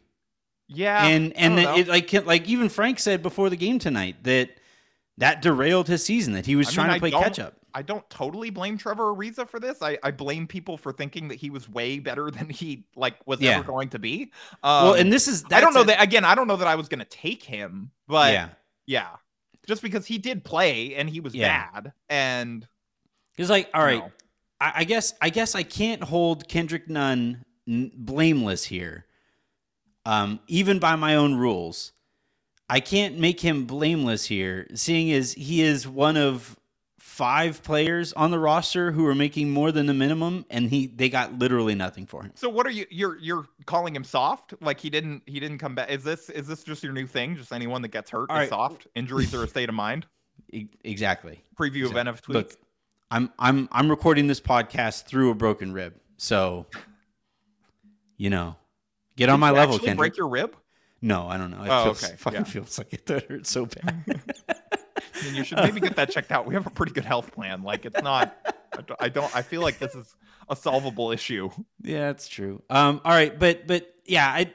yeah 0.67 1.07
and 1.07 1.33
and 1.35 1.57
then 1.57 1.79
it, 1.79 1.87
like 1.87 2.13
like 2.25 2.47
even 2.47 2.69
Frank 2.69 2.99
said 2.99 3.23
before 3.23 3.49
the 3.49 3.55
game 3.55 3.79
tonight 3.79 4.23
that 4.25 4.51
that 5.17 5.41
derailed 5.41 5.87
his 5.87 6.05
season 6.05 6.33
that 6.33 6.45
he 6.45 6.55
was 6.55 6.67
I 6.69 6.71
trying 6.71 6.89
I 6.91 6.93
to 6.95 6.99
play 6.99 7.11
catch 7.11 7.39
up. 7.39 7.55
I 7.75 7.81
don't 7.81 8.07
totally 8.09 8.49
blame 8.49 8.77
Trevor 8.77 9.13
Ariza 9.15 9.47
for 9.47 9.59
this. 9.59 9.81
I, 9.81 9.97
I 10.03 10.12
blame 10.12 10.45
people 10.47 10.77
for 10.77 10.93
thinking 10.93 11.27
that 11.29 11.36
he 11.36 11.49
was 11.49 11.67
way 11.67 11.99
better 11.99 12.29
than 12.31 12.49
he 12.49 12.86
like 12.95 13.15
was 13.25 13.39
Yeah. 13.41 13.57
ever 13.59 13.63
going 13.63 13.89
to 13.89 13.99
be. 13.99 14.31
Um, 14.63 14.83
well, 14.86 14.93
and 14.93 15.12
this 15.12 15.27
is 15.27 15.43
I 15.51 15.59
don't 15.62 15.73
know 15.73 15.81
a- 15.81 15.86
that 15.86 16.01
again. 16.01 16.23
I 16.25 16.36
don't 16.36 16.47
know 16.47 16.57
that 16.57 16.67
I 16.67 16.75
was 16.75 16.88
going 16.88 16.99
to 16.99 17.05
take 17.05 17.43
him, 17.43 17.91
but 18.07 18.33
yeah. 18.33 18.49
yeah, 18.86 19.07
just 19.67 19.81
because 19.81 20.05
he 20.05 20.17
did 20.17 20.43
play 20.43 20.95
and 20.95 21.09
he 21.09 21.19
was 21.19 21.33
Yeah. 21.33 21.69
bad, 21.71 21.93
and 22.09 22.67
he's 23.36 23.49
like 23.49 23.69
all 23.73 23.83
right. 23.83 24.03
I, 24.62 24.71
I 24.77 24.83
guess 24.83 25.13
I 25.21 25.29
guess 25.29 25.55
I 25.55 25.63
can't 25.63 26.03
hold 26.03 26.47
Kendrick 26.47 26.89
Nunn 26.89 27.43
n- 27.67 27.91
blameless 27.95 28.65
here, 28.65 29.05
um, 30.05 30.39
even 30.47 30.79
by 30.79 30.95
my 30.95 31.15
own 31.15 31.36
rules. 31.36 31.91
I 32.69 32.79
can't 32.79 33.17
make 33.19 33.41
him 33.41 33.65
blameless 33.65 34.25
here, 34.25 34.67
seeing 34.73 35.12
as 35.12 35.33
he 35.33 35.62
is 35.62 35.88
one 35.88 36.17
of 36.17 36.57
five 37.13 37.62
players 37.62 38.12
on 38.13 38.32
the 38.32 38.39
roster 38.39 38.91
who 38.91 39.06
are 39.06 39.13
making 39.13 39.52
more 39.52 39.71
than 39.71 39.86
the 39.86 39.93
minimum, 39.93 40.45
and 40.49 40.71
he 40.71 40.88
they 40.88 41.10
got 41.10 41.38
literally 41.38 41.76
nothing 41.76 42.08
for 42.08 42.23
him. 42.23 42.32
So 42.34 42.49
what 42.49 42.65
are 42.65 42.71
you? 42.71 42.88
You're 42.89 43.19
you're 43.19 43.45
calling 43.67 43.95
him 43.95 44.04
soft? 44.04 44.56
Like 44.62 44.80
he 44.80 44.89
didn't 44.89 45.21
he 45.28 45.39
didn't 45.39 45.60
come 45.60 45.76
back? 45.76 45.91
Is 45.91 46.04
this 46.04 46.32
is 46.32 46.47
this 46.47 46.63
just 46.63 46.82
your 46.84 46.91
new 46.91 47.06
thing? 47.06 47.36
Just 47.36 47.54
anyone 47.54 47.84
that 47.84 47.89
gets 47.89 48.10
hurt 48.10 48.32
All 48.32 48.38
is 48.38 48.39
right. 48.41 48.49
soft? 48.49 48.88
Injuries 48.95 49.34
are 49.36 49.43
a 49.43 49.47
state 49.47 49.69
of 49.69 49.76
mind. 49.76 50.08
Exactly. 50.84 51.43
Preview 51.58 51.86
of 51.86 51.91
So, 51.91 51.95
NF 51.95 52.21
tweets. 52.21 52.28
Look, 52.34 52.52
I'm 53.12 53.32
I'm 53.39 53.69
I'm 53.71 53.89
recording 53.89 54.28
this 54.28 54.39
podcast 54.39 55.06
through 55.06 55.30
a 55.32 55.36
broken 55.36 55.73
rib, 55.73 55.95
so 56.17 56.65
you 58.17 58.30
know, 58.30 58.56
get 59.15 59.30
on 59.30 59.38
Did 59.38 59.41
my 59.41 59.49
you 59.49 59.56
level, 59.56 59.78
Kendrick. 59.80 59.97
Break 59.97 60.17
your 60.17 60.28
rib? 60.28 60.56
No, 61.02 61.28
I 61.28 61.38
don't 61.38 61.52
know. 61.52 61.63
It 61.63 61.69
Oh, 61.69 61.84
feels, 61.86 62.04
okay, 62.04 62.15
fucking 62.17 62.39
yeah. 62.39 62.43
feels 62.45 62.78
like 62.78 62.93
it 62.93 63.10
hurts 63.30 63.49
so 63.52 63.65
bad. 63.65 64.21
Mean, 65.23 65.36
you 65.36 65.43
should 65.43 65.57
maybe 65.59 65.79
get 65.79 65.95
that 65.95 66.09
checked 66.12 66.31
out. 66.31 66.45
We 66.45 66.53
have 66.55 66.65
a 66.67 66.69
pretty 66.71 66.91
good 66.93 67.05
health 67.05 67.31
plan. 67.31 67.63
Like 67.63 67.86
it's 67.86 68.01
not. 68.01 68.36
I 68.99 69.09
don't- 69.09 69.36
I 69.36 69.41
feel 69.43 69.62
like 69.62 69.79
this 69.79 69.93
is 69.95 70.15
a 70.49 70.55
solvable 70.55 71.12
issue. 71.12 71.49
yeah, 71.81 72.07
that's 72.07 72.27
true. 72.27 72.62
Um, 72.69 73.01
all 73.05 73.12
right, 73.12 73.38
but 73.38 73.67
but 73.67 73.93
yeah, 74.05 74.27
I. 74.27 74.53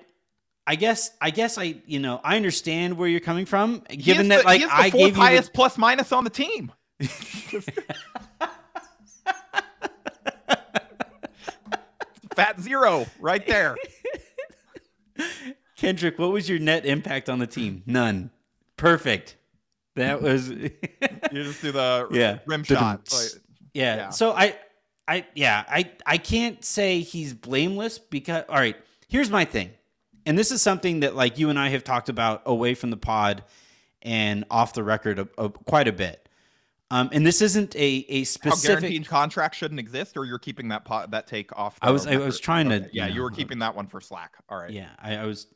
I 0.70 0.74
guess 0.74 1.12
I 1.18 1.30
guess 1.30 1.56
I 1.56 1.76
you 1.86 1.98
know 1.98 2.20
I 2.22 2.36
understand 2.36 2.98
where 2.98 3.08
you're 3.08 3.20
coming 3.20 3.46
from 3.46 3.82
given 3.88 4.28
that 4.28 4.40
the, 4.40 4.44
like 4.44 4.58
he 4.58 4.64
is 4.64 4.70
the 4.70 4.76
I 4.76 4.90
gave 4.90 5.16
you 5.16 5.22
highest 5.22 5.46
the, 5.50 5.54
plus 5.54 5.78
minus 5.78 6.12
on 6.12 6.24
the 6.24 6.30
team. 6.30 6.70
Fat 12.34 12.60
zero 12.60 13.06
right 13.18 13.44
there. 13.46 13.76
Kendrick, 15.76 16.18
what 16.18 16.32
was 16.32 16.48
your 16.48 16.58
net 16.58 16.86
impact 16.86 17.28
on 17.28 17.38
the 17.38 17.46
team? 17.46 17.82
None. 17.86 18.30
Perfect. 18.76 19.36
That 19.98 20.22
was 20.22 20.48
You 20.48 20.70
just 21.32 21.62
do 21.62 21.72
the 21.72 22.08
Yeah. 22.12 22.38
rim 22.46 22.64
shot. 22.64 23.08
Like- 23.12 23.42
yeah. 23.74 23.96
Yeah. 23.96 24.08
So 24.10 24.32
I 24.32 24.56
I 25.06 25.26
yeah, 25.34 25.64
I 25.68 25.90
I 26.06 26.18
can't 26.18 26.64
say 26.64 27.00
he's 27.00 27.32
blameless 27.34 27.98
because 27.98 28.44
all 28.48 28.56
right, 28.56 28.76
here's 29.08 29.30
my 29.30 29.44
thing. 29.44 29.70
And 30.26 30.36
this 30.38 30.50
is 30.50 30.60
something 30.60 31.00
that 31.00 31.14
like 31.16 31.38
you 31.38 31.48
and 31.50 31.58
I 31.58 31.68
have 31.70 31.84
talked 31.84 32.08
about 32.08 32.42
away 32.46 32.74
from 32.74 32.90
the 32.90 32.96
pod 32.96 33.44
and 34.02 34.44
off 34.50 34.74
the 34.74 34.82
record 34.84 35.18
a, 35.18 35.28
a- 35.38 35.48
quite 35.50 35.88
a 35.88 35.92
bit. 35.92 36.24
Um, 36.90 37.10
and 37.12 37.26
this 37.26 37.42
isn't 37.42 37.76
a 37.76 38.06
a 38.08 38.20
How 38.20 38.24
specific 38.24 38.80
guaranteed 38.80 39.06
contracts 39.08 39.58
shouldn't 39.58 39.78
exist, 39.80 40.16
or 40.16 40.24
you're 40.24 40.38
keeping 40.38 40.68
that 40.68 40.86
pot, 40.86 41.10
that 41.10 41.26
take 41.26 41.54
off. 41.58 41.78
I 41.82 41.90
was- 41.90 42.06
I 42.06 42.16
was 42.16 42.36
record? 42.36 42.42
trying 42.42 42.68
to, 42.70 42.88
Yeah, 42.92 43.06
you 43.08 43.16
you 43.16 43.22
were 43.22 43.30
keeping 43.40 43.58
that 43.58 43.74
one 43.76 43.86
for 43.86 44.00
Slack. 44.00 44.36
All 44.48 44.56
right. 44.58 44.70
Yeah, 44.70 44.88
I, 44.98 45.16
I 45.16 45.24
was 45.26 45.46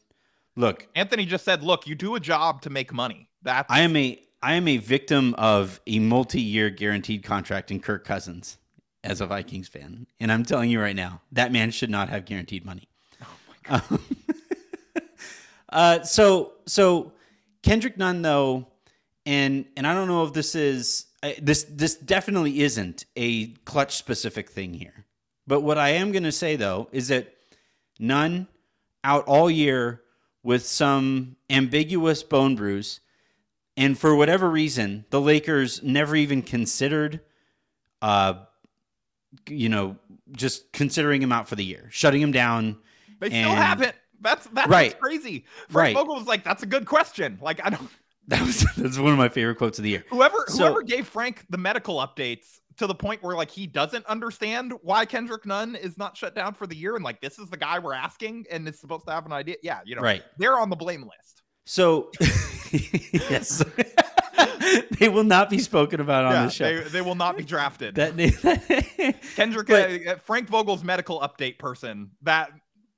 look, 0.56 0.86
Anthony 0.94 1.24
just 1.24 1.44
said, 1.46 1.62
"Look, 1.62 1.86
you 1.86 1.94
do 1.94 2.14
a 2.16 2.20
job 2.20 2.60
to 2.62 2.70
make 2.70 2.92
money. 2.92 3.28
That's 3.42 3.70
I 3.70 3.80
am 3.80 3.96
a 3.96 4.22
I 4.42 4.54
am 4.54 4.66
a 4.66 4.78
victim 4.78 5.34
of 5.38 5.80
a 5.86 6.00
multi-year 6.00 6.70
guaranteed 6.70 7.22
contract 7.22 7.70
in 7.70 7.80
Kirk 7.80 8.04
Cousins 8.04 8.58
as 9.04 9.20
a 9.20 9.26
Vikings 9.26 9.68
fan, 9.68 10.06
and 10.18 10.32
I'm 10.32 10.44
telling 10.44 10.70
you 10.70 10.80
right 10.80 10.96
now, 10.96 11.22
that 11.32 11.52
man 11.52 11.70
should 11.70 11.90
not 11.90 12.08
have 12.08 12.24
guaranteed 12.24 12.64
money. 12.64 12.88
Oh 13.22 13.26
my 13.48 13.78
god. 13.78 13.82
Um, 13.90 14.00
uh, 15.68 16.02
so 16.02 16.54
so 16.66 17.12
Kendrick 17.62 17.96
Nunn 17.96 18.22
though, 18.22 18.66
and 19.24 19.64
and 19.76 19.86
I 19.86 19.94
don't 19.94 20.08
know 20.08 20.24
if 20.24 20.32
this 20.32 20.54
is 20.54 21.06
uh, 21.22 21.30
this 21.40 21.64
this 21.64 21.94
definitely 21.94 22.62
isn't 22.62 23.06
a 23.16 23.48
Klutch 23.64 23.96
specific 23.96 24.50
thing 24.50 24.74
here, 24.74 25.04
but 25.46 25.60
what 25.60 25.78
I 25.78 25.90
am 25.90 26.10
going 26.10 26.24
to 26.24 26.32
say 26.32 26.56
though 26.56 26.88
is 26.90 27.08
that 27.08 27.32
Nunn 28.00 28.48
out 29.04 29.24
all 29.26 29.50
year 29.50 30.02
with 30.42 30.66
some 30.66 31.36
ambiguous 31.48 32.22
bone 32.22 32.56
bruise. 32.56 33.00
And 33.76 33.98
for 33.98 34.14
whatever 34.14 34.50
reason, 34.50 35.06
the 35.10 35.20
Lakers 35.20 35.82
never 35.82 36.14
even 36.14 36.42
considered, 36.42 37.20
uh, 38.02 38.34
you 39.48 39.68
know, 39.68 39.96
just 40.32 40.72
considering 40.72 41.22
him 41.22 41.32
out 41.32 41.48
for 41.48 41.56
the 41.56 41.64
year, 41.64 41.88
shutting 41.90 42.20
him 42.20 42.32
down. 42.32 42.78
They 43.20 43.28
still 43.30 43.50
haven't. 43.54 43.94
That's 44.20 44.46
that's 44.52 44.68
Right. 44.68 44.98
crazy. 45.00 45.46
Right. 45.70 45.94
Frank 45.94 45.96
Vogel 45.96 46.14
was 46.16 46.26
like, 46.26 46.44
"That's 46.44 46.62
a 46.62 46.66
good 46.66 46.86
question." 46.86 47.38
Like 47.40 47.64
I 47.64 47.70
don't. 47.70 47.88
That 48.28 48.40
was 48.46 48.64
that's 48.76 48.98
one 48.98 49.10
of 49.10 49.18
my 49.18 49.28
favorite 49.28 49.56
quotes 49.56 49.80
of 49.80 49.82
the 49.82 49.90
year. 49.90 50.04
Whoever 50.10 50.44
So- 50.46 50.58
whoever 50.58 50.82
gave 50.82 51.08
Frank 51.08 51.44
the 51.50 51.58
medical 51.58 51.96
updates 51.96 52.60
to 52.76 52.86
the 52.86 52.94
point 52.94 53.20
where 53.20 53.34
like 53.34 53.50
he 53.50 53.66
doesn't 53.66 54.06
understand 54.06 54.72
why 54.82 55.06
Kendrick 55.06 55.44
Nunn 55.44 55.74
is 55.74 55.98
not 55.98 56.16
shut 56.16 56.32
down 56.32 56.54
for 56.54 56.68
the 56.68 56.76
year, 56.76 56.94
and 56.94 57.04
like 57.04 57.20
this 57.20 57.40
is 57.40 57.50
the 57.50 57.56
guy 57.56 57.80
we're 57.80 57.94
asking, 57.94 58.46
and 58.48 58.68
is 58.68 58.78
supposed 58.78 59.06
to 59.06 59.12
have 59.12 59.26
an 59.26 59.32
idea. 59.32 59.56
Yeah, 59.64 59.80
you 59.84 59.96
know, 59.96 60.02
Right. 60.02 60.22
They're 60.38 60.56
on 60.56 60.70
the 60.70 60.76
blame 60.76 61.02
list. 61.02 61.41
So, 61.64 62.10
yes, 62.70 63.62
they 64.98 65.08
will 65.08 65.24
not 65.24 65.48
be 65.50 65.58
spoken 65.58 66.00
about 66.00 66.24
on 66.24 66.32
yeah, 66.32 66.44
the 66.44 66.50
show. 66.50 66.64
they, 66.82 66.88
they 66.88 67.00
will 67.00 67.14
not 67.14 67.36
be 67.36 67.44
drafted. 67.44 67.94
that 67.96 68.16
Kendrick 69.36 69.68
but- 69.68 70.06
uh, 70.06 70.16
Frank 70.24 70.48
Vogel's 70.48 70.82
medical 70.82 71.20
update 71.20 71.58
person 71.58 72.10
that 72.22 72.50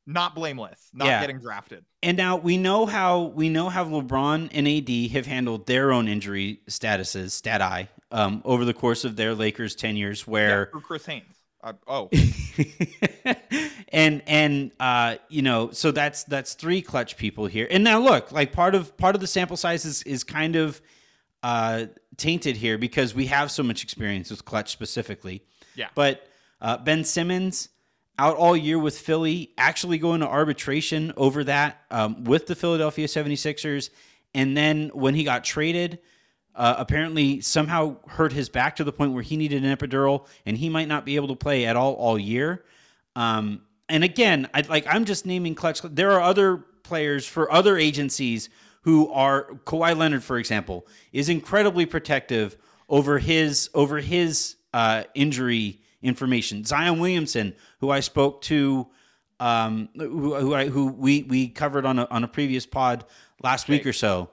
not 0.07 0.35
blameless, 0.35 0.91
not 0.93 1.07
Yeah. 1.07 1.21
getting 1.21 1.39
drafted. 1.41 1.85
And 2.03 2.17
now 2.17 2.37
we 2.37 2.59
know 2.59 2.85
how 2.87 3.23
we 3.35 3.49
know 3.49 3.69
how 3.71 3.85
LeBron 3.87 4.51
and 4.53 4.69
AD 4.69 5.13
have 5.13 5.27
handled 5.27 5.67
their 5.67 5.93
own 5.93 6.09
injury 6.09 6.61
statuses, 6.69 7.31
stat 7.31 7.63
I, 7.63 7.89
um, 8.11 8.43
over 8.45 8.65
the 8.65 8.75
course 8.75 9.05
of 9.05 9.17
their 9.17 9.35
Lakers 9.35 9.75
tenures, 9.75 10.25
Yeah, 10.27 10.31
where 10.33 10.67
for 10.73 10.81
Chris 10.81 11.07
Haynes. 11.07 11.37
Uh, 11.63 11.73
oh, 11.87 12.11
and 13.95 14.23
and 14.27 14.73
uh, 14.81 15.17
you 15.29 15.41
know, 15.41 15.71
so 15.71 15.93
that's 15.93 16.25
that's 16.25 16.55
three 16.55 16.83
Klutch 16.83 17.17
people 17.17 17.47
here. 17.47 17.69
And 17.71 17.85
now 17.85 18.01
look, 18.01 18.33
like 18.33 18.53
part 18.53 18.75
of 18.75 18.97
part 18.97 19.15
of 19.15 19.21
the 19.21 19.27
sample 19.27 19.57
size 19.57 19.85
is 19.85 20.03
is 20.03 20.25
kind 20.25 20.57
of 20.57 20.83
uh, 21.45 21.87
tainted 22.17 22.57
here 22.57 22.77
because 22.77 23.15
we 23.15 23.27
have 23.27 23.51
so 23.51 23.63
much 23.63 23.85
experience 23.85 24.31
with 24.31 24.45
clutch 24.45 24.73
specifically. 24.73 25.43
Yeah. 25.77 25.89
But 25.95 26.27
uh, 26.61 26.79
Ben 26.79 27.05
Simmons 27.05 27.69
out 28.19 28.37
all 28.37 28.57
year 28.57 28.79
with 28.79 28.99
Philly, 28.99 29.53
actually 29.59 29.99
going 29.99 30.21
to 30.21 30.29
arbitration 30.29 31.13
over 31.17 31.45
that 31.45 31.83
um, 31.91 32.25
with 32.25 32.47
the 32.47 32.55
Philadelphia 32.55 33.07
76ers. 33.07 33.91
And 34.35 34.57
then 34.57 34.91
when 34.95 35.15
he 35.15 35.25
got 35.25 35.45
traded, 35.45 35.99
uh, 36.55 36.77
apparently 36.79 37.41
somehow 37.41 37.97
hurt 38.09 38.33
his 38.33 38.49
back 38.49 38.77
to 38.77 38.85
the 38.85 38.93
point 38.93 39.13
where 39.13 39.23
he 39.23 39.37
needed 39.37 39.65
an 39.65 39.77
epidural 39.77 40.27
and 40.47 40.57
he 40.57 40.69
might 40.69 40.89
not 40.89 41.05
be 41.05 41.17
able 41.17 41.29
to 41.29 41.37
play 41.37 41.67
at 41.67 41.77
all 41.77 41.95
all 41.95 42.19
year. 42.19 42.65
Um, 43.17 43.63
and 43.89 44.05
again, 44.05 44.49
I 44.55 44.63
like 44.63 44.87
I'm 44.89 45.05
just 45.05 45.27
naming 45.27 45.55
Klutch. 45.55 45.83
There 45.83 46.13
are 46.13 46.21
other 46.21 46.59
players 46.83 47.27
for 47.27 47.51
other 47.51 47.77
agencies 47.77 48.49
who 48.83 49.11
are 49.13 49.47
Kawhi 49.65 49.97
Leonard, 49.97 50.23
for 50.23 50.39
example, 50.39 50.87
is 51.13 51.29
incredibly 51.29 51.87
protective 51.87 52.57
over 52.89 53.19
his 53.19 53.71
over 53.75 53.99
his 53.99 54.57
uh, 54.73 55.05
injury 55.15 55.81
information. 56.03 56.65
Zion 56.65 56.99
Williamson, 56.99 57.55
who 57.81 57.91
I 57.91 58.01
spoke 58.01 58.43
to, 58.43 58.87
um, 59.41 59.89
who 59.97 60.35
who, 60.35 60.55
I, 60.55 60.69
who 60.69 60.89
we 60.89 61.23
we 61.23 61.49
covered 61.49 61.87
on 61.87 61.99
a 61.99 62.07
on 62.07 62.25
a 62.25 62.29
previous 62.29 62.67
pod 62.67 63.05
last 63.43 63.69
week 63.69 63.87
or 63.87 63.93
so. 63.93 64.31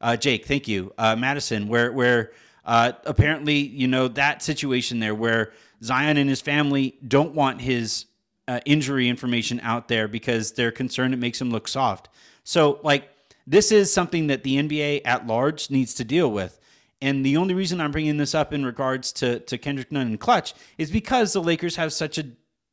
Uh, 0.00 0.16
Jake, 0.16 0.46
thank 0.46 0.68
you, 0.68 0.92
uh, 0.98 1.16
Madison. 1.16 1.68
Where 1.68 1.92
where 1.92 2.32
uh, 2.64 2.92
apparently 3.04 3.56
you 3.56 3.88
know 3.88 4.08
that 4.08 4.42
situation 4.42 5.00
there 5.00 5.14
where 5.14 5.52
Zion 5.82 6.16
and 6.16 6.28
his 6.28 6.40
family 6.40 6.98
don't 7.06 7.34
want 7.34 7.60
his 7.60 8.06
uh, 8.46 8.60
injury 8.64 9.08
information 9.08 9.60
out 9.60 9.88
there 9.88 10.08
because 10.08 10.52
they're 10.52 10.72
concerned 10.72 11.14
it 11.14 11.18
makes 11.18 11.40
him 11.40 11.50
look 11.50 11.68
soft. 11.68 12.08
So 12.44 12.80
like 12.82 13.08
this 13.46 13.72
is 13.72 13.92
something 13.92 14.26
that 14.28 14.42
the 14.42 14.56
NBA 14.56 15.02
at 15.04 15.26
large 15.26 15.70
needs 15.70 15.94
to 15.94 16.04
deal 16.04 16.30
with. 16.30 16.58
And 17.02 17.24
the 17.24 17.36
only 17.36 17.54
reason 17.54 17.80
I'm 17.80 17.92
bringing 17.92 18.16
this 18.16 18.34
up 18.34 18.52
in 18.52 18.64
regards 18.64 19.12
to, 19.14 19.40
to 19.40 19.58
Kendrick 19.58 19.92
Nunn 19.92 20.06
and 20.06 20.20
Klutch 20.20 20.54
is 20.78 20.90
because 20.90 21.32
the 21.32 21.42
Lakers 21.42 21.76
have 21.76 21.92
such 21.92 22.16
a 22.18 22.26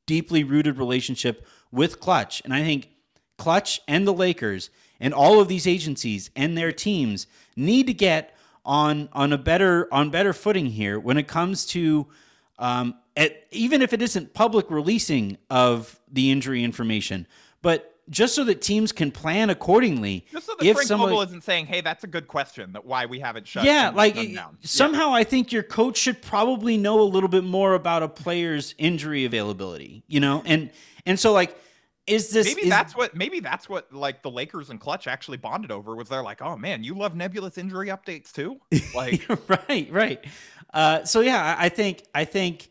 deeply 0.05 0.43
rooted 0.43 0.77
relationship 0.77 1.45
with 1.71 1.99
Klutch. 1.99 2.41
And 2.45 2.53
I 2.53 2.63
think 2.63 2.89
Klutch 3.37 3.81
and 3.87 4.07
the 4.07 4.13
Lakers 4.13 4.69
and 4.99 5.13
all 5.13 5.41
of 5.41 5.47
these 5.47 5.67
agencies 5.67 6.29
and 6.35 6.57
their 6.57 6.71
teams 6.71 7.27
need 7.55 7.87
to 7.87 7.93
get 7.93 8.35
on 8.63 9.09
on 9.11 9.33
a 9.33 9.37
better 9.37 9.87
on 9.91 10.11
better 10.11 10.33
footing 10.33 10.67
here 10.67 10.99
when 10.99 11.17
it 11.17 11.27
comes 11.27 11.65
to 11.65 12.07
um, 12.59 12.93
at, 13.15 13.45
even 13.51 13.81
if 13.81 13.93
it 13.93 14.01
isn't 14.01 14.33
public 14.33 14.69
releasing 14.71 15.37
of 15.49 15.99
the 16.11 16.31
injury 16.31 16.63
information, 16.63 17.27
but 17.61 17.87
just 18.09 18.35
so 18.35 18.43
that 18.43 18.61
teams 18.61 18.91
can 18.91 19.11
plan 19.11 19.49
accordingly. 19.49 20.25
just 20.31 20.45
so 20.47 20.55
that 20.59 20.65
if 20.65 20.75
Frank 20.75 20.87
somebody- 20.87 21.11
Vogel 21.13 21.27
isn't 21.29 21.43
saying, 21.43 21.67
"Hey, 21.67 21.81
that's 21.81 22.03
a 22.03 22.07
good 22.07 22.27
question. 22.27 22.73
That 22.73 22.83
why 22.85 23.05
we 23.05 23.19
haven't 23.19 23.47
shut." 23.47 23.63
yeah, 23.63 23.89
like 23.89 24.15
down." 24.15 24.25
Yeah. 24.33 24.47
somehow 24.63 25.13
I 25.13 25.23
think 25.23 25.51
your 25.51 25.63
coach 25.63 25.97
should 25.97 26.21
probably 26.21 26.77
know 26.77 26.99
a 26.99 27.03
little 27.03 27.29
bit 27.29 27.43
more 27.43 27.73
about 27.73 28.03
a 28.03 28.07
player's 28.09 28.75
injury 28.77 29.23
availability, 29.25 30.03
you 30.07 30.19
know, 30.19 30.41
and 30.45 30.71
and 31.05 31.19
so 31.19 31.31
like, 31.31 31.55
is 32.07 32.31
this 32.31 32.47
Maybe 32.47 32.63
is- 32.63 32.69
that's 32.69 32.95
what 32.95 33.15
maybe 33.15 33.39
that's 33.39 33.69
what 33.69 33.93
like 33.93 34.23
the 34.23 34.31
Lakers 34.31 34.69
and 34.71 34.79
Klutch 34.79 35.07
actually 35.07 35.37
bonded 35.37 35.71
over 35.71 35.95
was 35.95 36.09
they're 36.09 36.23
like, 36.23 36.41
oh 36.41 36.57
man, 36.57 36.83
you 36.83 36.95
love 36.95 37.15
nebulous 37.15 37.57
injury 37.57 37.87
updates 37.89 38.31
too? 38.33 38.59
Like 38.95 39.25
right, 39.69 39.87
right. 39.91 40.25
Uh, 40.73 41.03
so 41.05 41.21
yeah, 41.21 41.55
I 41.57 41.69
think 41.69 42.03
I 42.15 42.25
think 42.25 42.69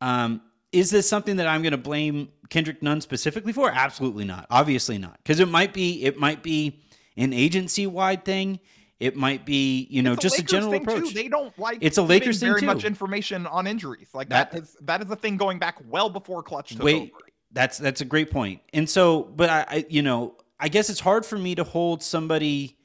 um, 0.00 0.40
is 0.72 0.90
this 0.90 1.08
something 1.08 1.36
that 1.36 1.46
I'm 1.46 1.62
going 1.62 1.72
to 1.72 1.78
blame 1.78 2.28
Kendrick 2.48 2.82
Nunn 2.82 3.00
specifically 3.00 3.52
for? 3.52 3.70
Absolutely 3.70 4.24
not. 4.24 4.46
Obviously 4.50 4.98
not, 4.98 5.18
because 5.22 5.40
it 5.40 5.48
might 5.48 5.72
be 5.74 6.04
it 6.04 6.16
might 6.18 6.42
be 6.42 6.80
an 7.16 7.32
agency 7.32 7.86
wide 7.86 8.24
thing. 8.24 8.60
It 9.00 9.16
might 9.16 9.46
be 9.46 9.86
you 9.90 10.02
know 10.02 10.14
just 10.14 10.36
a 10.36 10.42
Lakers 10.42 10.50
general 10.50 10.70
thing, 10.72 10.84
too. 10.84 10.90
approach. 10.92 11.14
They 11.14 11.28
don't 11.28 11.58
like 11.58 11.78
It's 11.80 11.96
a 11.98 12.02
Lakers 12.02 12.38
thing, 12.40 12.50
very 12.50 12.60
too. 12.60 12.66
much 12.66 12.84
information 12.84 13.46
on 13.46 13.66
injuries. 13.66 14.08
Like 14.14 14.28
that 14.28 14.52
That- 14.52 14.62
is 14.62 14.76
that 14.82 15.02
is 15.02 15.10
a 15.10 15.16
thing 15.16 15.36
going 15.38 15.58
back 15.58 15.78
well 15.88 16.08
before 16.10 16.42
Klutch 16.42 16.70
took 16.70 16.82
Wait, 16.82 16.96
over. 17.12 17.24
that's 17.52 17.78
that's 17.78 18.00
a 18.00 18.04
great 18.04 18.30
point. 18.30 18.60
And 18.72 18.88
so, 18.88 19.22
but 19.22 19.48
I, 19.50 19.64
I, 19.68 19.86
you 19.88 20.02
know, 20.02 20.36
I 20.58 20.68
guess 20.68 20.90
it's 20.90 21.00
hard 21.00 21.24
for 21.26 21.38
me 21.38 21.54
to 21.54 21.64
hold 21.64 22.02
somebody 22.02 22.76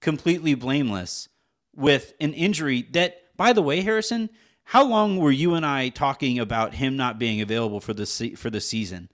completely 0.00 0.54
blameless 0.54 1.28
with 1.74 2.14
an 2.20 2.32
injury 2.32 2.86
that, 2.92 3.16
by 3.36 3.52
the 3.52 3.60
way, 3.62 3.80
Harrison, 3.82 4.30
how 4.70 4.84
long 4.84 5.16
were 5.18 5.30
you 5.30 5.54
and 5.54 5.64
I 5.64 5.88
talking 5.90 6.38
about 6.40 6.74
him 6.74 6.96
not 6.96 7.18
being 7.18 7.40
available 7.40 7.80
for 7.80 7.94
the 7.94 8.04
se- 8.06 8.34
for 8.34 8.50
the 8.50 8.60
season? 8.60 9.08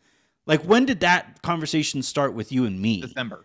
Like, 0.47 0.63
when 0.63 0.87
did 0.87 1.01
that 1.01 1.43
conversation 1.43 2.03
start 2.03 2.33
with 2.35 2.51
you 2.51 2.65
and 2.65 2.81
me? 2.81 3.03
December. 3.03 3.45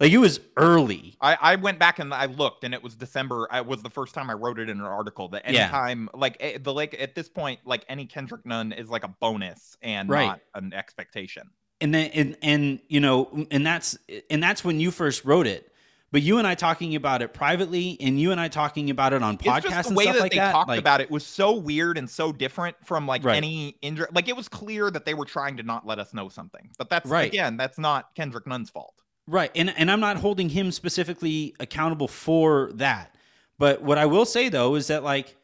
Like, 0.00 0.10
it 0.12 0.18
was 0.18 0.40
early. 0.56 1.16
I, 1.20 1.36
I 1.40 1.56
went 1.56 1.78
back 1.78 1.98
and 1.98 2.14
I 2.14 2.26
looked, 2.26 2.64
and 2.64 2.72
it 2.72 2.82
was 2.82 2.94
December. 2.96 3.46
I 3.50 3.60
was 3.62 3.82
the 3.82 3.90
first 3.90 4.14
time 4.14 4.30
I 4.30 4.34
wrote 4.34 4.58
it 4.58 4.68
in 4.70 4.78
an 4.78 4.84
article 4.86 5.28
that 5.30 5.42
Yeah. 5.50 5.62
anytime, 5.62 6.08
like 6.14 6.36
eh, 6.40 6.58
the 6.62 6.72
like 6.72 6.96
at 7.00 7.14
this 7.14 7.28
point, 7.28 7.60
like 7.64 7.84
any 7.88 8.06
Kendrick 8.06 8.46
Nunn 8.46 8.72
is 8.72 8.88
like 8.88 9.04
a 9.04 9.08
bonus 9.08 9.76
and 9.82 10.08
Right. 10.08 10.26
not 10.26 10.40
an 10.54 10.72
expectation. 10.72 11.50
and 11.80 11.92
then 11.92 12.10
and, 12.14 12.36
and 12.42 12.80
you 12.88 13.00
know 13.00 13.46
and 13.50 13.66
that's 13.66 13.98
and 14.30 14.40
that's 14.42 14.64
when 14.64 14.78
you 14.78 14.92
first 14.92 15.24
wrote 15.24 15.46
it 15.48 15.72
but 16.14 16.22
you 16.22 16.38
and 16.38 16.46
i 16.46 16.54
talking 16.54 16.94
about 16.94 17.22
it 17.22 17.34
privately 17.34 17.96
and 18.00 18.20
you 18.20 18.30
and 18.30 18.40
i 18.40 18.46
talking 18.46 18.88
about 18.88 19.12
it 19.12 19.20
on 19.22 19.36
podcasts 19.36 19.82
the 19.82 19.88
and 19.88 19.96
way 19.96 20.04
stuff 20.04 20.14
that 20.14 20.22
like 20.22 20.32
they 20.32 20.38
that 20.38 20.52
talked 20.52 20.68
like, 20.68 20.78
about 20.78 21.00
it 21.00 21.10
was 21.10 21.26
so 21.26 21.56
weird 21.56 21.98
and 21.98 22.08
so 22.08 22.30
different 22.30 22.76
from 22.84 23.06
like 23.06 23.24
Right. 23.24 23.36
any 23.36 23.76
injury. 23.82 24.06
Like 24.12 24.28
it 24.28 24.36
was 24.36 24.48
clear 24.48 24.90
that 24.90 25.04
they 25.04 25.14
were 25.14 25.24
trying 25.24 25.56
to 25.56 25.62
not 25.62 25.86
let 25.86 25.98
us 25.98 26.14
know 26.14 26.28
something, 26.28 26.70
but 26.78 26.88
that's 26.88 27.08
Right. 27.08 27.26
again, 27.26 27.56
that's 27.56 27.78
not 27.78 28.14
Kendrick 28.14 28.46
Nunn's 28.46 28.70
fault. 28.70 28.94
Right. 29.26 29.50
And 29.54 29.70
and 29.76 29.90
I'm 29.90 30.00
not 30.00 30.18
holding 30.18 30.50
him 30.50 30.70
specifically 30.70 31.54
accountable 31.58 32.08
for 32.08 32.70
that. 32.74 33.14
But 33.58 33.82
what 33.82 33.98
I 33.98 34.06
will 34.06 34.26
say 34.26 34.48
though 34.48 34.74
is 34.74 34.88
that 34.88 35.02
like 35.02 35.36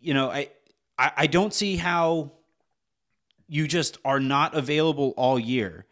you 0.00 0.14
know, 0.14 0.30
I 0.30 0.48
I, 0.98 1.12
I 1.16 1.26
don't 1.26 1.52
see 1.52 1.76
how 1.76 2.32
you 3.46 3.68
just 3.68 3.98
are 4.04 4.20
not 4.20 4.54
available 4.54 5.12
all 5.16 5.38
year 5.38 5.86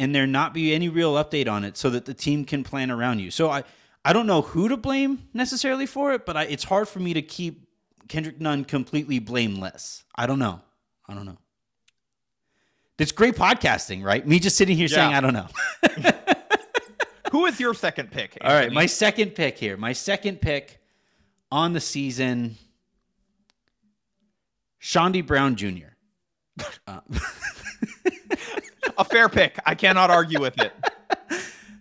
and 0.00 0.14
there 0.14 0.26
not 0.26 0.54
be 0.54 0.74
any 0.74 0.88
real 0.88 1.14
update 1.14 1.46
on 1.46 1.62
it 1.62 1.76
so 1.76 1.90
that 1.90 2.06
the 2.06 2.14
team 2.14 2.46
can 2.46 2.64
plan 2.64 2.90
around 2.90 3.18
you. 3.18 3.30
So 3.30 3.50
I 3.50 3.62
I 4.02 4.14
don't 4.14 4.26
know 4.26 4.40
who 4.40 4.68
to 4.70 4.78
blame 4.78 5.28
necessarily 5.34 5.84
for 5.84 6.14
it, 6.14 6.24
but 6.24 6.34
I, 6.34 6.44
it's 6.44 6.64
hard 6.64 6.88
for 6.88 7.00
me 7.00 7.12
to 7.12 7.20
keep 7.20 7.68
Kendrick 8.08 8.40
Nunn 8.40 8.64
completely 8.64 9.18
blameless. 9.18 10.04
I 10.16 10.26
don't 10.26 10.38
know. 10.38 10.62
I 11.06 11.12
don't 11.12 11.26
know. 11.26 11.36
It's 12.98 13.12
great 13.12 13.34
podcasting, 13.34 14.02
right? 14.02 14.26
Me 14.26 14.38
just 14.38 14.56
sitting 14.56 14.76
here 14.76 14.88
saying 14.88 15.12
I 15.12 15.20
don't 15.20 15.34
know. 15.34 15.48
Who 17.32 17.44
is 17.44 17.60
your 17.60 17.74
second 17.74 18.10
pick? 18.10 18.38
All 18.40 18.52
right, 18.52 18.72
my 18.72 18.86
second 18.86 19.34
pick 19.34 19.58
here. 19.58 19.76
My 19.76 19.92
second 19.92 20.40
pick 20.40 20.80
on 21.52 21.74
the 21.74 21.80
season, 21.80 22.56
Chaundee 24.80 25.26
Brown 25.26 25.56
Jr. 25.56 25.92
a 29.00 29.04
fair 29.04 29.28
pick. 29.28 29.58
I 29.64 29.74
cannot 29.74 30.10
argue 30.10 30.40
with 30.40 30.60
it. 30.60 30.72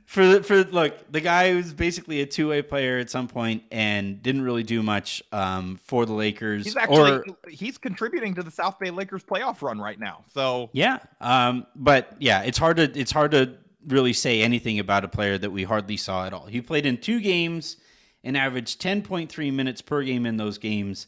For 0.10 0.26
the, 0.26 0.44
for 0.44 0.64
look, 0.64 1.12
the 1.12 1.22
guy 1.22 1.52
who's 1.52 1.72
basically 1.72 2.22
a 2.22 2.26
two 2.26 2.50
way 2.50 2.64
player 2.64 2.98
at 2.98 3.12
some 3.12 3.28
point 3.28 3.62
and 3.72 4.24
didn't 4.24 4.42
really 4.42 4.64
do 4.64 4.82
much 4.82 5.22
um, 5.32 5.80
for 5.84 6.08
the 6.08 6.14
Lakers. 6.14 6.66
He's 6.66 6.76
actually 6.76 7.12
or, 7.12 7.26
he's 7.48 7.78
contributing 7.78 8.34
to 8.34 8.42
the 8.42 8.50
South 8.50 8.80
Bay 8.80 8.90
Lakers 8.90 9.24
playoff 9.24 9.62
run 9.62 9.80
right 9.80 10.00
now. 10.00 10.24
So 10.34 10.72
yeah, 10.74 10.98
um, 11.22 11.68
but 11.76 12.16
yeah, 12.18 12.42
it's 12.42 12.58
hard 12.58 12.78
to 12.78 13.00
it's 13.00 13.12
hard 13.12 13.30
to 13.32 13.54
really 13.86 14.14
say 14.14 14.42
anything 14.42 14.80
about 14.80 15.06
a 15.06 15.08
player 15.08 15.38
that 15.38 15.52
we 15.52 15.62
hardly 15.62 15.96
saw 15.96 16.26
at 16.26 16.34
all. 16.34 16.48
He 16.48 16.60
played 16.60 16.88
in 16.88 16.98
two 16.98 17.20
games 17.20 17.78
and 18.24 18.36
averaged 18.36 18.82
ten 18.82 19.04
point 19.04 19.32
three 19.32 19.52
minutes 19.52 19.84
per 19.84 20.02
game 20.02 20.26
in 20.26 20.38
those 20.38 20.58
games, 20.58 21.06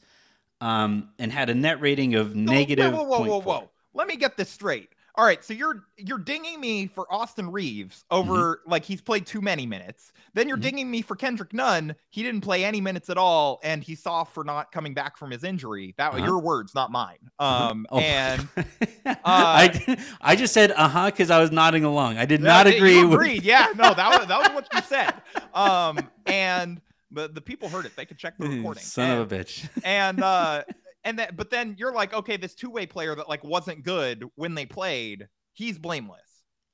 um, 0.62 1.10
and 1.18 1.32
had 1.32 1.50
a 1.50 1.56
net 1.56 1.82
rating 1.82 2.14
of 2.14 2.36
negative. 2.36 2.94
Whoa, 2.94 3.02
whoa, 3.02 3.20
whoa, 3.22 3.26
whoa, 3.26 3.42
whoa! 3.42 3.70
Let 3.96 4.08
me 4.08 4.16
get 4.16 4.38
this 4.38 4.52
straight. 4.52 4.92
All 5.16 5.26
right, 5.26 5.44
so 5.44 5.54
you're 5.54 5.84
you're 5.98 6.18
dinging 6.18 6.60
me 6.62 6.88
for 6.88 7.06
Austin 7.14 7.52
Reaves 7.52 8.06
over 8.10 8.62
like 8.66 8.86
he's 8.86 9.02
played 9.02 9.26
too 9.26 9.42
many 9.42 9.66
minutes. 9.66 10.14
Then 10.34 10.48
you're 10.48 10.58
Mhm. 10.58 10.62
dinging 10.62 10.92
me 10.92 11.02
for 11.02 11.18
Kendrick 11.18 11.54
Nunn. 11.54 11.96
He 12.10 12.24
didn't 12.24 12.42
play 12.42 12.64
any 12.64 12.80
minutes 12.80 13.10
at 13.10 13.18
all, 13.18 13.60
and 13.62 13.84
he's 13.84 14.02
soft 14.02 14.34
for 14.34 14.46
not 14.46 14.72
coming 14.72 14.94
back 14.94 15.18
from 15.18 15.30
his 15.32 15.44
injury. 15.44 15.94
That 15.98 16.14
Uh-huh. 16.14 16.24
your 16.24 16.40
words, 16.40 16.74
not 16.74 16.92
mine. 16.92 17.18
Um, 17.40 17.86
Oh. 17.92 18.00
and 18.00 18.48
I 19.26 19.98
I 20.22 20.36
just 20.36 20.54
said 20.54 20.72
uh 20.72 20.88
huh 20.88 21.06
because 21.12 21.30
I 21.30 21.40
was 21.42 21.52
nodding 21.52 21.84
along. 21.84 22.18
I 22.18 22.26
did 22.26 22.42
not 22.42 22.68
agree 22.68 23.04
with. 23.04 23.14
agreed. 23.16 23.44
Yeah, 23.44 23.68
no, 23.76 23.94
that 23.94 24.18
was 24.20 24.28
that 24.30 24.40
was 24.40 24.50
what 24.56 24.68
you 24.74 24.82
said. 24.82 25.14
Um, 25.54 26.10
and 26.26 26.80
but 27.12 27.36
the 27.36 27.42
people 27.42 27.68
heard 27.68 27.86
it. 27.86 27.96
They 27.98 28.06
could 28.06 28.18
check 28.18 28.38
the 28.38 28.48
recording. 28.48 28.84
Son 28.84 29.10
and, 29.10 29.20
of 29.22 29.32
a 29.32 29.36
bitch. 29.36 29.68
and 29.84 30.24
uh 30.24 30.64
and 31.04 31.20
that 31.20 31.36
but 31.38 31.50
then 31.50 31.76
you're 31.78 31.94
like 31.94 32.14
okay 32.14 32.38
this 32.38 32.56
two-way 32.56 32.86
player 32.86 33.16
that 33.16 33.28
like 33.30 33.44
wasn't 33.44 33.84
good 33.84 34.24
when 34.36 34.54
they 34.56 34.66
played 34.66 35.28
he's 35.54 35.78
blameless 35.78 36.20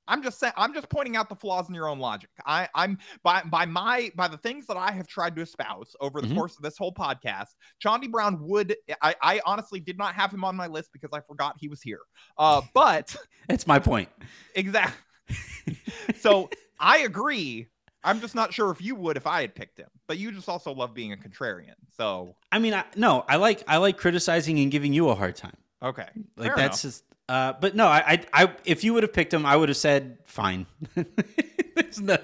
i'm 0.08 0.24
just 0.24 0.40
saying 0.40 0.54
i'm 0.58 0.74
just 0.74 0.90
pointing 0.90 1.16
out 1.16 1.28
the 1.30 1.36
flaws 1.36 1.68
in 1.70 1.76
your 1.76 1.88
own 1.90 2.00
logic 2.00 2.30
i 2.46 2.68
i'm 2.76 2.98
by 3.24 3.42
by 3.44 3.66
my 3.66 4.10
by 4.16 4.28
the 4.28 4.38
things 4.38 4.66
that 4.68 4.78
i 4.78 4.92
have 4.92 5.08
tried 5.08 5.36
to 5.36 5.42
espouse 5.42 5.96
over 6.02 6.22
the 6.22 6.28
Mhm. 6.28 6.36
course 6.36 6.56
of 6.58 6.64
this 6.64 6.78
whole 6.78 6.94
podcast 6.94 7.48
Chaundee 7.84 8.10
brown 8.12 8.40
would 8.48 8.76
I, 9.02 9.16
I 9.22 9.42
honestly 9.46 9.80
did 9.80 9.98
not 9.98 10.16
have 10.16 10.32
him 10.34 10.44
on 10.44 10.56
my 10.56 10.68
list 10.68 10.92
because 10.94 11.10
i 11.14 11.20
forgot 11.22 11.56
he 11.60 11.68
was 11.68 11.82
here 11.82 12.02
uh 12.38 12.62
but 12.74 13.16
That's 13.50 13.68
my 13.68 13.80
point. 13.80 14.10
exactly 14.56 15.04
so 16.20 16.50
i 16.80 17.00
agree 17.00 17.68
i'm 18.04 18.20
just 18.22 18.36
not 18.36 18.54
sure 18.54 18.72
if 18.72 18.82
you 18.82 18.96
would 18.96 19.18
if 19.18 19.28
i 19.28 19.42
had 19.42 19.54
picked 19.56 19.78
him 19.80 19.88
but 20.08 20.18
you 20.18 20.32
just 20.32 20.48
also 20.50 20.74
love 20.74 20.94
being 20.94 21.14
a 21.14 21.18
contrarian 21.18 21.74
so 21.96 22.36
I 22.52 22.60
mean, 22.60 22.74
I, 22.74 22.86
no, 22.96 23.26
I 23.28 23.38
like 23.38 23.64
I 23.68 23.78
like 23.78 23.98
criticizing 23.98 24.60
and 24.60 24.72
giving 24.72 24.94
you 24.94 25.10
a 25.10 25.16
hard 25.16 25.36
time. 25.36 25.58
okay 25.82 26.08
Like 26.38 26.50
fair 26.50 26.56
that's 26.56 26.84
enough. 26.84 26.94
just. 26.94 27.04
Uh, 27.30 27.54
but 27.60 27.76
no, 27.76 27.88
I, 27.88 27.98
I, 28.32 28.44
I, 28.44 28.52
if 28.64 28.86
you 28.86 28.94
would 28.94 29.04
have 29.04 29.12
picked 29.12 29.34
him, 29.34 29.46
I 29.46 29.58
would 29.58 29.68
have 29.68 29.78
said 29.78 30.18
fine. 30.26 30.66
it's 30.96 32.00
not. 32.00 32.22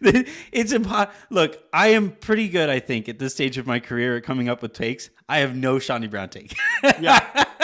It's 0.00 0.72
impossible. 0.72 1.12
Look, 1.30 1.58
I 1.72 1.88
am 1.88 2.10
pretty 2.12 2.48
good. 2.48 2.70
I 2.70 2.78
think 2.78 3.08
at 3.08 3.18
this 3.18 3.34
stage 3.34 3.58
of 3.58 3.66
my 3.66 3.80
career 3.80 4.16
at 4.18 4.22
coming 4.22 4.48
up 4.48 4.62
with 4.62 4.72
takes, 4.72 5.10
I 5.28 5.38
have 5.38 5.56
no 5.56 5.76
Chaundee 5.76 6.08
Brown 6.10 6.28
take. 6.28 6.54
Yeah. 7.00 7.44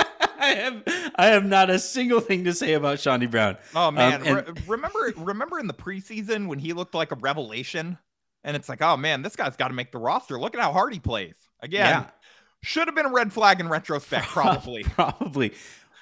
I 0.50 0.54
have. 0.54 1.12
I 1.16 1.26
have 1.26 1.44
not 1.44 1.70
a 1.70 1.78
single 1.78 2.20
thing 2.20 2.44
to 2.44 2.52
say 2.54 2.74
about 2.74 2.98
Chaundee 2.98 3.30
Brown. 3.30 3.56
Oh 3.74 3.88
um, 3.88 3.94
man, 3.94 4.22
and- 4.26 4.36
Re- 4.48 4.62
remember 4.66 5.12
remember 5.16 5.58
in 5.58 5.66
the 5.66 5.74
preseason 5.74 6.46
when 6.46 6.58
he 6.58 6.72
looked 6.72 6.94
like 6.94 7.12
a 7.12 7.16
revelation, 7.16 7.98
and 8.44 8.56
it's 8.56 8.68
like, 8.68 8.82
oh 8.82 8.96
man, 8.96 9.22
this 9.22 9.36
guy's 9.36 9.56
got 9.56 9.68
to 9.68 9.74
make 9.74 9.92
the 9.92 9.98
roster. 9.98 10.38
Look 10.38 10.54
at 10.54 10.60
how 10.60 10.72
hard 10.72 10.92
he 10.92 10.98
plays. 11.00 11.36
Again, 11.60 11.86
Yeah. 11.86 12.06
should 12.62 12.88
have 12.88 12.94
been 12.94 13.06
a 13.06 13.12
red 13.12 13.32
flag 13.32 13.60
in 13.60 13.68
retrospect, 13.68 14.26
probably. 14.28 14.82
probably. 14.84 15.52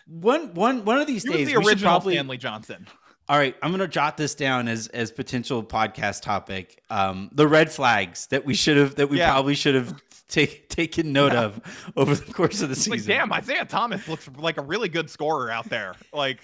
One, 0.06 0.54
one, 0.54 0.84
one 0.84 0.98
of 0.98 1.06
these 1.06 1.22
he 1.24 1.28
was 1.30 1.38
days, 1.38 1.46
the 1.48 1.56
original 1.56 1.92
probably. 1.92 2.14
Stanley 2.14 2.38
Johnson. 2.38 2.86
All 3.28 3.36
right, 3.36 3.54
I'm 3.62 3.70
gonna 3.70 3.86
jot 3.88 4.16
this 4.16 4.34
down 4.34 4.68
as 4.68 4.86
as 4.88 5.10
potential 5.12 5.62
podcast 5.62 6.22
topic. 6.22 6.82
Um, 6.88 7.28
the 7.32 7.46
red 7.46 7.70
flags 7.70 8.26
that 8.28 8.46
we 8.46 8.54
should 8.54 8.78
have 8.78 8.94
that 8.94 9.10
we 9.10 9.18
Yeah. 9.18 9.30
probably 9.30 9.54
should 9.54 9.74
have 9.74 10.00
take, 10.28 10.68
taken 10.70 11.12
note 11.12 11.32
of 11.32 11.60
over 11.96 12.14
the 12.14 12.32
course 12.32 12.62
of 12.62 12.70
the 12.70 12.74
season. 12.74 12.92
like, 12.92 13.04
damn, 13.04 13.30
Isaiah 13.32 13.66
Thomas 13.66 14.08
looks 14.08 14.28
like 14.38 14.56
a 14.56 14.62
really 14.62 14.88
good 14.88 15.10
scorer 15.10 15.50
out 15.50 15.68
there. 15.68 15.94
Like, 16.12 16.40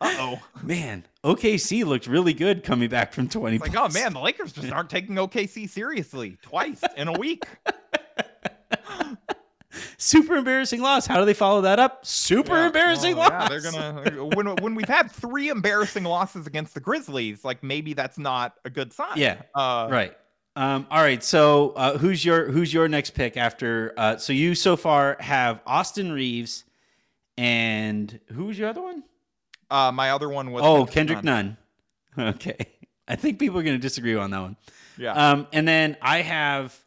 uh 0.00 0.14
oh. 0.18 0.42
Man, 0.62 1.04
OKC 1.22 1.84
looked 1.84 2.06
really 2.06 2.32
good 2.32 2.64
coming 2.64 2.88
back 2.88 3.12
from 3.12 3.28
20. 3.28 3.58
Like, 3.58 3.76
oh 3.76 3.88
man, 3.90 4.14
the 4.14 4.20
Lakers 4.20 4.52
just 4.52 4.72
aren't 4.72 4.88
taking 4.88 5.14
OKC 5.16 5.68
seriously 5.68 6.38
twice 6.42 6.80
in 6.96 7.08
a 7.08 7.12
week. 7.18 7.44
super 9.98 10.36
embarrassing 10.36 10.80
loss. 10.80 11.06
How 11.06 11.18
do 11.18 11.24
they 11.26 11.34
follow 11.34 11.62
that 11.62 11.78
up? 11.78 12.04
Super 12.06 12.54
Yeah, 12.54 12.66
embarrassing 12.66 13.16
well, 13.16 13.30
loss. 13.30 13.42
Yeah, 13.42 13.48
they're 13.48 13.72
gonna 13.72 14.24
when 14.36 14.56
when 14.56 14.74
we've 14.74 14.88
had 14.88 15.10
three 15.10 15.48
embarrassing 15.48 16.04
losses 16.04 16.46
against 16.46 16.74
the 16.74 16.80
Grizzlies, 16.80 17.44
like 17.44 17.62
maybe 17.62 17.92
that's 17.94 18.18
not 18.18 18.54
a 18.64 18.70
good 18.70 18.92
sign. 18.92 19.16
Yeah, 19.16 19.42
Uh, 19.54 19.88
right. 19.90 20.16
Um, 20.56 20.86
all 20.90 21.02
right. 21.02 21.22
So 21.22 21.70
uh, 21.70 21.98
who's 21.98 22.24
your 22.24 22.50
who's 22.50 22.72
your 22.72 22.86
next 22.88 23.10
pick 23.10 23.36
after? 23.36 23.92
Uh, 23.96 24.16
so 24.16 24.32
you 24.32 24.54
so 24.54 24.76
far 24.76 25.16
have 25.18 25.60
Austin 25.66 26.12
Reaves, 26.12 26.64
and 27.36 28.20
who's 28.32 28.58
your 28.58 28.68
other 28.68 28.82
one? 28.82 29.02
Uh, 29.70 29.90
my 29.90 30.10
other 30.10 30.28
one 30.28 30.52
was 30.52 30.62
oh, 30.64 30.86
Kendrick 30.86 31.24
Nunn. 31.24 31.56
Okay. 32.16 32.56
I 33.08 33.16
think 33.16 33.40
people 33.40 33.58
are 33.58 33.64
going 33.64 33.76
to 33.76 33.82
disagree 33.82 34.14
on 34.14 34.30
that 34.30 34.40
one. 34.40 34.56
Yeah. 34.96 35.14
Um, 35.14 35.48
and 35.52 35.66
then 35.66 35.96
I 36.00 36.22
have. 36.22 36.78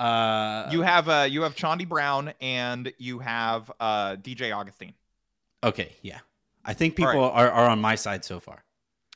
Uh, 0.00 0.68
you 0.72 0.82
have 0.82 1.08
uh 1.08 1.26
you 1.30 1.42
have 1.42 1.54
Chaundee 1.54 1.88
Brown 1.88 2.32
and 2.40 2.92
you 2.98 3.20
have 3.20 3.70
uh 3.80 4.16
DJ 4.16 4.52
Augustin. 4.54 4.94
okay, 5.62 5.92
yeah. 6.02 6.18
I 6.64 6.72
think 6.74 6.98
All 6.98 7.06
right. 7.06 7.12
people 7.12 7.30
are, 7.30 7.50
are 7.50 7.68
on 7.68 7.80
my 7.80 7.94
side 7.94 8.24
so 8.24 8.40
far. 8.40 8.64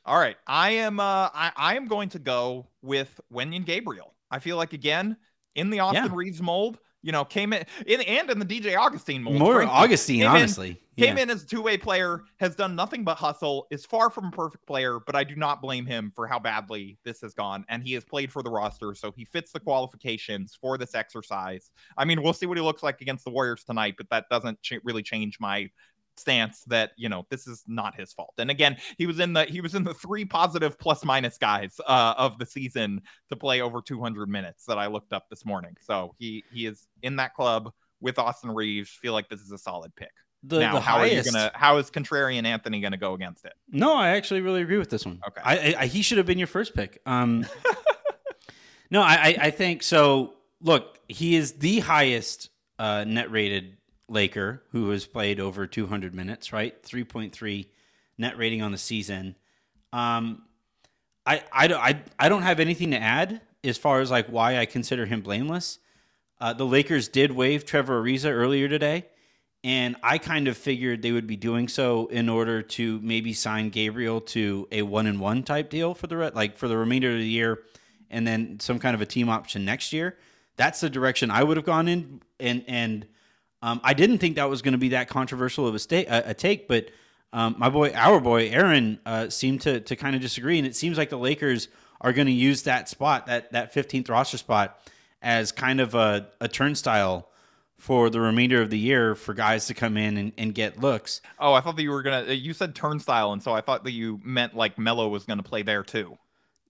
All 0.04 0.18
right. 0.18 0.36
I 0.46 0.70
am 0.72 1.00
uh 1.00 1.28
I, 1.34 1.52
I 1.56 1.76
am 1.76 1.86
going 1.86 2.08
to 2.10 2.18
go 2.18 2.66
with 2.82 3.20
Wenyen 3.32 3.64
Gabriel. 3.64 4.14
I 4.30 4.38
feel 4.38 4.56
like 4.56 4.72
again 4.72 5.16
in 5.54 5.70
the 5.70 5.80
Austin 5.80 6.04
Yeah. 6.04 6.10
Reaves 6.12 6.40
mold, 6.40 6.78
you 7.02 7.12
know, 7.12 7.24
came 7.24 7.52
in, 7.52 7.64
in 7.86 8.00
and 8.00 8.30
in 8.30 8.38
the 8.38 8.44
DJ 8.44 8.76
Augustin 8.76 9.22
mold. 9.22 9.38
More 9.38 9.56
frankly. 9.56 9.76
Augustin, 9.76 10.16
Came 10.16 10.22
in- 10.22 10.28
honestly. 10.28 10.82
Came 10.96 11.16
yeah. 11.16 11.22
in 11.22 11.30
as 11.30 11.44
a 11.44 11.46
two-way 11.46 11.78
player, 11.78 12.24
has 12.40 12.56
done 12.56 12.74
nothing 12.74 13.04
but 13.04 13.16
hustle, 13.16 13.68
is 13.70 13.86
far 13.86 14.10
from 14.10 14.26
a 14.26 14.30
perfect 14.32 14.66
player, 14.66 14.98
but 15.06 15.14
I 15.14 15.22
do 15.22 15.36
not 15.36 15.62
blame 15.62 15.86
him 15.86 16.10
for 16.12 16.26
how 16.26 16.40
badly 16.40 16.98
this 17.04 17.20
has 17.20 17.34
gone. 17.34 17.64
And 17.68 17.84
he 17.84 17.92
has 17.92 18.04
played 18.04 18.32
for 18.32 18.42
the 18.42 18.50
roster, 18.50 18.96
so 18.96 19.12
he 19.12 19.24
fits 19.24 19.52
the 19.52 19.60
qualifications 19.60 20.58
for 20.60 20.76
this 20.76 20.96
exercise. 20.96 21.70
I 21.96 22.04
mean, 22.04 22.20
we'll 22.20 22.32
see 22.32 22.46
what 22.46 22.58
he 22.58 22.64
looks 22.64 22.82
like 22.82 23.00
against 23.00 23.24
the 23.24 23.30
Warriors 23.30 23.62
tonight, 23.62 23.94
but 23.96 24.10
that 24.10 24.24
doesn't 24.28 24.60
ch- 24.60 24.80
really 24.82 25.04
change 25.04 25.38
my 25.38 25.70
stance 26.18 26.62
that 26.64 26.92
you 26.96 27.08
know 27.08 27.26
this 27.30 27.46
is 27.46 27.64
not 27.66 27.98
his 27.98 28.12
fault. 28.12 28.34
And 28.38 28.50
again, 28.50 28.76
he 28.96 29.06
was 29.06 29.20
in 29.20 29.32
the 29.32 29.44
he 29.44 29.60
was 29.60 29.74
in 29.74 29.84
the 29.84 29.94
three 29.94 30.24
positive 30.24 30.78
plus 30.78 31.04
minus 31.04 31.38
guys 31.38 31.80
uh, 31.86 32.14
of 32.16 32.38
the 32.38 32.46
season 32.46 33.02
to 33.28 33.36
play 33.36 33.60
over 33.60 33.80
200 33.80 34.28
minutes 34.28 34.64
that 34.66 34.78
I 34.78 34.86
looked 34.86 35.12
up 35.12 35.28
this 35.30 35.44
morning. 35.44 35.76
So 35.80 36.14
he 36.18 36.44
he 36.52 36.66
is 36.66 36.86
in 37.02 37.16
that 37.16 37.34
club 37.34 37.72
with 38.00 38.18
Austin 38.18 38.50
Reaves. 38.50 38.90
Feel 38.90 39.12
like 39.12 39.28
this 39.28 39.40
is 39.40 39.52
a 39.52 39.58
solid 39.58 39.94
pick 39.96 40.12
the, 40.42 40.60
now 40.60 40.74
the 40.74 40.80
how 40.80 40.98
highest, 40.98 41.12
are 41.12 41.16
you 41.16 41.32
gonna 41.32 41.50
how 41.54 41.78
is 41.78 41.90
contrarian 41.90 42.44
anthony 42.44 42.80
gonna 42.80 42.96
go 42.96 43.14
against 43.14 43.44
it 43.44 43.54
No, 43.70 43.94
I 43.94 44.10
actually 44.10 44.40
really 44.40 44.62
agree 44.62 44.78
with 44.78 44.90
this 44.90 45.04
one. 45.04 45.20
Okay. 45.26 45.40
I, 45.44 45.56
I, 45.56 45.74
I 45.80 45.86
he 45.86 46.02
should 46.02 46.18
have 46.18 46.26
been 46.26 46.38
your 46.38 46.46
first 46.46 46.74
pick. 46.74 47.00
Um, 47.06 47.44
no, 48.90 49.02
I, 49.02 49.14
I, 49.14 49.36
I 49.40 49.50
think 49.50 49.82
so. 49.82 50.34
Look, 50.60 50.98
he 51.08 51.36
is 51.36 51.52
the 51.54 51.80
highest 51.80 52.50
uh, 52.78 53.04
net 53.04 53.30
rated 53.30 53.77
Laker 54.08 54.62
who 54.72 54.90
has 54.90 55.06
played 55.06 55.40
over 55.40 55.66
200 55.66 56.14
minutes. 56.14 56.52
Right, 56.52 56.82
3.3 56.82 57.66
net 58.16 58.36
rating 58.38 58.62
on 58.62 58.72
the 58.72 58.78
season. 58.78 59.36
Um, 59.92 60.42
I, 61.24 61.42
I, 61.52 61.66
I, 61.66 62.02
I 62.18 62.28
don't 62.28 62.42
have 62.42 62.60
anything 62.60 62.90
to 62.92 62.98
add 62.98 63.40
as 63.64 63.76
far 63.78 64.00
as 64.00 64.10
like 64.10 64.26
why 64.28 64.58
I 64.58 64.66
consider 64.66 65.06
him 65.06 65.20
blameless. 65.20 65.78
Uh, 66.40 66.52
the 66.52 66.64
Lakers 66.64 67.08
did 67.08 67.32
waive 67.32 67.64
Trevor 67.64 68.02
Ariza 68.02 68.30
earlier 68.30 68.68
today, 68.68 69.06
And 69.64 69.96
I 70.02 70.18
kind 70.18 70.46
of 70.46 70.56
figured 70.56 71.02
they 71.02 71.12
would 71.12 71.26
be 71.26 71.36
doing 71.36 71.68
so 71.68 72.06
in 72.06 72.28
order 72.28 72.62
to 72.62 73.00
maybe 73.02 73.32
sign 73.32 73.70
Gabriel 73.70 74.20
to 74.20 74.68
a 74.70 74.82
one 74.82 75.06
and 75.06 75.20
one 75.20 75.42
type 75.42 75.68
deal 75.68 75.94
for 75.94 76.06
the 76.06 76.16
re- 76.16 76.30
like 76.32 76.56
for 76.56 76.68
the 76.68 76.76
remainder 76.76 77.10
of 77.10 77.18
the 77.18 77.26
year, 77.26 77.64
and 78.08 78.26
then 78.26 78.60
some 78.60 78.78
kind 78.78 78.94
of 78.94 79.00
a 79.00 79.06
team 79.06 79.28
option 79.28 79.64
next 79.64 79.92
year. 79.92 80.16
That's 80.56 80.80
the 80.80 80.88
direction 80.88 81.30
I 81.30 81.42
would 81.42 81.56
have 81.56 81.66
gone 81.66 81.88
in, 81.88 82.22
and 82.38 82.64
and 82.68 83.06
um, 83.62 83.80
I 83.82 83.94
didn't 83.94 84.18
think 84.18 84.36
that 84.36 84.48
was 84.48 84.62
going 84.62 84.72
to 84.72 84.78
be 84.78 84.90
that 84.90 85.08
controversial 85.08 85.66
of 85.66 85.74
a, 85.74 85.78
sta- 85.78 86.06
a, 86.06 86.30
a 86.30 86.34
take, 86.34 86.68
but 86.68 86.90
um, 87.32 87.56
my 87.58 87.68
boy, 87.68 87.92
our 87.92 88.20
boy 88.20 88.48
Aaron, 88.48 89.00
uh, 89.04 89.28
seemed 89.28 89.60
to 89.62 89.80
to 89.80 89.96
kind 89.96 90.14
of 90.16 90.22
disagree, 90.22 90.58
and 90.58 90.66
it 90.66 90.74
seems 90.74 90.96
like 90.96 91.10
the 91.10 91.18
Lakers 91.18 91.68
are 92.00 92.12
going 92.12 92.26
to 92.26 92.32
use 92.32 92.62
that 92.62 92.88
spot, 92.88 93.26
that 93.26 93.52
that 93.52 93.74
15th 93.74 94.08
roster 94.08 94.38
spot, 94.38 94.78
as 95.20 95.52
kind 95.52 95.80
of 95.80 95.94
a, 95.94 96.28
a 96.40 96.48
turnstile 96.48 97.28
for 97.76 98.10
the 98.10 98.20
remainder 98.20 98.60
of 98.62 98.70
the 98.70 98.78
year 98.78 99.14
for 99.14 99.34
guys 99.34 99.66
to 99.66 99.74
come 99.74 99.96
in 99.96 100.16
and, 100.16 100.32
and 100.36 100.54
get 100.54 100.80
looks. 100.80 101.20
Oh, 101.38 101.52
I 101.52 101.60
thought 101.60 101.76
that 101.76 101.82
you 101.82 101.90
were 101.90 102.02
gonna. 102.02 102.32
You 102.32 102.54
said 102.54 102.74
turnstile, 102.74 103.32
and 103.32 103.42
so 103.42 103.52
I 103.52 103.60
thought 103.60 103.84
that 103.84 103.92
you 103.92 104.20
meant 104.24 104.54
like 104.56 104.78
Melo 104.78 105.08
was 105.08 105.24
gonna 105.24 105.42
play 105.42 105.62
there 105.62 105.82
too. 105.82 106.16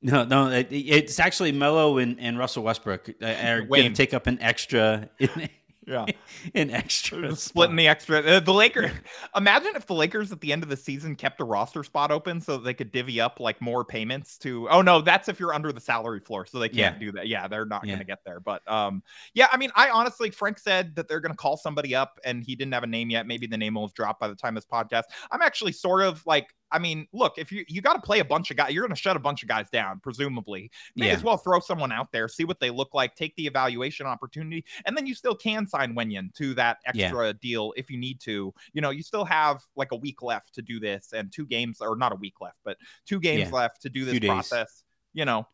No, 0.01 0.24
no, 0.24 0.48
it, 0.48 0.68
it's 0.70 1.18
actually 1.18 1.51
Melo 1.53 1.98
and, 1.98 2.20
and 2.20 2.38
Russell 2.38 2.62
Westbrook 2.62 3.11
uh, 3.20 3.27
are 3.27 3.62
going 3.62 3.83
to 3.83 3.96
take 3.96 4.14
up 4.14 4.29
an 4.29 4.38
extra, 4.40 5.11
Yeah. 5.88 6.05
in 6.55 6.70
extra 6.70 7.35
Splitting 7.35 7.77
the 7.77 7.88
extra. 7.88 8.20
Uh, 8.20 8.40
the 8.40 8.53
Lakers. 8.53 8.90
Imagine 9.35 9.72
if 9.74 9.87
the 9.87 9.94
Lakers 9.94 10.31
at 10.33 10.40
the 10.40 10.53
end 10.53 10.62
of 10.62 10.68
the 10.68 10.77
season 10.77 11.16
kept 11.16 11.40
a 11.40 11.44
roster 11.44 11.83
spot 11.83 12.11
open 12.11 12.40
so 12.40 12.59
they 12.59 12.74
could 12.74 12.92
divvy 12.92 13.20
up 13.20 13.40
like 13.40 13.61
more 13.61 13.85
payments 13.85 14.37
to. 14.38 14.68
Oh 14.68 14.83
no, 14.83 15.01
that's 15.01 15.29
if 15.29 15.40
you're 15.40 15.55
under 15.55 15.72
the 15.72 15.81
salary 15.81 16.20
floor, 16.20 16.44
so 16.46 16.59
they 16.59 16.68
can't 16.68 16.96
Yeah. 16.96 17.07
do 17.07 17.12
that. 17.12 17.29
Yeah, 17.29 17.48
they're 17.48 17.64
not 17.64 17.85
Yeah. 17.85 17.92
going 17.92 18.01
to 18.01 18.05
get 18.05 18.18
there. 18.27 18.40
But 18.40 18.70
um, 18.70 19.03
yeah, 19.35 19.48
I 19.51 19.57
mean, 19.57 19.70
I 19.74 19.90
honestly, 19.90 20.31
Frank 20.31 20.59
said 20.59 20.94
that 20.96 21.09
they're 21.09 21.20
going 21.20 21.33
to 21.33 21.37
call 21.37 21.57
somebody 21.57 21.94
up, 21.94 22.18
and 22.24 22.44
he 22.44 22.55
didn't 22.55 22.74
have 22.74 22.83
a 22.85 22.88
name 22.88 23.09
yet. 23.11 23.27
Maybe 23.27 23.46
the 23.46 23.57
name 23.59 23.74
will 23.74 23.87
have 23.87 23.94
dropped 23.94 24.20
by 24.20 24.29
the 24.29 24.35
time 24.35 24.55
this 24.55 24.66
podcast. 24.66 25.05
I'm 25.31 25.42
actually 25.42 25.72
sort 25.72 26.03
of 26.03 26.24
like. 26.27 26.55
I 26.71 26.79
mean, 26.79 27.07
look, 27.13 27.39
if 27.39 27.51
you 27.51 27.65
you 27.69 27.81
got 27.81 27.95
to 27.95 28.01
play 28.01 28.19
a 28.21 28.25
bunch 28.25 28.51
of 28.51 28.57
guys, 28.57 28.73
you're 28.73 28.83
going 28.87 28.95
to 28.95 29.01
shut 29.01 29.17
a 29.17 29.21
bunch 29.21 29.43
of 29.43 29.49
guys 29.49 29.71
down, 29.71 30.01
presumably. 30.01 30.71
May 30.97 31.07
Yeah. 31.07 31.13
as 31.15 31.23
well 31.23 31.37
throw 31.37 31.61
someone 31.61 31.93
out 31.93 32.13
there, 32.13 32.29
see 32.29 32.45
what 32.45 32.61
they 32.61 32.71
look 32.71 32.95
like, 32.95 33.15
take 33.15 33.35
the 33.37 33.47
evaluation 33.47 34.07
opportunity, 34.07 34.65
and 34.85 34.97
then 34.97 35.07
you 35.07 35.15
still 35.15 35.35
can 35.35 35.67
sign 35.67 35.95
Wenyen 35.95 36.35
to 36.35 36.55
that 36.55 36.79
Yeah. 36.95 37.05
extra 37.05 37.33
deal 37.35 37.73
if 37.77 37.91
you 37.91 37.97
need 37.99 38.21
to. 38.21 38.53
You 38.73 38.81
know, 38.83 38.91
you 38.91 39.03
still 39.03 39.25
have 39.25 39.63
like 39.77 39.93
a 39.93 39.97
week 39.97 40.23
left 40.23 40.55
to 40.55 40.63
do 40.63 40.79
this, 40.81 41.13
and 41.13 41.33
two 41.33 41.47
games, 41.47 41.81
or 41.81 41.97
not 41.97 42.13
a 42.13 42.17
week 42.17 42.41
left, 42.41 42.59
but 42.65 42.77
two 43.07 43.21
games 43.21 43.49
Yeah. 43.51 43.57
left 43.57 43.83
to 43.83 43.89
do 43.89 44.05
this 44.05 44.15
process. 44.29 44.85
You 45.15 45.25
know, 45.25 45.49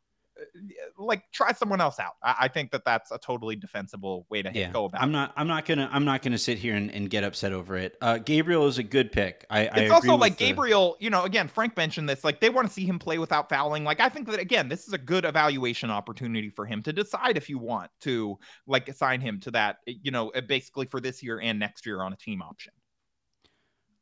like 0.99 1.23
try 1.33 1.53
someone 1.53 1.81
else 1.81 1.99
out. 1.99 2.13
I, 2.23 2.35
I 2.41 2.49
think 2.49 2.71
that 2.73 2.85
that's 2.85 3.11
a 3.11 3.19
totally 3.19 3.57
defensible 3.57 4.27
way 4.31 4.43
to 4.43 4.51
Yeah, 4.53 4.71
go 4.73 4.87
about. 4.87 5.03
I'm 5.03 5.11
it. 5.11 5.13
not. 5.13 5.33
I'm 5.37 5.47
not 5.47 5.65
gonna. 5.65 5.89
I'm 5.93 6.05
not 6.05 6.23
gonna 6.23 6.39
sit 6.39 6.59
here 6.59 6.75
and, 6.75 6.91
and 6.91 7.09
get 7.09 7.25
upset 7.25 7.53
over 7.53 7.77
it. 7.77 7.97
Uh, 8.01 8.19
Gabriel 8.19 8.67
is 8.67 8.79
a 8.79 8.83
good 8.83 9.13
pick. 9.13 9.47
I. 9.51 9.61
I 9.61 9.63
It's 9.63 9.77
agree 9.79 9.91
also 9.91 10.15
like 10.17 10.37
the- 10.37 10.47
Gabriel, 10.47 10.97
you 11.01 11.11
know, 11.11 11.25
again, 11.25 11.49
Frank 11.49 11.77
mentioned 11.77 12.09
this. 12.09 12.25
Like 12.25 12.41
they 12.41 12.51
want 12.51 12.67
to 12.67 12.73
see 12.73 12.85
him 12.85 12.99
play 12.99 13.19
without 13.19 13.49
fouling. 13.49 13.85
Like 13.85 14.01
I 14.01 14.09
think 14.09 14.29
that 14.31 14.41
again, 14.41 14.69
this 14.69 14.87
is 14.87 14.93
a 14.93 14.99
good 14.99 15.25
evaluation 15.25 15.91
opportunity 15.91 16.51
for 16.51 16.67
him 16.67 16.83
to 16.83 16.93
decide 16.93 17.37
if 17.37 17.49
you 17.49 17.59
want 17.59 17.91
to 18.03 18.39
like 18.67 18.89
assign 18.89 19.21
him 19.21 19.41
to 19.41 19.51
that, 19.53 19.77
you 19.87 20.11
know, 20.11 20.31
uh, 20.31 20.41
basically 20.41 20.87
for 20.87 21.01
this 21.01 21.23
year 21.23 21.41
and 21.41 21.59
next 21.59 21.87
year 21.87 22.03
on 22.03 22.13
a 22.13 22.17
team 22.17 22.43
option. 22.43 22.73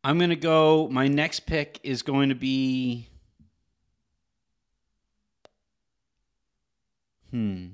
I'm 0.05 0.19
gonna 0.19 0.35
go. 0.35 0.89
My 0.89 1.07
next 1.09 1.41
pick 1.47 1.79
is 1.85 2.03
going 2.03 2.31
to 2.31 2.35
be. 2.35 3.09
Hmm. 7.33 7.67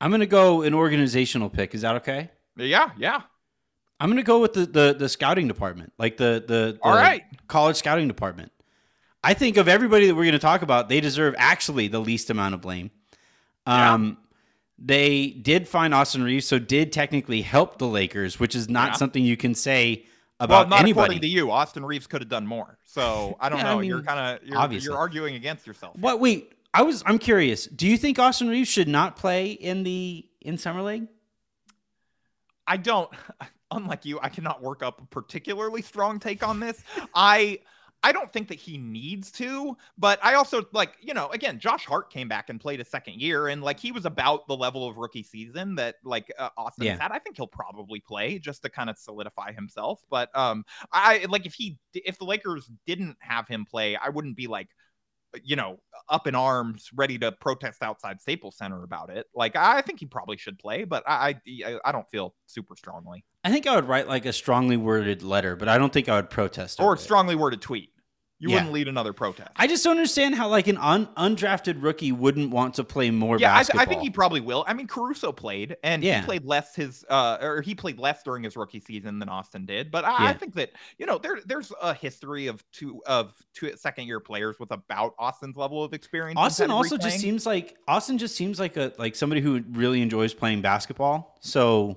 I'm 0.00 0.10
gonna 0.10 0.26
go 0.26 0.62
an 0.62 0.72
organizational 0.74 1.50
pick. 1.50 1.74
Is 1.74 1.82
that 1.82 1.96
okay? 1.96 2.30
Yeah, 2.56 2.90
yeah. 2.98 3.22
I'm 4.00 4.08
gonna 4.10 4.22
go 4.22 4.40
with 4.40 4.52
the 4.54 4.66
the, 4.66 4.94
the 4.98 5.08
scouting 5.08 5.48
department, 5.48 5.92
like 5.98 6.16
the, 6.16 6.42
the 6.46 6.72
the 6.74 6.78
All 6.82 6.94
right. 6.94 7.22
college 7.48 7.76
scouting 7.76 8.08
department. 8.08 8.52
I 9.24 9.34
think 9.34 9.56
of 9.56 9.68
everybody 9.68 10.06
that 10.06 10.14
we're 10.14 10.26
gonna 10.26 10.38
talk 10.38 10.62
about, 10.62 10.88
they 10.88 11.00
deserve 11.00 11.34
actually 11.38 11.88
the 11.88 11.98
least 11.98 12.30
amount 12.30 12.54
of 12.54 12.60
blame. 12.60 12.90
Yeah. 13.66 13.94
Um, 13.94 14.18
they 14.78 15.28
did 15.28 15.66
find 15.66 15.94
Austin 15.94 16.22
Reaves, 16.22 16.46
so 16.46 16.58
did 16.58 16.92
technically 16.92 17.40
help 17.42 17.78
the 17.78 17.86
Lakers, 17.86 18.38
which 18.38 18.54
is 18.54 18.68
not 18.68 18.90
Yeah. 18.90 18.94
something 18.96 19.24
you 19.24 19.36
can 19.38 19.54
say 19.54 20.04
about 20.38 20.50
Well, 20.64 20.68
not 20.68 20.80
anybody. 20.80 20.90
according 21.04 21.20
to 21.22 21.28
you. 21.28 21.50
Austin 21.50 21.84
Reaves 21.84 22.06
could 22.06 22.20
have 22.20 22.28
done 22.28 22.46
more. 22.46 22.76
So 22.84 23.36
I 23.40 23.48
don't 23.48 23.58
Yeah, 23.60 23.70
I 23.70 23.74
know. 23.76 23.80
you're 23.80 24.02
kind 24.02 24.38
of 24.42 24.46
you're, 24.46 24.80
you're 24.80 24.96
arguing 24.98 25.34
against 25.34 25.66
yourself. 25.66 25.96
What? 25.98 26.20
Wait, 26.20 26.52
I 26.76 26.82
was. 26.82 27.02
I'm 27.06 27.18
curious. 27.18 27.66
Do 27.66 27.86
you 27.86 27.96
think 27.96 28.18
Austin 28.18 28.48
Reaves 28.48 28.68
should 28.68 28.88
not 28.88 29.16
play 29.16 29.52
in 29.52 29.82
the 29.82 30.26
in 30.42 30.58
summer 30.58 30.82
league? 30.82 31.08
I 32.66 32.76
don't 32.76 33.10
unlike 33.70 34.04
you, 34.04 34.18
I 34.22 34.28
cannot 34.28 34.62
work 34.62 34.82
up 34.82 35.00
a 35.00 35.06
particularly 35.06 35.82
strong 35.82 36.20
take 36.20 36.46
on 36.46 36.60
this. 36.60 36.82
I 37.14 37.60
I 38.02 38.12
don't 38.12 38.30
think 38.30 38.48
that 38.48 38.58
he 38.58 38.76
needs 38.76 39.32
to, 39.32 39.74
but 39.98 40.22
I 40.22 40.34
also 40.34 40.64
like, 40.72 40.96
you 41.00 41.14
know, 41.14 41.28
again, 41.30 41.58
Josh 41.58 41.86
Hart 41.86 42.10
came 42.10 42.28
back 42.28 42.50
and 42.50 42.60
played 42.60 42.78
a 42.78 42.84
second 42.84 43.20
year 43.20 43.48
and 43.48 43.62
like 43.62 43.80
he 43.80 43.90
was 43.90 44.04
about 44.04 44.46
the 44.46 44.56
level 44.56 44.86
of 44.86 44.98
rookie 44.98 45.22
season 45.22 45.74
that 45.76 45.96
like 46.04 46.30
uh, 46.38 46.50
Austin's 46.58 46.86
Yeah. 46.86 46.98
had. 47.00 47.10
I 47.10 47.18
think 47.18 47.36
he'll 47.36 47.46
probably 47.46 48.00
play 48.00 48.38
just 48.38 48.62
to 48.62 48.68
kind 48.68 48.90
of 48.90 48.98
solidify 48.98 49.52
himself, 49.52 50.04
but 50.10 50.28
um 50.36 50.64
I 50.92 51.24
like 51.30 51.46
if 51.46 51.54
he 51.54 51.78
if 51.94 52.18
the 52.18 52.26
Lakers 52.26 52.70
didn't 52.86 53.16
have 53.20 53.48
him 53.48 53.64
play, 53.64 53.96
I 53.96 54.10
wouldn't 54.10 54.36
be 54.36 54.46
like 54.46 54.68
you 55.44 55.56
know, 55.56 55.78
up 56.08 56.26
in 56.26 56.34
arms, 56.34 56.88
ready 56.94 57.18
to 57.18 57.32
protest 57.32 57.82
outside 57.82 58.20
Staples 58.20 58.56
Center 58.56 58.82
about 58.82 59.10
it. 59.10 59.26
Like, 59.34 59.56
I 59.56 59.80
think 59.82 60.00
he 60.00 60.06
probably 60.06 60.36
should 60.36 60.58
play, 60.58 60.84
but 60.84 61.02
I, 61.06 61.36
I, 61.64 61.78
I 61.84 61.92
don't 61.92 62.08
feel 62.08 62.34
super 62.46 62.76
strongly. 62.76 63.24
I 63.44 63.50
think 63.50 63.66
I 63.66 63.74
would 63.74 63.88
write 63.88 64.08
like 64.08 64.26
a 64.26 64.32
strongly 64.32 64.76
worded 64.76 65.22
letter, 65.22 65.56
but 65.56 65.68
I 65.68 65.78
don't 65.78 65.92
think 65.92 66.08
I 66.08 66.16
would 66.16 66.30
protest. 66.30 66.80
Or 66.80 66.94
a 66.94 66.98
strongly 66.98 67.34
worded 67.34 67.60
tweet. 67.60 67.90
You 68.38 68.50
Yeah. 68.50 68.56
wouldn't 68.56 68.72
lead 68.72 68.88
another 68.88 69.14
protest. 69.14 69.50
I 69.56 69.66
just 69.66 69.82
don't 69.82 69.96
understand 69.96 70.34
how 70.34 70.48
like 70.48 70.66
an 70.66 70.76
un- 70.76 71.06
undrafted 71.16 71.82
rookie 71.82 72.12
wouldn't 72.12 72.50
want 72.50 72.74
to 72.74 72.84
play 72.84 73.10
more 73.10 73.38
yeah, 73.38 73.52
I, 73.54 73.62
th- 73.62 73.68
basketball. 73.68 73.82
I 73.82 73.84
think 73.86 74.02
he 74.02 74.10
probably 74.10 74.40
will. 74.42 74.62
I 74.68 74.74
mean, 74.74 74.86
Caruso 74.86 75.32
played, 75.32 75.78
and 75.82 76.04
Yeah. 76.04 76.20
he 76.20 76.26
played 76.26 76.44
less 76.44 76.74
his, 76.74 77.02
uh, 77.08 77.38
or 77.40 77.62
he 77.62 77.74
played 77.74 77.98
less 77.98 78.22
during 78.22 78.42
his 78.42 78.54
rookie 78.54 78.80
season 78.80 79.18
than 79.20 79.30
Austin 79.30 79.64
did. 79.64 79.90
But 79.90 80.04
I, 80.04 80.28
I 80.28 80.32
think 80.34 80.54
that 80.56 80.72
you 80.98 81.06
know 81.06 81.16
there 81.16 81.38
there's 81.46 81.72
a 81.80 81.94
history 81.94 82.46
of 82.48 82.62
two 82.72 83.02
of 83.06 83.32
two 83.54 83.74
second 83.76 84.06
year 84.06 84.20
players 84.20 84.58
with 84.58 84.70
about 84.70 85.14
Austin's 85.18 85.56
level 85.56 85.82
of 85.82 85.94
experience. 85.94 86.36
Austin 86.38 86.70
also 86.70 86.98
just 86.98 87.18
seems 87.20 87.46
like 87.46 87.76
Austin 87.88 88.18
just 88.18 88.36
seems 88.36 88.60
like 88.60 88.76
a 88.76 88.92
like 88.98 89.16
somebody 89.16 89.40
who 89.40 89.62
really 89.70 90.02
enjoys 90.02 90.34
playing 90.34 90.60
basketball. 90.60 91.38
So 91.40 91.96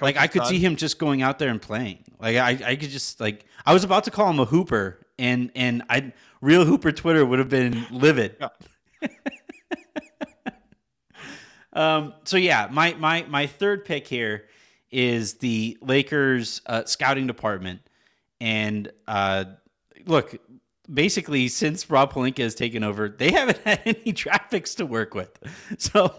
like 0.00 0.16
I 0.16 0.26
could 0.26 0.42
son. 0.42 0.50
see 0.50 0.58
him 0.58 0.74
just 0.74 0.98
going 0.98 1.22
out 1.22 1.38
there 1.38 1.50
and 1.50 1.62
playing. 1.62 2.02
Like 2.18 2.36
I, 2.36 2.50
I 2.70 2.74
could 2.76 2.90
just 2.90 3.20
like 3.20 3.44
I 3.64 3.72
was 3.72 3.84
about 3.84 4.02
to 4.04 4.10
call 4.10 4.28
him 4.28 4.40
a 4.40 4.44
hooper 4.44 5.04
and 5.18 5.50
and 5.54 5.82
I 5.88 6.12
real 6.40 6.64
hooper 6.64 6.92
Twitter 6.92 7.24
would 7.24 7.38
have 7.38 7.48
been 7.48 7.86
livid. 7.90 8.36
Yeah. 8.40 9.08
um 11.72 12.14
so 12.24 12.36
yeah, 12.36 12.68
my 12.70 12.94
my 12.94 13.24
my 13.28 13.46
third 13.46 13.84
pick 13.84 14.06
here 14.06 14.46
is 14.90 15.34
the 15.34 15.76
Lakers 15.82 16.62
uh, 16.66 16.84
scouting 16.84 17.26
department. 17.26 17.80
And 18.40 18.90
uh 19.06 19.44
look, 20.06 20.36
basically 20.92 21.48
since 21.48 21.90
Rob 21.90 22.12
Pelinka 22.12 22.38
has 22.38 22.54
taken 22.54 22.82
over, 22.82 23.08
they 23.08 23.30
haven't 23.32 23.58
had 23.64 23.80
any 23.84 24.12
draft 24.12 24.50
picks 24.50 24.74
to 24.76 24.86
work 24.86 25.14
with. 25.14 25.38
So 25.78 26.14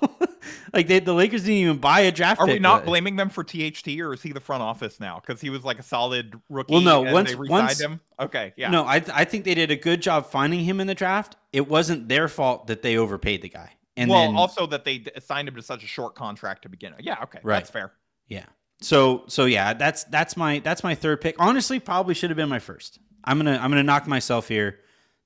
like 0.73 0.88
they, 0.88 0.99
the 0.99 1.13
Lakers 1.13 1.41
didn't 1.41 1.58
even 1.58 1.77
buy 1.79 2.01
a 2.01 2.12
draft 2.12 2.39
Are 2.39 2.45
pick. 2.45 2.53
we 2.55 2.60
not 2.60 2.86
blaming 2.86 3.15
them 3.17 3.29
for 3.29 3.43
THT, 3.43 3.88
or 3.99 4.13
is 4.13 4.21
he 4.21 4.32
the 4.32 4.39
front 4.39 4.63
office 4.63 4.99
now? 4.99 5.19
Because 5.19 5.41
he 5.41 5.49
was 5.49 5.63
like 5.65 5.79
a 5.79 5.84
solid 5.84 6.34
rookie. 6.49 6.73
Well, 6.73 6.82
no, 6.82 7.03
and 7.03 7.13
once- 7.13 7.29
they 7.32 7.36
re-signed 7.36 7.63
once- 7.65 7.79
him. 7.82 7.99
Okay, 8.19 8.53
yeah. 8.55 8.69
No, 8.69 8.84
I, 8.84 9.03
I 9.13 9.25
think 9.25 9.43
they 9.45 9.53
did 9.55 9.69
a 9.71 9.75
good 9.75 10.01
job 10.01 10.27
finding 10.27 10.62
him 10.62 10.79
in 10.79 10.88
the 10.88 10.95
draft. 10.95 11.36
It 11.51 11.67
wasn't 11.67 12.08
their 12.10 12.27
fault 12.27 12.67
that 12.67 12.82
they 12.82 12.97
overpaid 12.97 13.41
the 13.41 13.49
guy. 13.49 13.71
And 13.97 14.10
well, 14.10 14.27
then, 14.27 14.36
also 14.36 14.65
that 14.67 14.86
they 14.86 14.99
d- 14.99 15.12
signed 15.19 15.47
him 15.49 15.55
to 15.55 15.62
such 15.62 15.84
a 15.84 15.88
short 15.88 16.15
contract 16.15 16.62
to 16.63 16.69
begin. 16.69 16.93
with. 16.95 17.05
Yeah, 17.05 17.17
okay, 17.23 17.39
Right. 17.43 17.55
that's 17.58 17.69
fair. 17.69 17.91
yeah. 18.27 18.45
So 18.82 19.23
so 19.27 19.43
yeah, 19.43 19.73
that's 19.73 20.05
that's 20.05 20.38
my 20.38 20.60
that's 20.60 20.86
my 20.86 20.95
third 20.95 21.19
pick. 21.19 21.36
Honestly, 21.38 21.82
probably 21.82 22.13
should 22.13 22.29
have 22.29 22.38
been 22.38 22.47
my 22.47 22.60
first. 22.60 22.97
I'm 23.23 23.38
gonna 23.38 23.58
I'm 23.62 23.69
gonna 23.69 23.84
knock 23.84 24.08
myself 24.08 24.47
here. 24.47 24.79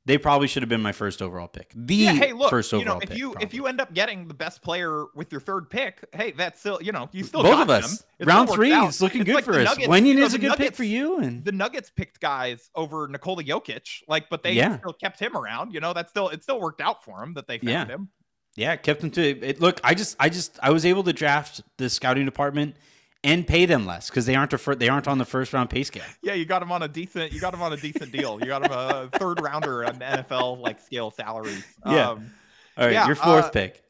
They 0.06 0.17
probably 0.17 0.49
should 0.49 0.63
have 0.63 0.69
been 0.69 0.82
my 0.82 0.91
first 0.91 1.21
overall 1.21 1.47
pick. 1.47 1.71
The 1.73 1.95
Yeah, 1.95 2.12
hey, 2.12 2.34
look, 2.34 2.49
first 2.49 2.73
you 2.73 2.79
overall 2.79 2.95
know, 2.95 2.99
if 3.01 3.10
pick. 3.10 3.17
you 3.17 3.36
if 3.39 3.53
you 3.53 3.67
end 3.67 3.79
up 3.79 3.93
getting 3.93 4.27
the 4.27 4.34
best 4.34 4.62
player 4.62 5.06
with 5.15 5.32
your 5.32 5.39
third 5.39 5.69
pick, 5.69 6.03
hey, 6.13 6.32
that's 6.32 6.60
still 6.60 6.77
you 6.82 6.91
know 6.91 7.08
you 7.13 7.23
still 7.23 7.41
both 7.41 7.62
of 7.62 7.69
us. 7.69 8.04
Round 8.19 8.50
three 8.50 8.73
out. 8.73 8.89
is 8.89 9.02
looking 9.02 9.21
It's 9.21 9.27
good 9.27 9.35
like 9.35 9.46
for 9.46 9.54
us. 9.54 9.63
Nuggets, 9.65 9.87
Wenyen 9.87 10.06
you 10.08 10.13
know, 10.15 10.25
is 10.25 10.33
a 10.33 10.39
good 10.39 10.58
pick 10.58 10.75
for 10.75 10.83
you, 10.83 11.19
and 11.19 11.46
The 11.46 11.54
Nuggets 11.54 11.89
picked 11.89 12.19
guys 12.19 12.69
over 12.75 13.08
Nikola 13.08 13.44
Jokic, 13.46 14.02
like, 14.10 14.29
but 14.29 14.44
they 14.44 14.52
Yeah. 14.54 14.77
still 14.79 14.91
kept 14.94 15.19
him 15.21 15.37
around. 15.37 15.73
You 15.73 15.79
know, 15.79 15.94
that 15.94 16.10
still 16.10 16.27
it 16.29 16.44
still 16.44 16.60
worked 16.60 16.81
out 16.81 17.06
for 17.06 17.23
him 17.23 17.33
that 17.35 17.48
they 17.48 17.60
found 17.60 17.69
Yeah. 17.69 17.85
him. 17.85 18.10
yeah, 18.58 18.75
kept 18.75 19.02
him 19.06 19.12
to 19.12 19.21
it. 19.21 19.62
Look, 19.62 19.79
I 19.85 19.94
just 19.94 20.17
I 20.19 20.27
just 20.27 20.60
I 20.62 20.71
was 20.71 20.85
able 20.85 21.04
to 21.04 21.13
draft 21.13 21.62
the 21.77 21.89
scouting 21.89 22.25
department 22.25 22.75
and 23.24 23.48
pay 23.48 23.65
them 23.65 23.86
less 23.86 24.10
because 24.10 24.26
they 24.26 24.36
aren't 24.36 24.58
fir- 24.60 24.76
they 24.76 24.90
aren't 24.90 25.08
on 25.08 25.17
the 25.17 25.26
first 25.26 25.54
round 25.54 25.69
pay 25.69 25.84
scale. 25.84 26.04
Yeah, 26.21 26.34
you 26.34 26.46
got 26.46 26.60
them 26.60 26.71
on 26.71 26.84
a 26.84 26.88
decent. 26.88 27.32
You 27.32 27.40
got 27.40 27.52
them 27.52 27.62
on 27.62 27.74
a 27.74 27.78
decent 27.78 28.12
deal. 28.12 28.40
You 28.40 28.48
got 28.48 28.63
them 28.63 28.71
a 28.71 29.10
third 29.17 29.42
rounder 29.42 29.86
on 29.86 29.96
NFL 30.00 30.60
like 30.60 30.80
scale 30.80 31.12
salaries. 31.12 31.65
Yeah. 31.86 32.12
Um, 32.12 32.32
All 32.78 32.86
right, 32.86 32.94
Yeah, 32.94 33.08
your 33.08 33.15
fourth 33.15 33.46
uh, 33.46 33.50
pick. 33.50 33.84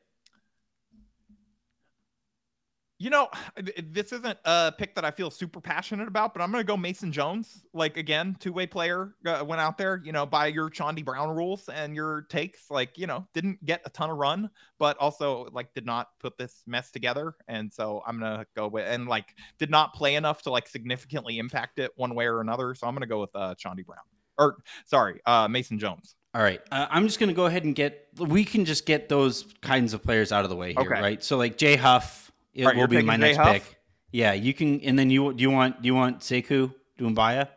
You 3.04 3.10
know, 3.10 3.28
this 3.84 4.14
isn't 4.14 4.38
a 4.46 4.74
pick 4.78 4.96
that 4.96 5.04
I 5.04 5.12
feel 5.12 5.30
super 5.30 5.60
passionate 5.60 6.08
about, 6.08 6.34
but 6.34 6.42
I'm 6.42 6.52
going 6.52 6.64
to 6.64 6.68
go 6.68 6.78
Mason 6.78 7.12
Jones. 7.12 7.66
Like 7.74 7.98
again, 7.98 8.38
two 8.40 8.54
way 8.54 8.66
player 8.66 9.16
uh, 9.26 9.44
went 9.46 9.60
out 9.60 9.78
there, 9.78 10.02
you 10.04 10.14
know, 10.14 10.26
by 10.26 10.48
your 10.48 10.70
Chaundee 10.70 11.04
Brown 11.04 11.30
rules 11.36 11.68
and 11.68 11.96
your 11.96 12.22
takes. 12.30 12.72
Like 12.72 12.98
you 12.98 13.06
know, 13.06 13.28
didn't 13.34 13.64
get 13.66 13.82
a 13.86 13.90
ton 13.90 14.10
of 14.10 14.18
run, 14.18 14.50
but 14.80 14.98
also 14.98 15.50
like 15.52 15.74
did 15.74 15.86
not 15.86 16.12
put 16.20 16.38
this 16.38 16.64
mess 16.66 16.92
together. 16.92 17.36
And 17.50 17.72
so 17.74 18.02
I'm 18.08 18.20
gonna 18.20 18.46
go 18.56 18.70
with 18.70 18.88
and 18.88 19.08
like 19.08 19.36
did 19.60 19.70
not 19.70 19.94
play 19.94 20.16
enough 20.16 20.42
to 20.44 20.52
like 20.52 20.70
significantly 20.70 21.40
impact 21.40 21.80
it 21.80 21.92
one 21.98 22.16
way 22.16 22.26
or 22.26 22.40
another. 22.40 22.74
So 22.74 22.88
I'm 22.88 22.96
gonna 22.96 23.06
go 23.06 23.20
with 23.20 23.36
uh, 23.36 23.56
Chaundee 23.56 23.86
Brown 23.86 24.04
or 24.38 24.58
sorry, 24.86 25.20
uh, 25.26 25.48
Mason 25.50 25.78
Jones. 25.78 26.16
All 26.36 26.42
right, 26.42 26.62
uh, 26.72 26.88
I'm 26.90 27.06
just 27.06 27.20
gonna 27.20 27.34
go 27.34 27.46
ahead 27.46 27.64
and 27.64 27.76
get. 27.76 28.08
We 28.18 28.46
can 28.46 28.66
just 28.66 28.86
get 28.86 29.10
those 29.10 29.46
kinds 29.62 29.94
of 29.94 30.02
players 30.02 30.32
out 30.32 30.44
of 30.44 30.50
the 30.50 30.56
way 30.56 30.74
here, 30.74 30.82
Okay. 30.92 31.02
right? 31.02 31.24
So 31.24 31.38
like 31.38 31.58
Jay 31.58 31.76
Huff, 31.76 32.23
it 32.54 32.66
Right, 32.66 32.76
will 32.76 32.88
be 32.88 33.02
my 33.02 33.16
Jay 33.16 33.22
next 33.22 33.38
Huff? 33.38 33.54
pick. 33.54 33.78
Yeah, 34.12 34.34
you 34.34 34.54
can, 34.54 34.80
and 34.82 34.98
then 34.98 35.10
you 35.10 35.34
do 35.34 35.42
you 35.42 35.50
want 35.52 35.82
do 35.82 35.88
you 35.88 35.96
want 35.96 36.20
Sekou 36.20 36.74
Doumbouya, 37.00 37.48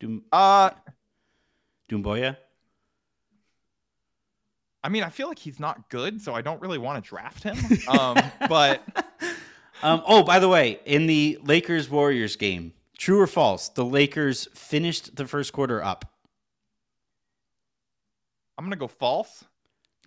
Doum, 0.00 0.22
Uh, 0.32 0.70
Doumbouya? 1.90 2.36
I 4.82 4.88
mean, 4.88 5.02
I 5.02 5.08
feel 5.10 5.26
like 5.28 5.38
he's 5.38 5.58
not 5.58 5.90
good, 5.90 6.22
so 6.22 6.32
I 6.32 6.42
don't 6.42 6.60
really 6.62 6.78
want 6.78 7.02
to 7.02 7.08
draft 7.08 7.42
him. 7.42 7.56
Um, 7.88 8.16
but 8.48 8.82
Um, 9.82 10.02
oh, 10.06 10.22
by 10.22 10.38
the 10.38 10.48
way, 10.48 10.80
in 10.86 11.06
the 11.06 11.38
Lakers 11.42 11.90
Warriors 11.90 12.34
game, 12.36 12.72
true 12.96 13.20
or 13.20 13.26
false? 13.26 13.68
The 13.68 13.84
Lakers 13.84 14.48
finished 14.54 15.16
the 15.16 15.26
first 15.26 15.52
quarter 15.52 15.82
up. 15.84 16.06
I'm 18.56 18.64
gonna 18.64 18.76
go 18.76 18.88
false. 18.88 19.44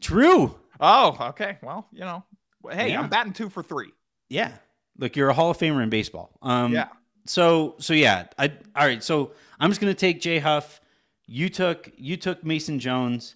True. 0.01 0.55
Oh, 0.79 1.15
okay. 1.29 1.59
Well, 1.61 1.87
you 1.91 1.99
know, 1.99 2.23
hey, 2.71 2.89
Yeah. 2.91 3.01
I'm 3.01 3.09
batting 3.09 3.33
two 3.33 3.49
for 3.49 3.61
three. 3.61 3.91
Yeah. 4.29 4.53
Look, 4.97 5.15
you're 5.15 5.29
a 5.29 5.33
Hall 5.33 5.49
of 5.51 5.57
Famer 5.57 5.81
in 5.83 5.89
baseball. 5.89 6.37
Um, 6.41 6.73
Yeah. 6.73 6.87
So 7.25 7.75
so 7.79 7.93
yeah. 7.93 8.25
I 8.37 8.51
all 8.75 8.85
right. 8.87 9.03
So 9.03 9.33
I'm 9.59 9.69
just 9.69 9.79
gonna 9.81 9.93
take 9.93 10.21
Jay 10.21 10.39
Huff. 10.39 10.81
You 11.25 11.49
took 11.49 11.91
you 11.97 12.17
took 12.17 12.43
Mason 12.43 12.79
Jones. 12.79 13.35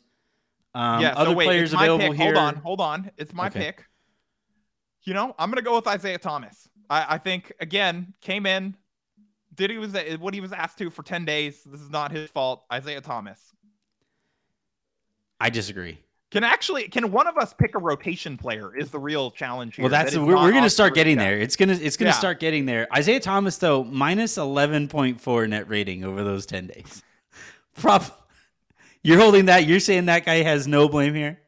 Um, 0.74 1.02
yeah. 1.02 1.14
Other 1.16 1.32
so 1.32 1.36
wait, 1.36 1.46
players 1.46 1.74
available 1.74 2.08
pick. 2.10 2.18
here. 2.18 2.34
Hold 2.34 2.38
on, 2.38 2.56
hold 2.56 2.82
on. 2.82 3.12
It's 3.18 3.34
my 3.34 3.48
Okay. 3.48 3.60
pick. 3.60 3.86
You 5.04 5.14
know, 5.14 5.36
I'm 5.38 5.50
gonna 5.52 5.62
go 5.62 5.76
with 5.76 5.86
Isaiah 5.88 6.18
Thomas. 6.18 6.68
I, 6.90 7.16
I 7.16 7.18
think 7.18 7.52
again 7.60 8.14
came 8.22 8.46
in, 8.46 8.76
did 9.54 9.70
he 9.70 9.78
was 9.78 9.94
what 10.20 10.34
he 10.34 10.42
was 10.42 10.52
asked 10.54 10.78
to 10.80 10.90
for 10.90 11.04
ten 11.04 11.24
days. 11.26 11.62
This 11.64 11.82
is 11.82 11.90
not 11.90 12.12
his 12.12 12.30
fault. 12.30 12.64
Isaiah 12.72 13.02
Thomas 13.02 13.40
I 15.40 15.50
disagree. 15.50 16.00
Can 16.34 16.44
actually 16.44 16.88
can 16.88 17.12
one 17.12 17.28
of 17.28 17.38
us 17.38 17.54
pick 17.54 17.76
a 17.76 17.80
rotation 17.80 18.38
player? 18.38 18.76
Is 18.76 18.90
the 18.90 18.98
real 18.98 19.30
challenge 19.30 19.76
here. 19.76 19.84
Well, 19.84 19.92
that's 19.92 20.14
That 20.14 20.22
we're, 20.22 20.36
we're 20.36 20.52
gonna 20.52 20.70
start 20.70 20.96
getting 20.96 21.16
there. 21.16 21.38
It's 21.38 21.56
gonna 21.56 21.74
it's 21.74 21.96
gonna 21.96 22.10
Yeah. 22.10 22.16
start 22.18 22.40
getting 22.40 22.66
there. 22.66 22.88
Isaiah 22.96 23.20
Thomas 23.20 23.58
though 23.60 23.84
minus 23.84 24.38
eleven 24.40 24.88
point 24.88 25.22
four 25.22 25.46
net 25.48 25.70
rating 25.70 26.04
over 26.04 26.24
those 26.24 26.48
ten 26.48 26.66
days. 26.68 27.04
Prob. 27.76 28.04
You're 29.04 29.20
holding 29.20 29.46
that. 29.46 29.68
You're 29.68 29.80
saying 29.80 30.06
that 30.06 30.26
guy 30.26 30.42
has 30.42 30.68
no 30.68 30.90
blame 30.90 31.14
here. 31.14 31.40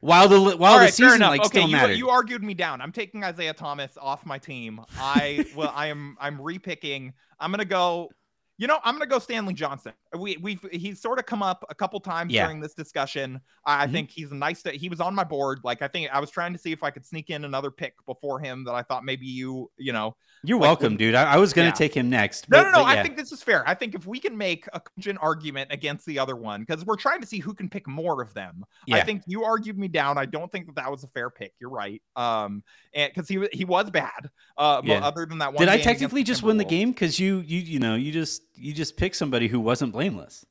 While 0.00 0.28
the 0.28 0.38
while 0.58 0.72
All 0.72 0.78
the 0.78 0.84
right, 0.84 0.92
season 0.92 1.20
like 1.20 1.40
okay, 1.40 1.48
still 1.48 1.66
you, 1.66 1.72
mattered. 1.72 1.94
you 1.94 2.10
argued 2.10 2.42
me 2.42 2.52
down. 2.52 2.82
I'm 2.82 2.92
taking 2.92 3.24
Isaiah 3.24 3.54
Thomas 3.54 3.96
off 3.98 4.26
my 4.26 4.36
team. 4.36 4.80
I 4.98 5.46
well, 5.56 5.72
I 5.74 5.86
am 5.86 6.18
I'm 6.20 6.36
repicking. 6.36 7.14
I'm 7.40 7.50
gonna 7.50 7.64
go. 7.64 8.10
You 8.56 8.68
know, 8.68 8.78
I'm 8.84 8.94
gonna 8.94 9.06
go 9.06 9.18
Stanley 9.18 9.52
Johnson. 9.52 9.92
We 10.16 10.36
we've 10.36 10.64
he's 10.70 11.00
sort 11.02 11.18
of 11.18 11.26
come 11.26 11.42
up 11.42 11.64
a 11.70 11.74
couple 11.74 11.98
times 11.98 12.32
Yeah. 12.32 12.44
during 12.44 12.60
this 12.60 12.72
discussion. 12.72 13.40
I, 13.66 13.86
Mhm. 13.86 13.92
think 13.92 14.10
he's 14.12 14.30
a 14.30 14.34
nice. 14.36 14.62
He 14.74 14.88
was 14.88 15.00
on 15.00 15.12
my 15.12 15.24
board. 15.24 15.58
Like 15.64 15.82
I 15.82 15.88
think 15.88 16.08
I 16.12 16.20
was 16.20 16.30
trying 16.30 16.52
to 16.52 16.58
see 16.58 16.70
if 16.70 16.84
I 16.84 16.90
could 16.90 17.04
sneak 17.04 17.30
in 17.30 17.44
another 17.44 17.72
pick 17.72 17.94
before 18.06 18.38
him 18.38 18.62
that 18.64 18.74
I 18.74 18.82
thought 18.82 19.04
maybe 19.04 19.26
you 19.26 19.72
you 19.76 19.92
know 19.92 20.14
You're 20.44 20.58
like, 20.60 20.68
welcome, 20.68 20.96
dude. 20.96 21.16
I, 21.16 21.32
I 21.32 21.36
was 21.38 21.52
gonna 21.52 21.68
Yeah. 21.68 21.72
take 21.72 21.94
him 21.94 22.08
next. 22.08 22.48
no, 22.48 22.58
but- 22.58 22.62
no, 22.64 22.70
no. 22.70 22.84
but 22.84 22.94
yeah. 22.94 23.00
I 23.00 23.02
think 23.02 23.16
this 23.16 23.32
is 23.32 23.42
fair. 23.42 23.68
I 23.68 23.74
think 23.74 23.96
if 23.96 24.06
we 24.06 24.20
can 24.20 24.36
make 24.38 24.68
a 24.72 24.78
cogent 24.78 25.18
argument 25.20 25.72
against 25.72 26.06
the 26.06 26.20
other 26.20 26.36
one, 26.36 26.60
because 26.64 26.84
we're 26.84 26.94
trying 26.96 27.20
to 27.22 27.26
see 27.26 27.40
who 27.40 27.54
can 27.54 27.68
pick 27.68 27.88
more 27.88 28.22
of 28.22 28.34
them. 28.34 28.64
I 28.92 29.00
think 29.00 29.22
you 29.26 29.42
argued 29.42 29.78
me 29.78 29.88
down. 29.88 30.16
I 30.16 30.26
don't 30.26 30.52
think 30.52 30.66
that 30.66 30.76
that 30.76 30.90
was 30.92 31.02
a 31.02 31.08
fair 31.08 31.28
pick. 31.28 31.54
You're 31.58 31.70
right. 31.70 32.00
Um, 32.14 32.62
and 32.94 33.12
because 33.12 33.28
he 33.28 33.48
he 33.52 33.64
was 33.64 33.90
bad. 33.90 34.30
Uh, 34.56 34.80
but 34.80 35.02
other 35.02 35.26
than 35.26 35.38
that 35.38 35.52
one. 35.54 35.58
Did 35.58 35.68
I 35.70 35.80
technically 35.80 36.22
just 36.22 36.44
win 36.44 36.56
the 36.56 36.64
game 36.64 36.92
because 36.92 37.18
you 37.18 37.40
you 37.40 37.58
you 37.58 37.80
know 37.80 37.96
you 37.96 38.12
just 38.12 38.42
you 38.54 38.72
just 38.72 38.96
picked 38.96 39.16
somebody 39.16 39.48
who 39.48 39.60
wasn't 39.60 39.92
blameless? 39.92 40.44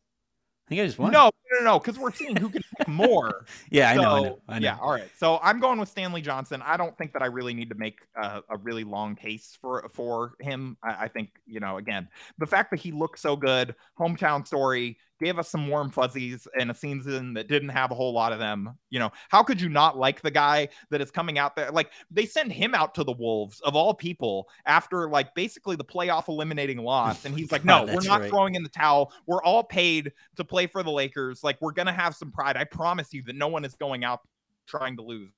I 0.66 0.70
think 0.70 0.82
I 0.82 0.86
just 0.86 0.98
won. 0.98 1.12
No, 1.12 1.30
no, 1.60 1.66
no, 1.66 1.80
because 1.80 2.00
we're 2.00 2.14
seeing 2.14 2.38
who 2.38 2.50
can 2.50 2.62
pick 2.78 2.88
more. 2.88 3.46
yeah, 3.70 3.92
I 3.92 3.96
know, 3.96 4.02
I 4.02 4.22
know, 4.22 4.40
I 4.48 4.60
know. 4.60 4.66
Yeah, 4.66 4.78
all 4.82 4.92
right. 4.92 5.10
So 5.18 5.40
I'm 5.44 5.60
going 5.60 5.78
with 5.78 5.90
Stanley 5.90 6.22
Johnson. 6.22 6.62
I 6.66 6.78
don't 6.78 6.98
think 6.98 7.12
that 7.14 7.22
I 7.22 7.26
really 7.26 7.54
need 7.54 7.70
to 7.70 7.76
make 7.76 8.00
a, 8.16 8.42
a 8.50 8.58
really 8.58 8.86
long 8.86 9.16
case 9.16 9.58
for 9.60 9.90
for 9.94 10.34
him. 10.40 10.78
I, 10.82 11.06
I 11.06 11.08
think 11.10 11.32
you 11.46 11.60
know, 11.60 11.78
again, 11.78 12.08
the 12.38 12.48
fact 12.48 12.72
that 12.72 12.80
he 12.80 12.94
looked 12.94 13.20
so 13.20 13.36
good, 13.36 13.76
hometown 14.00 14.48
story, 14.48 14.98
gave 15.24 15.40
us 15.40 15.50
some 15.50 15.68
warm 15.68 15.90
fuzzies 15.90 16.48
in 16.60 16.70
a 16.70 16.74
season 16.74 17.34
that 17.34 17.48
didn't 17.48 17.70
have 17.70 17.92
a 17.92 17.96
whole 17.96 18.14
lot 18.14 18.32
of 18.32 18.40
them. 18.40 18.78
You 18.90 19.00
know, 19.00 19.12
how 19.30 19.44
could 19.44 19.60
you 19.62 19.70
not 19.70 19.98
like 19.98 20.22
the 20.22 20.32
guy 20.32 20.70
that 20.90 21.02
is 21.02 21.12
coming 21.12 21.38
out 21.38 21.56
there? 21.56 21.72
Like 21.72 21.92
they 22.12 22.26
send 22.26 22.52
him 22.52 22.76
out 22.76 22.94
to 22.96 23.04
the 23.04 23.12
Wolves 23.12 23.60
of 23.62 23.76
all 23.76 23.94
people 23.94 24.50
after 24.66 25.10
like 25.10 25.34
basically 25.36 25.76
the 25.76 25.86
playoff 25.86 26.28
eliminating 26.28 26.78
loss, 26.80 27.26
and 27.26 27.38
he's 27.38 27.52
like, 27.52 27.66
no, 27.66 27.86
we're 27.86 28.02
not 28.02 28.22
right. 28.22 28.30
throwing 28.30 28.56
in 28.56 28.64
the 28.64 28.70
towel. 28.70 29.12
We're 29.26 29.44
all 29.44 29.64
paid 29.64 30.12
to 30.36 30.44
play 30.44 30.68
for 30.68 30.84
the 30.84 30.92
Lakers. 30.92 31.44
Like 31.44 31.58
we're 31.62 31.72
gonna 31.72 31.94
have 31.94 32.16
some 32.16 32.32
pride. 32.32 32.58
I 32.58 32.64
promise 32.66 33.14
you 33.14 33.24
that 33.24 33.36
no 33.36 33.48
one 33.48 33.66
is 33.66 33.76
going 33.76 34.04
out 34.04 34.22
trying 34.68 34.96
to 34.98 35.02
lose. 35.02 35.32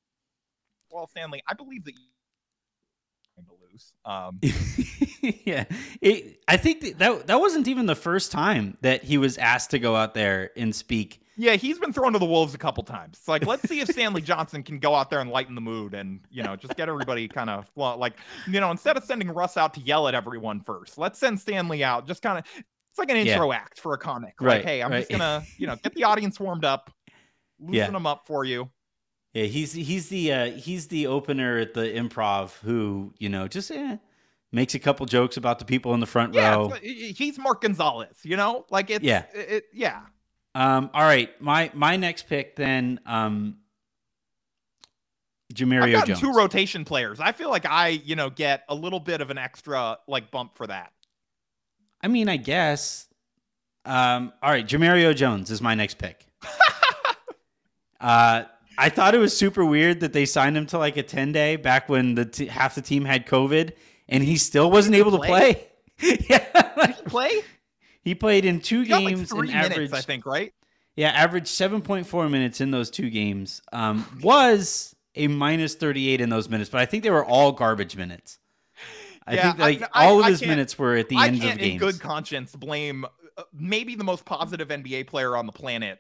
Well, 0.90 1.08
Stanley, 1.08 1.42
I 1.48 1.54
believe 1.54 1.84
that 1.86 1.94
to 1.94 2.00
lose. 3.76 3.94
Um, 4.06 4.40
yeah, 5.46 5.66
it, 6.02 6.40
I 6.48 6.58
think 6.58 6.98
that, 6.98 7.28
that 7.28 7.40
wasn't 7.40 7.68
even 7.68 7.86
the 7.86 7.96
first 7.96 8.32
time 8.32 8.78
that 8.82 9.04
he 9.04 9.18
was 9.18 9.38
asked 9.38 9.72
to 9.72 9.80
go 9.80 9.96
out 9.96 10.14
there 10.14 10.52
and 10.56 10.74
speak. 10.76 11.22
yeah, 11.38 11.54
he's 11.56 11.78
been 11.80 11.92
thrown 11.94 12.14
to 12.14 12.20
the 12.20 12.26
wolves 12.26 12.54
a 12.54 12.58
couple 12.58 12.84
times. 12.84 13.18
It's 13.20 13.28
like 13.28 13.46
let's 13.46 13.68
see 13.68 13.80
if 13.82 13.90
Stanley 13.92 14.22
Johnson 14.22 14.64
can 14.64 14.80
go 14.80 14.96
out 14.96 15.10
there 15.10 15.20
and 15.20 15.30
lighten 15.30 15.56
the 15.56 15.62
mood 15.62 15.94
and 15.94 16.22
you 16.30 16.44
know 16.44 16.56
just 16.56 16.76
get 16.78 16.88
everybody 16.90 17.28
kind 17.28 17.50
of 17.50 17.70
like 17.76 18.14
you 18.48 18.60
know 18.60 18.72
instead 18.72 18.98
of 18.98 19.04
sending 19.04 19.30
Russ 19.30 19.58
out 19.58 19.74
to 19.76 19.80
yell 19.82 20.08
at 20.08 20.16
everyone 20.16 20.62
first, 20.62 20.98
let's 20.98 21.20
send 21.20 21.40
Stanley 21.40 21.84
out. 21.84 22.08
Just 22.08 22.22
kind 22.22 22.38
of 22.40 22.46
it's 22.56 23.00
like 23.00 23.10
an 23.10 23.18
Yeah. 23.18 23.34
intro 23.34 23.52
act 23.52 23.80
for 23.80 23.94
a 23.94 23.98
comic. 23.98 24.36
Right, 24.40 24.58
Like, 24.58 24.66
hey, 24.66 24.82
I'm 24.82 24.92
just 24.92 25.12
gonna 25.12 25.44
you 25.58 25.68
know 25.68 25.76
get 25.76 25.94
the 25.96 26.06
audience 26.06 26.40
warmed 26.40 26.64
up, 26.66 26.92
loosen 27.60 27.76
Yeah. 27.76 27.92
them 27.92 28.06
up 28.08 28.26
for 28.28 28.46
you. 28.46 28.70
Yeah, 29.36 29.44
he's 29.44 29.74
he's 29.74 30.08
the 30.10 30.32
uh, 30.34 30.52
he's 30.52 30.88
the 30.88 31.08
opener 31.08 31.58
at 31.60 31.74
the 31.74 31.82
improv 31.82 32.58
who 32.64 33.14
you 33.20 33.28
know 33.30 33.48
just 33.50 33.70
eh, 33.70 33.98
makes 34.54 34.74
a 34.76 34.80
couple 34.80 35.06
jokes 35.06 35.36
about 35.36 35.60
the 35.60 35.66
people 35.66 35.94
in 35.94 36.00
the 36.00 36.06
front 36.06 36.34
Yeah, 36.34 36.56
row. 36.56 36.70
he's 36.82 37.38
Mark 37.38 37.60
Gonzalez. 37.62 38.16
You 38.24 38.38
know, 38.38 38.66
like 38.70 38.90
it's 38.90 39.04
Yeah. 39.04 39.26
it, 39.34 39.50
it- 39.52 39.66
yeah. 39.74 40.02
Um, 40.56 40.90
all 40.94 41.04
right, 41.04 41.30
my 41.42 41.70
my 41.74 41.98
next 41.98 42.30
pick 42.30 42.56
then, 42.56 43.02
um, 43.06 43.58
Jemerrio 45.54 46.06
Jones. 46.06 46.22
two 46.22 46.32
rotation 46.32 46.86
players. 46.86 47.20
I 47.20 47.34
feel 47.34 47.50
like 47.50 47.66
I, 47.66 47.90
you 47.90 48.16
know, 48.16 48.30
get 48.30 48.64
a 48.70 48.74
little 48.76 49.02
bit 49.02 49.20
of 49.20 49.30
an 49.32 49.38
extra 49.38 49.98
like 50.08 50.32
bump 50.32 50.56
for 50.56 50.66
that. 50.68 50.94
I 52.02 52.08
mean, 52.08 52.30
I 52.30 52.38
guess. 52.38 53.08
Um, 53.84 54.32
all 54.42 54.50
right, 54.50 54.66
Jemerrio 54.66 55.14
Jones 55.14 55.52
is 55.52 55.62
my 55.62 55.76
next 55.76 55.98
pick. 55.98 56.26
uh, 58.00 58.44
I 58.78 58.90
thought 58.90 59.16
it 59.16 59.20
was 59.20 59.36
super 59.36 59.64
weird 59.66 60.00
that 60.02 60.14
they 60.14 60.26
signed 60.26 60.58
him 60.58 60.66
to 60.68 60.78
like 60.78 60.98
a 60.98 61.04
ten 61.04 61.32
day 61.32 61.56
back 61.56 61.88
when 61.90 62.16
the 62.16 62.26
t- 62.26 62.48
half 62.48 62.76
the 62.76 62.82
team 62.82 63.06
had 63.06 63.26
COVID, 63.28 63.72
and 64.10 64.24
he 64.24 64.38
still 64.38 64.70
wasn't 64.72 64.96
able 64.96 65.12
to 65.12 65.18
play. 65.20 65.68
yeah, 66.30 66.40
Play? 67.08 67.42
he 68.02 68.14
played 68.16 68.44
in 68.46 68.60
two 68.60 68.82
He 68.82 68.92
like 68.94 69.08
games 69.08 69.30
three 69.30 69.48
and 69.50 69.56
minutes, 69.58 69.72
averaged. 69.76 69.94
I 69.94 70.02
think, 70.02 70.26
right? 70.26 70.54
Yeah, 70.96 71.10
averaged 71.10 71.48
seven 71.48 71.82
point 71.82 72.06
four 72.08 72.28
minutes 72.30 72.60
in 72.62 72.72
those 72.72 72.90
two 72.90 73.10
games. 73.10 73.62
Um, 73.72 74.06
was 74.22 74.94
a 75.16 75.28
minus 75.28 75.76
thirty 75.76 76.10
eight 76.10 76.20
in 76.22 76.30
those 76.30 76.50
minutes, 76.50 76.70
but 76.70 76.82
I 76.82 76.86
think 76.86 77.04
they 77.04 77.12
were 77.12 77.24
all 77.26 77.52
garbage 77.54 77.96
minutes. 77.96 78.40
I 79.28 79.36
Yeah, 79.36 79.42
think 79.54 79.60
like 79.60 79.82
I- 79.94 80.04
I- 80.04 80.06
all 80.08 80.20
of 80.20 80.26
I 80.26 80.30
his 80.32 80.40
can't- 80.40 80.50
minutes 80.50 80.78
were 80.78 80.96
at 80.96 81.10
the 81.10 81.16
I 81.16 81.30
can't, 81.30 81.54
of 81.54 81.60
games. 81.60 81.74
in 81.74 81.78
good 81.78 82.00
conscience, 82.02 82.56
blame 82.56 83.06
uh, 83.38 83.44
maybe 83.54 83.96
the 83.96 84.04
most 84.04 84.24
positive 84.26 84.68
NBA 84.70 85.08
player 85.08 85.36
on 85.36 85.46
the 85.46 85.52
planet 85.52 86.00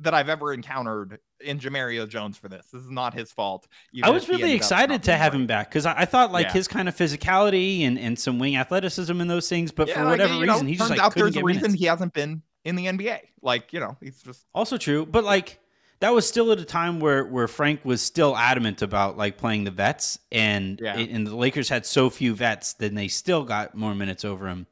that 0.00 0.14
I've 0.14 0.28
ever 0.28 0.52
encountered 0.52 1.18
in 1.40 1.58
Jemerrio 1.58 2.08
Jones 2.08 2.36
for 2.36 2.48
this. 2.48 2.66
This 2.72 2.82
is 2.82 2.90
not 2.90 3.14
his 3.14 3.32
fault. 3.32 3.66
I 4.02 4.10
was 4.10 4.28
really 4.28 4.52
excited 4.52 5.02
to 5.04 5.16
have 5.16 5.34
him 5.34 5.46
back 5.46 5.68
because 5.70 5.86
I, 5.86 6.00
I 6.00 6.04
thought 6.04 6.32
like 6.32 6.46
Yeah. 6.46 6.52
his 6.52 6.68
kind 6.68 6.88
of 6.88 6.96
physicality 6.96 7.82
and, 7.82 7.98
and 7.98 8.18
some 8.18 8.38
wing 8.38 8.56
athleticism 8.56 9.20
and 9.20 9.30
those 9.30 9.48
things, 9.48 9.72
but 9.72 9.88
Yeah, 9.88 9.94
for 9.94 10.00
like, 10.04 10.10
whatever 10.12 10.34
know, 10.34 10.52
reason, 10.54 10.66
he 10.66 10.74
just 10.76 10.90
like 10.90 10.98
out 11.00 11.12
couldn't 11.12 11.24
there's 11.26 11.36
a 11.36 11.38
get 11.40 11.44
reason 11.44 11.62
minutes. 11.62 11.80
he 11.80 11.86
hasn't 11.86 12.12
been 12.12 12.42
in 12.64 12.76
the 12.76 12.86
NBA. 12.86 13.20
Like, 13.42 13.72
you 13.72 13.80
know, 13.80 13.96
he's 14.00 14.22
just 14.22 14.44
Also 14.54 14.76
true, 14.76 15.06
but 15.06 15.24
like 15.24 15.58
that 16.00 16.14
was 16.14 16.26
still 16.26 16.50
at 16.52 16.58
a 16.58 16.64
time 16.64 17.00
where 17.00 17.24
where 17.24 17.46
Frank 17.48 17.84
was 17.84 18.00
still 18.02 18.36
adamant 18.36 18.82
about 18.82 19.16
like 19.18 19.36
playing 19.36 19.64
the 19.64 19.70
vets, 19.70 20.18
and 20.32 20.80
Yeah. 20.82 20.96
and 20.96 21.26
the 21.26 21.36
Lakers 21.36 21.68
had 21.68 21.84
so 21.86 22.10
few 22.10 22.34
vets, 22.34 22.74
then 22.74 22.94
they 22.94 23.08
still 23.08 23.44
got 23.44 23.74
more 23.74 23.94
minutes 23.94 24.24
over 24.24 24.48
him. 24.48 24.66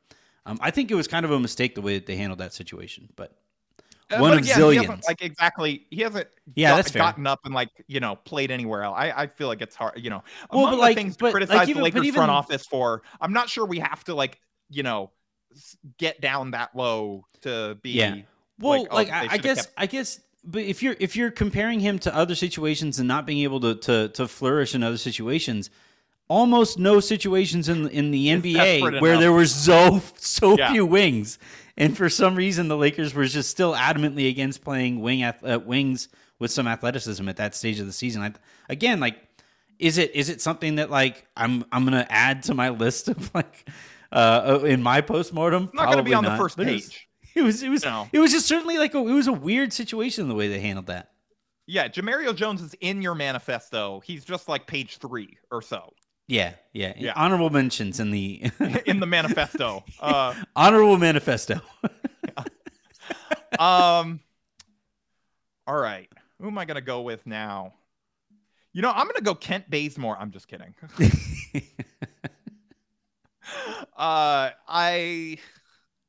Um, 0.47 0.59
I 0.63 0.71
think 0.71 0.91
it 0.91 0.95
was 0.95 1.07
kind 1.09 1.27
of 1.27 1.31
a 1.31 1.39
mistake 1.39 1.75
the 1.75 1.83
way 1.83 1.95
that 1.95 2.07
they 2.07 2.17
handled 2.17 2.39
that 2.39 2.55
situation, 2.55 3.11
but 3.17 3.37
Uh, 4.11 4.19
One 4.19 4.31
but 4.31 4.39
of 4.39 4.45
again, 4.45 4.59
zillions. 4.59 5.05
like 5.07 5.21
exactly, 5.21 5.87
he 5.91 6.01
hasn't. 6.03 6.29
Yeah, 6.55 6.71
got- 6.71 6.77
that's 6.77 6.91
fair. 6.93 7.01
gotten 7.03 7.27
up 7.27 7.41
and 7.45 7.53
like 7.55 7.69
you 7.89 8.01
know 8.01 8.17
played 8.17 8.51
anywhere 8.51 8.83
else. 8.83 8.97
I, 8.99 9.11
I 9.11 9.27
feel 9.27 9.49
like 9.49 9.61
it's 9.61 9.77
hard. 9.77 10.01
You 10.03 10.09
know, 10.11 10.23
Well, 10.51 10.61
among 10.63 10.73
but, 10.73 10.77
the 10.77 10.83
like- 10.83 10.97
things 10.97 11.17
but, 11.17 11.19
to 11.19 11.25
like, 11.27 11.33
criticize 11.33 11.69
even- 11.69 11.81
the 11.81 11.85
Lakers 11.85 12.05
even- 12.05 12.15
front 12.15 12.31
office 12.31 12.65
for, 12.67 13.03
I'm 13.21 13.33
not 13.35 13.49
sure 13.51 13.67
we 13.67 13.81
have 13.81 14.03
to 14.05 14.15
like 14.15 14.41
you 14.71 14.83
know 14.83 15.11
get 15.99 16.21
down 16.21 16.53
that 16.53 16.75
low 16.75 17.25
to 17.43 17.77
be. 17.83 17.91
Yeah. 17.91 18.17
Well, 18.59 18.83
Like, 18.83 18.89
oh, 18.91 18.95
like, 18.95 19.09
oh, 19.09 19.13
I, 19.13 19.29
I 19.35 19.39
guess 19.39 19.57
kept- 19.67 19.73
I 19.77 19.87
guess 19.87 20.21
but 20.45 20.63
if 20.63 20.83
you're 20.83 20.97
if 20.99 21.15
you're 21.15 21.31
comparing 21.31 21.81
him 21.81 21.99
to 22.01 22.15
other 22.15 22.35
situations 22.35 22.99
and 22.99 23.07
not 23.09 23.27
being 23.27 23.41
able 23.41 23.61
to 23.61 23.75
to, 23.75 24.09
to 24.09 24.27
flourish 24.29 24.75
in 24.75 24.83
other 24.83 24.97
situations, 24.97 25.69
almost 26.29 26.79
no 26.79 27.01
situations 27.01 27.69
in 27.69 27.89
in 27.89 28.11
the 28.11 28.29
NBA 28.29 29.01
where 29.01 29.19
there 29.19 29.33
were 29.33 29.47
so 29.47 30.01
so 30.17 30.57
Yeah. 30.59 30.73
few 30.73 30.87
wings, 30.87 31.39
and 31.77 31.97
for 31.97 32.09
some 32.09 32.35
reason 32.37 32.69
the 32.69 32.77
Lakers 32.77 33.15
were 33.15 33.27
just 33.27 33.51
still 33.51 33.75
adamantly 33.75 34.29
against 34.29 34.63
playing 34.63 35.01
wing 35.01 35.23
uh, 35.25 35.61
wings 35.65 36.09
with 36.39 36.51
some 36.51 36.69
athleticism 36.69 37.29
at 37.29 37.37
that 37.37 37.55
stage 37.55 37.81
of 37.81 37.87
the 37.87 37.93
season. 37.93 38.23
I, 38.23 38.33
again, 38.69 39.01
like, 39.01 39.17
is 39.79 39.99
it 39.99 40.15
is 40.15 40.29
it 40.29 40.41
something 40.41 40.77
that 40.77 40.91
like 40.91 41.27
I'm 41.37 41.65
I'm 41.73 41.85
gonna 41.85 42.07
add 42.09 42.45
to 42.45 42.55
my 42.55 42.69
list 42.85 43.09
of 43.09 43.35
like 43.35 43.69
uh 44.13 44.61
in 44.65 44.83
my 44.83 45.01
postmortem? 45.01 45.65
It's 45.65 45.75
not 45.75 45.87
going 45.87 45.99
to 45.99 46.03
be 46.03 46.15
on 46.15 46.25
the 46.25 46.37
first 46.37 46.57
but 46.57 46.69
it 46.69 46.75
was- 46.75 46.89
page. 46.89 47.05
It 47.35 47.43
was 47.43 47.63
it 47.63 47.69
was 47.69 47.85
No. 47.85 48.09
it 48.13 48.19
was 48.19 48.33
just 48.33 48.47
certainly 48.47 48.79
like 48.79 48.95
a, 48.95 48.99
it 48.99 49.13
was 49.13 49.29
a 49.29 49.33
weird 49.33 49.73
situation 49.73 50.29
the 50.29 50.35
way 50.35 50.49
they 50.49 50.61
handled 50.61 50.87
that. 50.87 51.11
Yeah, 51.67 51.87
Jemerrio 51.87 52.35
Jones 52.35 52.61
is 52.63 52.75
in 52.81 53.03
your 53.03 53.15
manifesto. 53.15 54.01
He's 54.01 54.25
just 54.25 54.49
like 54.49 54.67
page 54.67 54.97
three 54.99 55.37
or 55.51 55.61
so 55.63 55.93
Yeah, 56.29 56.53
yeah. 56.75 56.93
Yeah. 56.97 57.15
Honorable 57.17 57.49
mentions 57.51 57.99
in 58.01 58.11
the 58.11 58.51
in 58.87 59.01
the 59.01 59.07
manifesto. 59.07 59.83
Uh, 59.99 60.35
honorable 60.57 60.99
manifesto. 60.99 61.61
um, 63.59 64.21
all 65.67 65.77
right. 65.77 66.09
Who 66.41 66.47
am 66.49 66.59
I 66.59 66.67
going 66.67 66.77
to 66.77 66.81
go 66.83 67.01
with 67.01 67.27
now? 67.27 67.73
You 68.75 68.83
know, 68.83 68.91
I'm 68.91 69.05
going 69.07 69.17
to 69.17 69.23
go 69.23 69.35
Kent 69.35 69.71
Bazemore. 69.71 70.17
I'm 70.21 70.31
just 70.31 70.47
kidding. 70.49 70.75
uh, 73.97 74.51
I. 74.69 75.39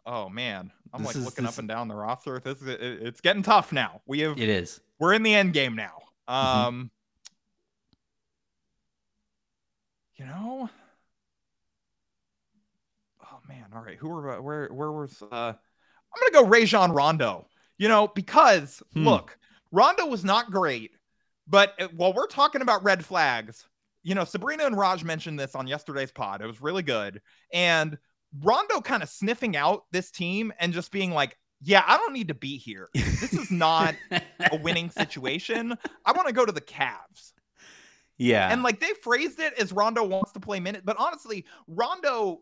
Oh 0.06 0.28
man, 0.28 0.72
I'm 0.94 1.00
This 1.02 1.08
like 1.08 1.16
is- 1.16 1.26
looking 1.26 1.46
this- 1.46 1.54
up 1.56 1.60
and 1.60 1.68
down 1.68 1.88
the 1.88 1.96
roster. 1.96 2.40
This 2.44 2.62
is 2.62 2.68
it, 2.68 2.82
it's 2.82 3.22
getting 3.22 3.42
tough 3.44 3.72
now. 3.72 4.02
We 4.06 4.20
have 4.20 4.38
it 4.38 4.50
is. 4.50 4.82
we're 5.00 5.14
in 5.14 5.24
the 5.24 5.34
end 5.34 5.54
game 5.54 5.76
now. 5.78 5.94
Mm-hmm. 6.28 6.68
Um, 6.68 6.92
you 10.20 10.26
know. 10.26 10.70
Oh 13.24 13.40
man, 13.48 13.66
all 13.74 13.82
right. 13.82 13.98
Who 13.98 14.10
were 14.10 14.42
where 14.42 14.68
where 14.68 14.92
was 14.92 15.22
uh 15.22 15.54
I'm 15.54 16.32
gonna 16.34 16.44
go 16.44 16.50
Rajon 16.50 16.92
Rondo. 16.92 17.48
You 17.78 17.88
know, 17.88 18.08
because 18.08 18.82
Hmm. 18.94 19.06
look, 19.06 19.38
Rondo 19.72 20.06
was 20.08 20.26
not 20.26 20.52
great, 20.52 20.92
but 21.48 21.74
uh, 21.80 21.88
while 21.96 22.14
we're 22.14 22.28
talking 22.28 22.62
about 22.62 22.84
red 22.84 23.06
flags, 23.06 23.66
you 24.04 24.16
know, 24.16 24.26
Sabrina 24.26 24.66
and 24.66 24.78
Raj 24.78 25.04
mentioned 25.04 25.40
this 25.40 25.56
on 25.56 25.68
yesterday's 25.68 26.12
pod. 26.12 26.42
It 26.42 26.48
was 26.48 26.62
really 26.62 26.84
good. 26.84 27.22
And 27.54 27.98
Rondo 28.42 28.82
kind 28.82 29.02
of 29.04 29.10
sniffing 29.10 29.56
out 29.56 29.84
this 29.92 30.12
team 30.12 30.52
and 30.60 30.74
just 30.74 30.92
being 30.92 31.12
like, 31.12 31.38
yeah, 31.62 31.84
I 31.86 31.98
don't 31.98 32.14
need 32.14 32.28
to 32.30 32.34
be 32.34 32.58
here. 32.58 32.90
This 32.94 33.34
is 33.34 33.50
not 33.50 33.96
a 34.52 34.56
winning 34.58 34.90
situation. 34.90 35.78
I 36.06 36.12
want 36.12 36.28
to 36.28 36.34
go 36.34 36.46
to 36.46 36.52
the 36.52 36.62
Cavs. 36.62 37.34
Yeah. 38.20 38.52
And 38.52 38.62
like 38.62 38.80
they 38.80 38.92
phrased 39.02 39.40
it 39.40 39.54
as 39.60 39.74
Rondo 39.74 40.04
wants 40.04 40.32
to 40.34 40.40
play 40.40 40.60
minute, 40.60 40.84
but 40.86 40.96
honestly, 41.00 41.46
Rondo 41.68 42.42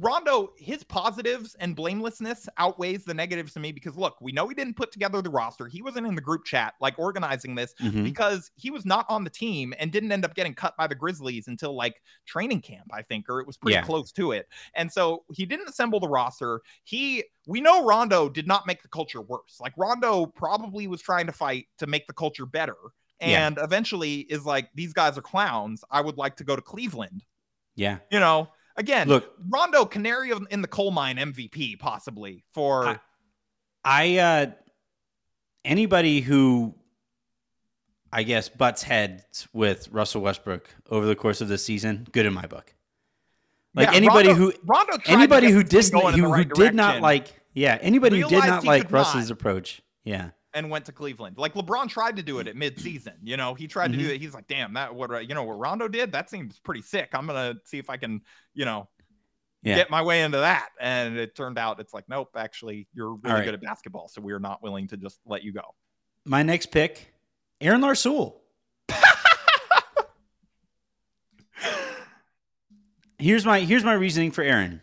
Rondo, 0.00 0.52
his 0.56 0.82
positives 0.82 1.54
and 1.60 1.76
blamelessness 1.76 2.48
outweighs 2.56 3.04
the 3.04 3.14
negatives 3.14 3.52
to 3.52 3.60
me 3.60 3.70
because 3.70 3.94
look, 3.94 4.16
we 4.20 4.32
know 4.32 4.48
he 4.48 4.54
didn't 4.54 4.74
put 4.74 4.90
together 4.90 5.22
the 5.22 5.30
roster. 5.30 5.68
He 5.68 5.80
wasn't 5.82 6.06
in 6.06 6.14
the 6.14 6.20
group 6.20 6.44
chat 6.44 6.74
like 6.80 6.98
organizing 6.98 7.54
this 7.54 7.74
Mhm. 7.80 8.02
because 8.02 8.50
he 8.56 8.70
was 8.70 8.84
not 8.84 9.06
on 9.08 9.22
the 9.22 9.30
team 9.30 9.74
and 9.78 9.92
didn't 9.92 10.10
end 10.10 10.24
up 10.24 10.34
getting 10.34 10.54
cut 10.54 10.76
by 10.76 10.86
the 10.86 10.94
Grizzlies 10.94 11.46
until 11.46 11.76
like 11.76 12.02
training 12.24 12.62
camp, 12.62 12.86
I 12.92 13.02
think, 13.02 13.28
or 13.28 13.40
it 13.40 13.46
was 13.46 13.56
pretty 13.58 13.74
Yeah. 13.74 13.82
close 13.82 14.10
to 14.12 14.32
it. 14.32 14.48
And 14.74 14.90
so 14.90 15.24
he 15.32 15.44
didn't 15.46 15.68
assemble 15.68 16.00
the 16.00 16.08
roster. 16.08 16.62
He, 16.82 17.22
we 17.46 17.60
know 17.60 17.84
Rondo 17.84 18.28
did 18.28 18.48
not 18.48 18.66
make 18.66 18.82
the 18.82 18.88
culture 18.88 19.20
worse. 19.20 19.58
Like 19.60 19.74
Rondo 19.76 20.26
probably 20.26 20.88
was 20.88 21.00
trying 21.00 21.26
to 21.26 21.32
fight 21.32 21.68
to 21.78 21.86
make 21.86 22.06
the 22.08 22.14
culture 22.14 22.46
better. 22.46 22.76
Yeah. 23.20 23.46
And 23.46 23.58
eventually 23.60 24.16
is 24.20 24.44
like, 24.44 24.68
these 24.74 24.92
guys 24.92 25.16
are 25.16 25.22
clowns. 25.22 25.82
I 25.90 26.00
would 26.00 26.16
like 26.18 26.36
to 26.36 26.44
go 26.44 26.54
to 26.56 26.62
Cleveland. 26.62 27.24
yeah. 27.74 27.98
You 28.10 28.20
know, 28.20 28.48
again, 28.76 29.08
Look, 29.08 29.32
Rondo, 29.48 29.84
canary 29.86 30.32
in 30.50 30.60
the 30.62 30.68
coal 30.68 30.90
mine 30.90 31.16
MVP, 31.16 31.78
possibly 31.78 32.44
for. 32.52 32.86
I- 32.86 32.98
I 33.88 34.18
uh 34.18 34.46
anybody 35.64 36.20
who 36.20 36.74
I 38.12 38.22
guess 38.22 38.48
butts 38.48 38.82
heads 38.82 39.46
with 39.52 39.88
Russell 39.92 40.22
Westbrook 40.22 40.68
over 40.90 41.06
the 41.06 41.14
course 41.16 41.40
of 41.40 41.48
the 41.48 41.56
season, 41.58 42.06
good 42.12 42.26
in 42.26 42.32
my 42.32 42.46
book. 42.46 42.74
Like 43.74 43.88
Yeah, 43.90 43.94
anybody 43.96 44.28
Rondo- 44.28 44.50
who 44.50 44.52
Rondo 44.64 44.98
anybody 45.06 45.50
who 45.50 45.62
dis- 45.62 45.90
who, 45.90 46.00
the 46.00 46.10
who 46.18 46.44
did 46.44 46.74
not 46.74 47.00
like 47.00 47.28
yeah, 47.54 47.78
anybody 47.80 48.20
who 48.20 48.28
did 48.28 48.44
not 48.44 48.64
like 48.64 48.90
Russ's 48.90 49.28
not. 49.28 49.38
approach. 49.38 49.82
Yeah. 50.04 50.30
And 50.56 50.70
went 50.70 50.86
to 50.86 50.92
Cleveland. 50.92 51.36
Like 51.38 51.54
LeBron 51.54 51.88
tried 51.88 52.16
to 52.16 52.22
do 52.22 52.38
it 52.40 52.48
at 52.48 52.56
midseason. 52.56 53.12
You 53.22 53.36
know, 53.36 53.54
he 53.54 53.68
tried 53.68 53.92
to 53.92 53.98
Mm-hmm. 53.98 54.06
do 54.08 54.12
it. 54.14 54.20
He's 54.20 54.34
like, 54.34 54.48
damn, 54.48 54.72
that 54.74 54.94
what 54.94 55.10
uh, 55.12 55.18
you 55.18 55.34
know 55.34 55.44
what 55.44 55.58
Rondo 55.58 55.86
did. 55.86 56.10
That 56.12 56.30
seems 56.30 56.58
pretty 56.58 56.82
sick. 56.82 57.10
I'm 57.12 57.26
gonna 57.26 57.54
see 57.64 57.78
if 57.78 57.90
I 57.90 57.96
can, 57.98 58.22
you 58.54 58.64
know, 58.64 58.88
Yeah. 59.62 59.76
get 59.76 59.90
my 59.90 60.00
way 60.02 60.22
into 60.22 60.38
that. 60.38 60.70
And 60.80 61.18
it 61.18 61.36
turned 61.36 61.58
out 61.58 61.78
it's 61.78 61.92
like, 61.92 62.08
nope, 62.08 62.30
actually, 62.36 62.88
you're 62.94 63.14
really 63.16 63.34
right. 63.34 63.44
good 63.44 63.54
at 63.54 63.60
basketball, 63.60 64.08
so 64.08 64.20
we 64.22 64.32
are 64.32 64.40
not 64.40 64.62
willing 64.62 64.88
to 64.88 64.96
just 64.96 65.20
let 65.26 65.44
you 65.44 65.52
go. 65.52 65.74
My 66.24 66.42
next 66.42 66.66
pick, 66.72 67.12
Aaron 67.60 67.82
Larsuel. 67.82 68.36
here's 73.18 73.44
my 73.44 73.60
here's 73.60 73.84
my 73.84 73.92
reasoning 73.94 74.30
for 74.30 74.42
Aaron. 74.42 74.80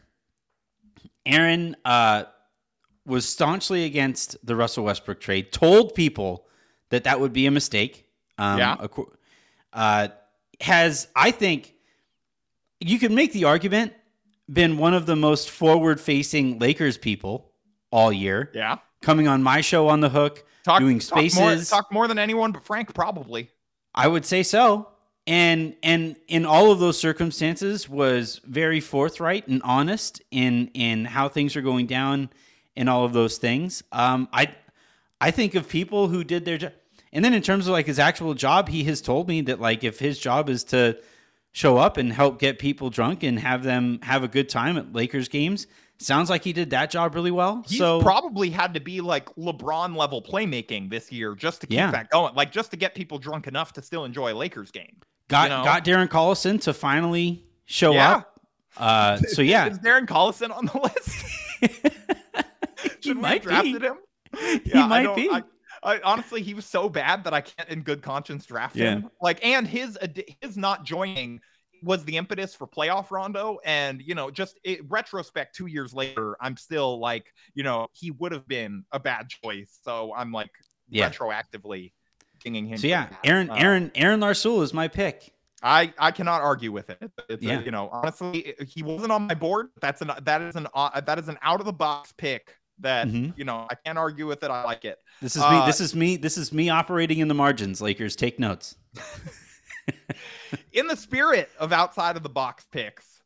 Aaron 1.25 1.75
uh, 1.85 2.23
was 3.05 3.27
staunchly 3.27 3.85
against 3.85 4.37
the 4.45 4.55
Russell 4.55 4.85
Westbrook 4.85 5.19
trade. 5.19 5.51
Told 5.51 5.93
people 5.95 6.45
that 6.89 7.03
that 7.03 7.19
would 7.19 7.33
be 7.33 7.45
a 7.45 7.51
mistake. 7.51 8.05
Um, 8.37 8.59
Yeah. 8.59 8.87
Uh, 9.73 10.07
has 10.61 11.07
I 11.15 11.31
think 11.31 11.73
you 12.79 12.99
could 12.99 13.11
make 13.11 13.33
the 13.33 13.45
argument 13.45 13.93
been 14.51 14.77
one 14.77 14.93
of 14.93 15.05
the 15.05 15.15
most 15.15 15.49
forward 15.49 15.99
facing 15.99 16.59
Lakers 16.59 16.97
people 16.97 17.51
all 17.91 18.11
year. 18.11 18.51
Yeah, 18.53 18.77
Coming 19.01 19.27
on 19.27 19.41
my 19.43 19.61
show 19.61 19.87
on 19.87 19.99
the 20.01 20.09
hook, 20.09 20.45
talk 20.63 20.79
doing 20.79 20.99
talk 20.99 21.15
more, 21.17 21.29
spaces. 21.29 21.69
talk 21.69 21.91
more 21.91 22.07
than 22.07 22.17
anyone, 22.19 22.51
but 22.51 22.63
Frank 22.63 22.93
probably. 22.93 23.49
I 23.95 24.07
would 24.07 24.25
say 24.25 24.43
so. 24.43 24.89
And 25.25 25.75
and 25.83 26.17
in 26.27 26.45
all 26.45 26.71
of 26.71 26.79
those 26.79 26.99
circumstances 26.99 27.87
was 27.87 28.41
very 28.45 28.79
forthright 28.81 29.47
and 29.47 29.61
honest 29.63 30.21
in 30.31 30.67
in 30.73 31.05
how 31.05 31.29
things 31.29 31.55
are 31.55 31.61
going 31.61 31.87
down 31.87 32.29
and 32.75 32.89
all 32.89 33.05
of 33.05 33.13
those 33.13 33.37
things. 33.37 33.83
Um 33.91 34.27
I 34.33 34.53
I 35.21 35.31
think 35.31 35.55
of 35.55 35.67
people 35.69 36.07
who 36.09 36.23
did 36.23 36.45
their 36.45 36.57
job. 36.57 36.71
And 37.11 37.23
then 37.23 37.33
in 37.33 37.41
terms 37.43 37.67
of 37.67 37.73
like 37.73 37.85
his 37.85 37.99
actual 37.99 38.33
job, 38.33 38.69
he 38.69 38.83
has 38.85 38.99
told 39.01 39.27
me 39.27 39.41
that 39.41 39.59
like 39.61 39.83
if 39.83 39.99
his 39.99 40.17
job 40.19 40.49
is 40.49 40.63
to 40.65 40.97
show 41.51 41.77
up 41.77 41.97
and 41.97 42.11
help 42.11 42.39
get 42.39 42.57
people 42.57 42.89
drunk 42.89 43.21
and 43.23 43.37
have 43.39 43.63
them 43.63 43.99
have 44.01 44.23
a 44.23 44.27
good 44.27 44.49
time 44.49 44.77
at 44.77 44.91
Lakers 44.93 45.29
games, 45.29 45.67
sounds 45.99 46.27
like 46.31 46.43
he 46.43 46.51
did 46.51 46.71
that 46.71 46.89
job 46.89 47.13
really 47.13 47.29
well. 47.29 47.63
He's 47.67 47.77
so 47.77 48.01
probably 48.01 48.49
had 48.49 48.73
to 48.73 48.79
be 48.79 48.99
like 49.01 49.27
LeBron 49.35 49.95
level 49.95 50.23
playmaking 50.23 50.89
this 50.89 51.11
year 51.11 51.35
just 51.35 51.61
to 51.61 51.67
keep 51.67 51.77
Yeah. 51.77 51.91
that 51.91 52.09
going, 52.09 52.33
like 52.33 52.51
just 52.51 52.71
to 52.71 52.77
get 52.77 52.95
people 52.95 53.19
drunk 53.19 53.45
enough 53.47 53.73
to 53.73 53.81
still 53.83 54.03
enjoy 54.05 54.33
a 54.33 54.35
Lakers 54.35 54.71
game. 54.71 54.97
got 55.27 55.43
you 55.43 55.49
know? 55.57 55.63
got 55.63 55.85
Darren 55.85 56.07
Collison 56.07 56.59
to 56.61 56.73
finally 56.73 57.43
show 57.65 57.93
Yeah. 57.93 58.11
up. 58.15 58.39
Uh 58.75 59.17
so 59.17 59.41
yeah, 59.53 59.67
Is 59.67 59.77
Darren 59.77 60.07
Collison 60.07 60.49
on 60.49 60.65
the 60.65 60.79
list? 60.83 61.93
Should 63.03 63.17
we 63.17 63.21
might 63.21 63.43
have 63.43 63.63
drafted 63.63 63.81
be. 63.81 63.87
him? 63.87 63.97
He 64.63 64.73
I 64.73 64.87
might 64.87 65.15
be. 65.15 65.29
I, 65.29 65.43
I, 65.83 65.99
honestly, 66.03 66.41
he 66.41 66.53
was 66.53 66.65
so 66.65 66.87
bad 66.89 67.23
that 67.25 67.33
I 67.33 67.41
can't, 67.41 67.69
in 67.69 67.81
good 67.81 68.01
conscience, 68.01 68.45
draft 68.45 68.75
Yeah. 68.75 68.91
him. 68.95 69.09
Like, 69.21 69.43
and 69.45 69.67
his 69.67 69.97
his 70.41 70.55
not 70.57 70.85
joining 70.85 71.39
was 71.83 72.05
the 72.05 72.15
impetus 72.17 72.55
for 72.55 72.65
playoff 72.65 73.11
Rondo. 73.11 73.59
And 73.65 74.01
you 74.01 74.15
know, 74.15 74.31
just 74.31 74.57
it, 74.63 74.79
retrospect, 74.89 75.55
two 75.55 75.65
years 75.67 75.93
later, 75.93 76.35
I'm 76.39 76.55
still 76.57 76.99
like, 76.99 77.25
you 77.53 77.63
know, 77.63 77.87
he 77.91 78.11
would 78.11 78.31
have 78.31 78.47
been 78.47 78.85
a 78.91 78.99
bad 78.99 79.27
choice. 79.29 79.77
So 79.83 80.13
I'm 80.15 80.31
like, 80.31 80.49
Yeah. 80.89 81.09
retroactively 81.09 81.91
dinging 82.43 82.67
him. 82.67 82.77
So 82.77 82.87
yeah, 82.87 83.07
that. 83.09 83.19
Aaron 83.23 83.49
Uh, 83.49 83.55
Aaron 83.55 83.91
Aaron 83.95 84.19
Larsuel 84.21 84.63
is 84.63 84.73
my 84.73 84.87
pick. 84.87 85.31
I 85.61 85.93
I 85.97 86.11
cannot 86.11 86.41
argue 86.41 86.71
with 86.71 86.89
it. 86.89 86.97
It's, 87.01 87.13
it's 87.29 87.43
a- 87.43 87.45
Yeah. 87.45 87.59
you 87.61 87.71
know, 87.71 87.89
honestly, 87.91 88.53
he 88.67 88.83
wasn't 88.83 89.11
on 89.11 89.23
my 89.27 89.33
board. 89.35 89.67
That's 89.81 90.01
an 90.01 90.11
that 90.23 90.41
is 90.41 90.55
an 90.55 90.67
uh, 90.73 91.01
that 91.01 91.19
is 91.19 91.27
an 91.27 91.37
out 91.41 91.59
of 91.59 91.65
the 91.65 91.73
box 91.73 92.13
pick 92.17 92.55
that 92.79 93.07
Mhm. 93.07 93.37
you 93.37 93.45
know 93.45 93.67
I 93.69 93.75
can't 93.75 93.97
argue 93.97 94.27
with 94.27 94.43
it. 94.43 94.51
I 94.51 94.63
like 94.63 94.85
it. 94.85 94.99
This 95.21 95.35
is 95.35 95.41
me. 95.41 95.47
Uh, 95.47 95.65
This 95.65 95.81
is 95.81 95.95
me. 95.95 96.17
This 96.17 96.37
is 96.37 96.51
me 96.51 96.69
operating 96.69 97.19
in 97.19 97.27
the 97.27 97.33
margins. 97.33 97.81
Lakers, 97.81 98.15
take 98.15 98.39
notes. 98.39 98.75
In 100.71 100.87
the 100.87 100.95
spirit 100.95 101.49
of 101.59 101.73
outside 101.73 102.15
of 102.15 102.23
the 102.23 102.29
box 102.29 102.65
picks, 102.71 103.21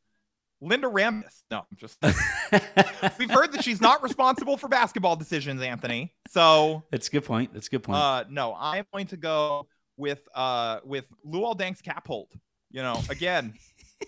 Linda 0.59 0.87
Rambis. 0.87 1.43
No, 1.51 1.59
I'm 1.59 1.77
just. 1.77 1.97
We've 3.19 3.29
heard 3.29 3.51
that 3.51 3.63
she's 3.63 3.79
not 3.81 4.01
responsible 4.01 4.57
for 4.57 4.67
basketball 4.67 5.15
decisions, 5.15 5.61
Anthony. 5.61 6.15
So 6.29 6.83
That's 6.89 7.09
a 7.09 7.11
good 7.11 7.25
point. 7.25 7.53
That's 7.53 7.67
a 7.67 7.69
good 7.69 7.83
point. 7.83 7.99
uh, 7.99 8.23
no, 8.29 8.55
I'm 8.57 8.85
going 8.91 9.07
to 9.07 9.17
go 9.17 9.67
with 9.97 10.27
uh 10.33 10.79
with 10.83 11.05
Luol 11.25 11.55
Deng's 11.57 11.81
cap 11.81 12.07
hold. 12.07 12.29
You 12.71 12.81
know, 12.81 12.99
again, 13.09 13.53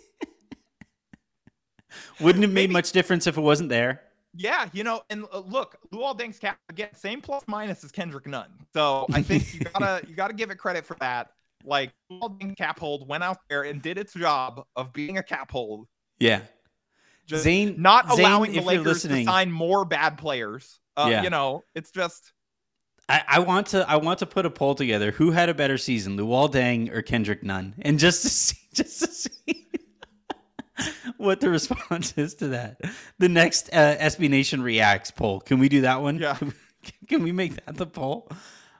Wouldn't 2.19 2.43
have 2.43 2.51
made 2.51 2.69
maybe- 2.69 2.73
much 2.73 2.91
difference 2.91 3.27
if 3.27 3.37
it 3.37 3.41
wasn't 3.41 3.69
there. 3.69 4.01
Yeah, 4.36 4.69
you 4.73 4.84
know, 4.84 5.01
and 5.09 5.25
uh, 5.34 5.39
look, 5.39 5.77
Luol 5.93 6.17
Deng's 6.17 6.39
cap 6.39 6.57
again, 6.69 6.89
same 6.95 7.21
plus 7.21 7.43
minus 7.47 7.84
as 7.84 7.91
Kendrick 7.91 8.27
Nunn. 8.27 8.49
So 8.73 9.05
I 9.11 9.21
think 9.21 9.53
you 9.53 9.61
gotta 9.61 10.01
you 10.07 10.15
gotta 10.15 10.34
give 10.34 10.51
it 10.51 10.57
credit 10.57 10.86
for 10.86 10.95
that. 10.99 11.30
Like 11.63 11.91
Luol 12.11 12.39
Deng 12.39 12.55
cap 12.57 12.80
hold 12.80 13.07
went 13.07 13.23
out 13.23 13.38
there 13.49 13.63
and 13.63 13.82
did 13.82 13.97
its 13.97 14.13
job 14.13 14.65
of 14.75 14.93
being 14.93 15.17
a 15.17 15.23
cap 15.23 15.51
hold, 15.51 15.88
Yeah. 16.19 16.41
just 17.25 17.43
Zane, 17.43 17.82
not 17.82 18.07
Zane, 18.09 18.19
allowing 18.19 18.51
the 18.53 18.61
Lakers 18.61 19.03
to 19.03 19.23
sign 19.25 19.51
more 19.51 19.84
bad 19.86 20.17
players. 20.17 20.80
Uh, 20.95 21.07
Yeah. 21.11 21.23
You 21.23 21.30
know, 21.30 21.63
it's 21.75 21.91
just 21.91 22.32
I, 23.09 23.23
I 23.27 23.39
want 23.39 23.67
to 23.67 23.89
I 23.89 23.95
want 23.97 24.19
to 24.19 24.25
put 24.25 24.45
a 24.45 24.49
poll 24.51 24.75
together. 24.75 25.11
Who 25.11 25.32
had 25.32 25.49
a 25.49 25.53
better 25.53 25.77
season, 25.77 26.15
Luol 26.17 26.49
Deng 26.51 26.93
or 26.93 27.01
Kendrick 27.01 27.43
Nunn? 27.43 27.73
And 27.82 27.97
just 27.99 28.21
to 28.21 28.30
see 28.30 28.57
just 28.73 28.99
to 28.99 29.07
see 29.07 29.67
what 31.17 31.39
the 31.39 31.49
response 31.49 32.13
is 32.17 32.36
to 32.36 32.49
that. 32.49 32.82
The 33.17 33.30
next 33.30 33.69
uh, 33.73 33.97
SB 33.97 34.30
Nation 34.30 34.61
reacts 34.61 35.11
poll. 35.11 35.39
Can 35.39 35.59
we 35.59 35.69
do 35.69 35.82
that 35.82 36.01
one? 36.01 36.17
Yeah. 36.17 36.38
Can 37.07 37.23
we 37.23 37.32
make 37.32 37.65
that 37.65 37.75
the 37.75 37.86
poll? 37.86 38.32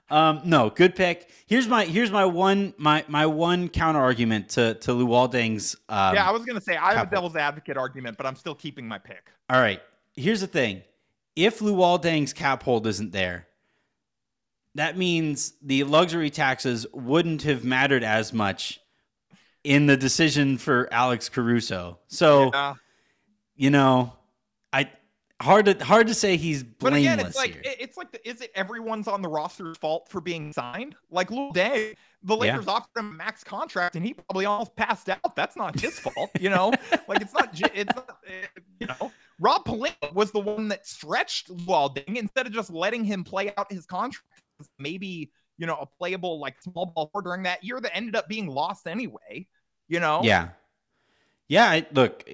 Um, 0.08 0.40
no, 0.44 0.70
good 0.70 0.96
pick. 0.96 1.30
Here's 1.46 1.68
my 1.68 1.84
here's 1.84 2.10
my 2.10 2.24
one 2.24 2.74
my 2.78 3.04
my 3.08 3.26
one 3.26 3.68
counter 3.68 4.00
argument 4.00 4.50
to 4.50 4.74
to 4.74 4.92
Luol 4.92 5.30
Deng's. 5.30 5.76
Um, 5.88 6.14
yeah. 6.14 6.26
I 6.26 6.32
was 6.32 6.44
gonna 6.44 6.60
say 6.60 6.76
I 6.76 6.94
have 6.94 6.94
cap 6.94 7.12
a 7.12 7.14
devil's 7.14 7.36
advocate 7.36 7.76
argument, 7.76 8.16
but 8.16 8.26
I'm 8.26 8.36
still 8.36 8.54
keeping 8.54 8.88
my 8.88 8.98
pick. 8.98 9.30
All 9.48 9.60
right. 9.60 9.80
Here's 10.16 10.40
the 10.40 10.46
thing. 10.46 10.82
If 11.36 11.60
Luol 11.60 12.00
Deng's 12.00 12.32
cap 12.32 12.62
hold 12.64 12.86
isn't 12.86 13.12
there, 13.12 13.46
that 14.74 14.96
means 14.96 15.54
the 15.62 15.84
luxury 15.84 16.30
taxes 16.30 16.86
wouldn't 16.92 17.42
have 17.42 17.64
mattered 17.64 18.02
as 18.02 18.32
much 18.32 18.79
in 19.64 19.86
the 19.86 19.96
decision 19.96 20.58
for 20.58 20.88
Alex 20.92 21.28
Caruso. 21.28 21.98
So, 22.08 22.50
Yeah. 22.52 22.74
you 23.56 23.70
know, 23.70 24.12
I 24.72 24.90
hard 25.40 25.66
to 25.66 25.84
hard 25.84 26.06
to 26.08 26.14
say 26.14 26.36
he's 26.36 26.62
blameless. 26.62 26.78
But 26.78 26.98
again, 26.98 27.20
it's 27.26 27.36
like 27.36 27.52
here. 27.52 27.74
it's 27.78 27.96
like 27.96 28.12
the, 28.12 28.28
is 28.28 28.40
it 28.40 28.50
everyone's 28.54 29.08
on 29.08 29.22
the 29.22 29.28
roster's 29.28 29.76
fault 29.78 30.08
for 30.08 30.20
being 30.20 30.52
signed? 30.52 30.96
Like 31.10 31.30
Lil 31.30 31.50
Day, 31.52 31.94
the 32.22 32.34
Yeah. 32.36 32.52
Lakers 32.52 32.68
offered 32.68 32.88
him 32.98 33.10
a 33.10 33.14
max 33.14 33.42
contract 33.44 33.96
and 33.96 34.04
he 34.04 34.14
probably 34.14 34.44
almost 34.46 34.74
passed 34.76 35.08
out. 35.08 35.36
That's 35.36 35.56
not 35.56 35.78
his 35.78 35.98
fault, 35.98 36.30
you 36.40 36.50
know. 36.50 36.72
Like 37.08 37.20
it's 37.22 37.34
not. 37.34 37.50
It's 37.74 37.94
not. 37.94 38.08
uh, 38.08 38.60
You 38.78 38.86
know, 38.86 39.12
Rob 39.40 39.64
Pelinka 39.64 40.12
was 40.14 40.30
the 40.30 40.40
one 40.40 40.68
that 40.68 40.86
stretched 40.86 41.50
Walding 41.66 42.16
instead 42.16 42.46
of 42.46 42.52
just 42.52 42.70
letting 42.70 43.04
him 43.04 43.24
play 43.24 43.52
out 43.56 43.70
his 43.72 43.84
contract. 43.86 44.24
Maybe 44.78 45.30
you 45.60 45.66
know 45.66 45.76
a 45.76 45.86
playable 45.86 46.40
like 46.40 46.60
small 46.62 46.86
ball 46.86 47.10
four 47.12 47.20
during 47.20 47.42
that 47.42 47.62
year 47.62 47.80
that 47.80 47.94
ended 47.94 48.16
up 48.16 48.28
being 48.28 48.46
lost 48.46 48.86
anyway. 48.86 49.46
You 49.88 50.00
know. 50.00 50.22
yeah. 50.24 50.48
Yeah, 51.48 51.68
I, 51.68 51.86
look, 51.92 52.28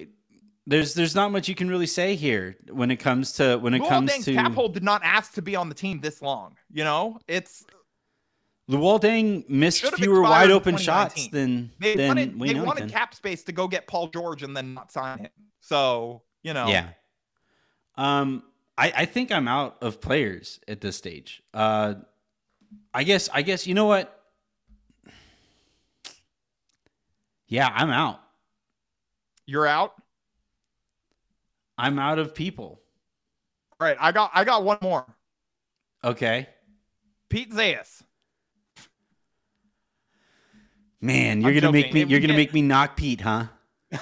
there's 0.67 0.93
there's 0.93 1.15
not 1.15 1.31
much 1.31 1.47
you 1.47 1.55
can 1.55 1.67
really 1.69 1.87
say 1.87 2.15
here 2.15 2.55
when 2.69 2.91
it 2.91 2.97
comes 2.97 3.33
to 3.33 3.57
when 3.57 3.73
it 3.73 3.81
Luol 3.81 3.89
comes 3.89 4.11
Deng's 4.11 4.25
to 4.25 4.33
cap 4.33 4.53
hold 4.53 4.73
did 4.75 4.83
not 4.83 5.01
ask 5.03 5.33
to 5.33 5.41
be 5.41 5.55
on 5.55 5.69
the 5.69 5.75
team 5.75 5.99
this 5.99 6.21
long. 6.21 6.55
You 6.71 6.83
know, 6.83 7.19
it's 7.27 7.65
Luol 8.69 9.01
Deng 9.01 9.49
missed 9.49 9.83
fewer 9.95 10.21
wide 10.21 10.51
open 10.51 10.77
shots 10.77 11.27
than 11.29 11.71
They 11.79 11.95
than 11.95 12.07
wanted 12.07 12.39
they 12.39 12.59
wanted 12.59 12.91
cap 12.91 13.15
space 13.15 13.43
to 13.45 13.51
go 13.51 13.67
get 13.67 13.87
Paul 13.87 14.07
George 14.07 14.43
and 14.43 14.55
then 14.55 14.73
not 14.73 14.91
sign 14.91 15.17
him. 15.17 15.31
So 15.61 16.21
you 16.43 16.53
know, 16.53 16.67
Yeah. 16.67 16.89
Um, 17.95 18.43
I, 18.77 18.93
I 18.95 19.05
think 19.05 19.31
I'm 19.31 19.47
out 19.47 19.77
of 19.81 19.99
players 19.99 20.59
at 20.67 20.81
this 20.81 20.95
stage. 20.95 21.41
Uh, 21.53 21.95
I 22.93 23.03
guess 23.03 23.29
I 23.33 23.41
guess 23.41 23.67
you 23.67 23.73
know 23.73 23.85
what? 23.85 24.13
Yeah, 27.47 27.69
I'm 27.73 27.89
out. 27.89 28.19
you're 29.45 29.67
out. 29.67 29.93
I'm 31.77 31.99
out 31.99 32.19
of 32.19 32.33
people. 32.33 32.81
All 33.79 33.87
right, 33.87 33.97
I 33.99 34.11
got 34.11 34.31
I 34.33 34.43
got 34.43 34.63
one 34.63 34.79
more. 34.81 35.05
Okay. 36.03 36.49
Pete 37.29 37.51
Zayas. 37.51 38.01
Man, 40.99 41.41
you're 41.41 41.51
I'm 41.51 41.59
gonna 41.59 41.71
make 41.71 41.93
me 41.93 42.03
you're 42.03 42.19
gonna 42.19 42.33
make 42.33 42.53
me 42.53 42.61
knock 42.61 42.97
Pete, 42.97 43.21
huh? 43.21 43.45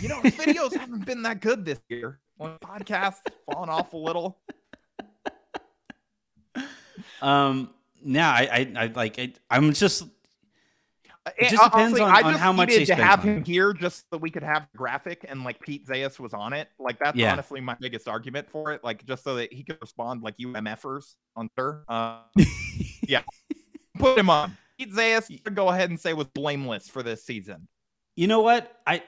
You 0.00 0.08
know, 0.08 0.20
videos 0.20 0.76
haven't 0.76 1.04
been 1.06 1.22
that 1.22 1.40
good 1.40 1.64
this 1.64 1.80
year. 1.88 2.20
On 2.38 2.56
podcast, 2.58 3.16
falling 3.50 3.68
off 3.68 3.92
a 3.94 3.96
little. 3.96 4.38
Um, 7.22 7.70
yeah, 8.04 8.30
I 8.30 8.42
I, 8.76 8.84
I 8.84 8.86
like 8.94 9.18
I, 9.18 9.32
I'm 9.50 9.72
just 9.72 10.02
It 11.38 11.50
just 11.50 11.62
depends 11.64 11.98
on- 11.98 12.10
I 12.10 12.22
on 12.22 12.32
just 12.32 12.42
how 12.42 12.52
much 12.52 12.68
they 12.68 12.84
to 12.84 12.94
have 12.94 13.22
him 13.22 13.44
here 13.44 13.72
just 13.72 14.04
so 14.12 14.18
we 14.18 14.30
could 14.30 14.42
have 14.44 14.68
the 14.72 14.78
graphic 14.78 15.24
and 15.28 15.42
like 15.44 15.60
Pete 15.60 15.86
Zayas 15.86 16.20
was 16.20 16.32
on 16.34 16.52
it. 16.52 16.68
Like 16.78 16.98
that's 16.98 17.16
Yeah. 17.16 17.32
honestly 17.32 17.60
my 17.60 17.74
biggest 17.80 18.06
argument 18.06 18.48
for 18.48 18.72
it. 18.72 18.84
Like 18.84 19.04
just 19.06 19.24
so 19.24 19.34
that 19.36 19.52
he 19.52 19.64
could 19.64 19.78
respond 19.80 20.22
like 20.22 20.34
you 20.38 20.48
MFers 20.52 21.14
on 21.34 21.48
Twitter. 21.50 21.84
Uh, 21.88 22.20
yeah, 23.08 23.22
put 23.98 24.16
him 24.18 24.30
on. 24.30 24.56
Pete 24.78 24.92
Zayas, 24.92 25.54
go 25.54 25.68
ahead 25.68 25.90
and 25.90 25.98
say 25.98 26.12
was 26.12 26.28
blameless 26.28 26.88
for 26.88 27.02
this 27.02 27.24
season. 27.24 27.66
You 28.14 28.26
know 28.28 28.42
what? 28.42 28.80
I 28.86 29.02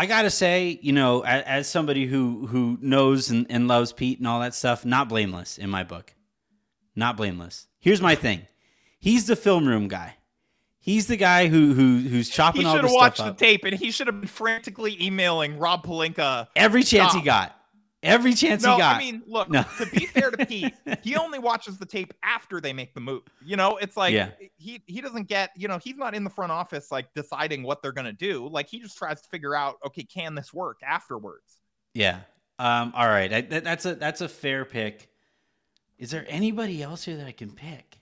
I 0.00 0.06
gotta 0.06 0.30
say, 0.30 0.78
you 0.80 0.94
know, 0.94 1.20
as, 1.20 1.42
as 1.44 1.68
somebody 1.68 2.06
who 2.06 2.46
who 2.46 2.78
knows 2.80 3.28
and, 3.28 3.44
and 3.50 3.68
loves 3.68 3.92
Pete 3.92 4.16
and 4.16 4.26
all 4.26 4.40
that 4.40 4.54
stuff, 4.54 4.86
not 4.86 5.10
blameless 5.10 5.58
in 5.58 5.68
my 5.68 5.84
book. 5.84 6.14
Not 6.96 7.18
blameless. 7.18 7.66
Here's 7.80 8.00
my 8.00 8.14
thing. 8.14 8.46
He's 8.98 9.26
the 9.26 9.36
film 9.36 9.68
room 9.68 9.88
guy. 9.88 10.16
He's 10.78 11.06
the 11.06 11.18
guy 11.18 11.48
who 11.48 11.74
who 11.74 11.98
who's 11.98 12.30
chopping 12.30 12.62
He 12.62 12.66
all 12.66 12.76
the 12.76 12.78
stuff 12.78 12.84
up. 12.84 12.88
should 12.88 12.94
have 12.94 13.26
watched 13.28 13.38
the 13.38 13.44
tape 13.44 13.64
and 13.64 13.74
he 13.78 13.90
should 13.90 14.06
have 14.06 14.18
been 14.18 14.26
frantically 14.26 14.96
emailing 15.02 15.58
Rob 15.58 15.84
Pelinka. 15.84 16.48
Every 16.56 16.82
chance 16.82 17.12
he 17.12 17.20
got. 17.20 17.54
Every 18.02 18.32
chance 18.32 18.62
No, 18.62 18.72
he 18.72 18.78
got. 18.78 18.96
I 18.96 18.98
mean, 18.98 19.22
look, 19.26 19.50
No. 19.50 19.62
to 19.76 19.86
be 19.86 20.06
fair 20.06 20.30
to 20.30 20.46
Pete, 20.46 20.72
he 21.02 21.16
only 21.16 21.38
watches 21.38 21.76
the 21.76 21.84
tape 21.84 22.14
after 22.22 22.58
they 22.60 22.72
make 22.72 22.94
the 22.94 23.00
move. 23.00 23.22
You 23.44 23.56
know, 23.56 23.76
it's 23.76 23.94
like 23.96 24.14
Yeah. 24.14 24.30
he 24.56 24.82
he 24.86 25.02
doesn't 25.02 25.28
get, 25.28 25.50
you 25.54 25.68
know, 25.68 25.78
he's 25.78 25.96
not 25.96 26.14
in 26.14 26.24
the 26.24 26.30
front 26.30 26.50
office 26.50 26.90
like 26.90 27.12
deciding 27.14 27.62
what 27.62 27.82
they're 27.82 27.92
gonna 27.92 28.12
do. 28.12 28.48
Like 28.48 28.68
he 28.68 28.80
just 28.80 28.96
tries 28.96 29.20
to 29.20 29.28
figure 29.28 29.54
out, 29.54 29.76
okay, 29.86 30.02
can 30.04 30.34
this 30.34 30.52
work 30.54 30.78
afterwards? 30.82 31.60
yeah. 31.94 32.20
Um. 32.58 32.92
All 32.94 33.08
right. 33.08 33.32
I, 33.32 33.40
that, 33.42 33.64
that's 33.64 33.86
a 33.86 33.94
that's 33.94 34.20
a 34.20 34.28
fair 34.28 34.64
pick. 34.66 35.08
Is 35.98 36.10
there 36.10 36.26
anybody 36.28 36.82
else 36.82 37.04
here 37.04 37.16
that 37.16 37.26
I 37.26 37.32
can 37.32 37.50
pick? 37.52 37.98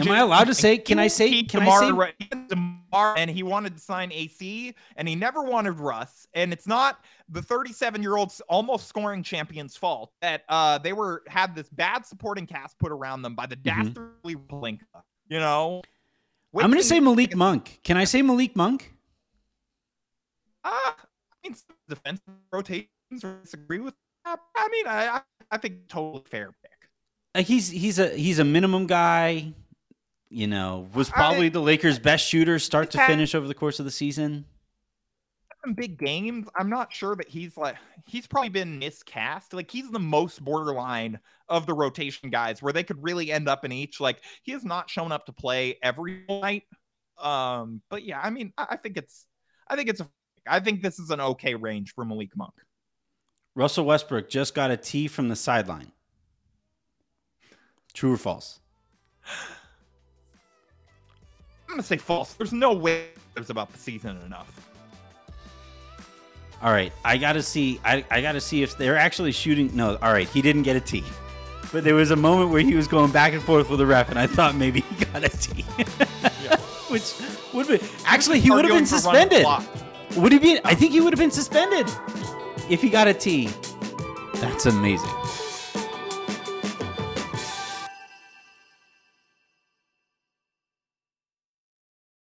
Am 0.00 0.10
I 0.10 0.20
allowed 0.20 0.44
to 0.44 0.54
say? 0.54 0.78
Can 0.78 0.98
I 0.98 1.08
say? 1.08 1.42
Can 1.42 1.62
I 1.62 1.78
say? 1.78 1.90
And 2.92 3.30
he 3.30 3.42
wanted 3.42 3.74
to 3.74 3.80
sign 3.80 4.12
AC, 4.12 4.74
and 4.96 5.08
he 5.08 5.14
never 5.14 5.42
wanted 5.42 5.72
Russ. 5.80 6.26
And 6.34 6.52
it's 6.52 6.66
not 6.66 7.04
the 7.28 7.40
37 7.42 8.02
year 8.02 8.16
old 8.16 8.32
almost 8.48 8.86
scoring 8.88 9.22
champion's 9.22 9.76
fault 9.76 10.12
that 10.20 10.42
uh 10.48 10.78
they 10.78 10.92
were 10.92 11.22
had 11.26 11.54
this 11.54 11.68
bad 11.70 12.04
supporting 12.06 12.46
cast 12.46 12.78
put 12.78 12.92
around 12.92 13.22
them 13.22 13.34
by 13.34 13.46
the 13.46 13.56
Mhm. 13.56 13.62
dastardly 13.62 14.36
Pelinka. 14.36 15.02
You 15.28 15.38
know, 15.40 15.80
I'm 16.54 16.70
going 16.70 16.82
to 16.82 16.86
say 16.86 17.00
Malik 17.00 17.34
Monk. 17.34 17.80
Can 17.82 17.96
I 17.96 18.04
say 18.04 18.20
Malik 18.20 18.54
Monk? 18.54 18.92
Uh, 20.64 20.68
I 20.70 20.94
mean, 21.42 21.54
some 21.54 21.74
defensive 21.88 22.22
rotations 22.52 22.88
or 23.24 23.38
disagree 23.42 23.78
with. 23.80 23.94
that. 24.24 24.38
I 24.56 24.68
mean, 24.68 24.86
I 24.86 25.06
I, 25.16 25.20
I 25.50 25.56
think 25.56 25.88
totally 25.88 26.22
fair 26.30 26.52
pick. 26.62 26.70
Like 27.34 27.46
he's 27.46 27.68
he's 27.70 27.98
a 27.98 28.08
he's 28.10 28.38
a 28.38 28.44
minimum 28.44 28.86
guy. 28.86 29.54
You 30.32 30.46
know, 30.46 30.88
was 30.94 31.10
I- 31.10 31.12
probably 31.12 31.48
the 31.50 31.60
Lakers' 31.60 31.98
best 31.98 32.26
shooter 32.26 32.58
start 32.58 32.90
to 32.92 32.98
had- 32.98 33.06
finish 33.06 33.34
over 33.34 33.46
the 33.46 33.54
course 33.54 33.78
of 33.78 33.84
the 33.84 33.90
season. 33.90 34.46
Some 35.64 35.74
big 35.74 35.98
games. 35.98 36.48
I'm 36.56 36.68
not 36.70 36.92
sure 36.92 37.14
that 37.14 37.28
he's 37.28 37.56
like 37.56 37.76
he's 38.06 38.26
probably 38.26 38.48
been 38.48 38.78
miscast. 38.80 39.52
Like 39.52 39.70
he's 39.70 39.90
the 39.90 40.00
most 40.00 40.42
borderline 40.44 41.20
of 41.48 41.66
the 41.66 41.74
rotation 41.74 42.30
guys, 42.30 42.60
where 42.62 42.72
they 42.72 42.82
could 42.82 43.00
really 43.02 43.30
end 43.30 43.48
up 43.48 43.64
in 43.64 43.70
each. 43.70 44.00
Like 44.00 44.22
he 44.42 44.52
has 44.52 44.64
not 44.64 44.90
shown 44.90 45.12
up 45.12 45.26
to 45.26 45.32
play 45.32 45.78
every 45.82 46.24
night. 46.28 46.64
Um, 47.18 47.80
but 47.90 48.02
yeah, 48.02 48.18
I 48.20 48.30
mean, 48.30 48.52
I, 48.58 48.68
I 48.70 48.76
think 48.76 48.96
it's 48.96 49.26
I 49.68 49.76
think 49.76 49.88
it's 49.88 50.00
a 50.00 50.08
I 50.48 50.58
think 50.58 50.82
this 50.82 50.98
is 50.98 51.10
an 51.10 51.20
okay 51.20 51.54
range 51.54 51.94
for 51.94 52.04
Malik 52.04 52.36
Monk. 52.36 52.54
Russell 53.54 53.84
Westbrook 53.84 54.28
just 54.30 54.54
got 54.54 54.70
a 54.72 54.76
tee 54.76 55.06
from 55.06 55.28
the 55.28 55.36
sideline. 55.36 55.92
True 57.92 58.14
or 58.14 58.16
false? 58.16 58.58
I'm 61.72 61.76
gonna 61.76 61.84
say 61.84 61.96
false. 61.96 62.34
There's 62.34 62.52
no 62.52 62.74
way 62.74 63.06
there's 63.32 63.48
about 63.48 63.72
the 63.72 63.78
season 63.78 64.20
enough. 64.26 64.68
All 66.60 66.70
right, 66.70 66.92
I 67.02 67.16
got 67.16 67.32
to 67.32 67.42
see. 67.42 67.80
I, 67.82 68.04
I 68.10 68.20
got 68.20 68.32
to 68.32 68.42
see 68.42 68.62
if 68.62 68.76
they're 68.76 68.98
actually 68.98 69.32
shooting. 69.32 69.74
No, 69.74 69.96
all 70.02 70.12
right, 70.12 70.28
he 70.28 70.42
didn't 70.42 70.64
get 70.64 70.76
a 70.76 70.80
tee, 70.80 71.02
but 71.72 71.82
there 71.82 71.94
was 71.94 72.10
a 72.10 72.16
moment 72.16 72.50
where 72.50 72.60
he 72.60 72.74
was 72.74 72.86
going 72.86 73.10
back 73.10 73.32
and 73.32 73.42
forth 73.42 73.70
with 73.70 73.78
the 73.78 73.86
ref, 73.86 74.10
and 74.10 74.18
I 74.18 74.26
thought 74.26 74.54
maybe 74.54 74.82
he 74.82 75.04
got 75.06 75.24
a 75.24 75.30
tee. 75.30 75.62
Which 76.90 77.14
would 77.54 77.68
be 77.68 77.80
actually 78.04 78.38
he 78.38 78.50
would 78.50 78.66
have 78.66 78.74
been 78.74 78.84
suspended. 78.84 79.46
Would 80.18 80.32
he 80.32 80.38
be? 80.38 80.60
I 80.66 80.74
think 80.74 80.92
he 80.92 81.00
would 81.00 81.14
have 81.14 81.18
been 81.18 81.30
suspended 81.30 81.88
if 82.68 82.82
he 82.82 82.90
got 82.90 83.08
a 83.08 83.14
T. 83.14 83.48
That's 84.34 84.66
amazing. 84.66 85.08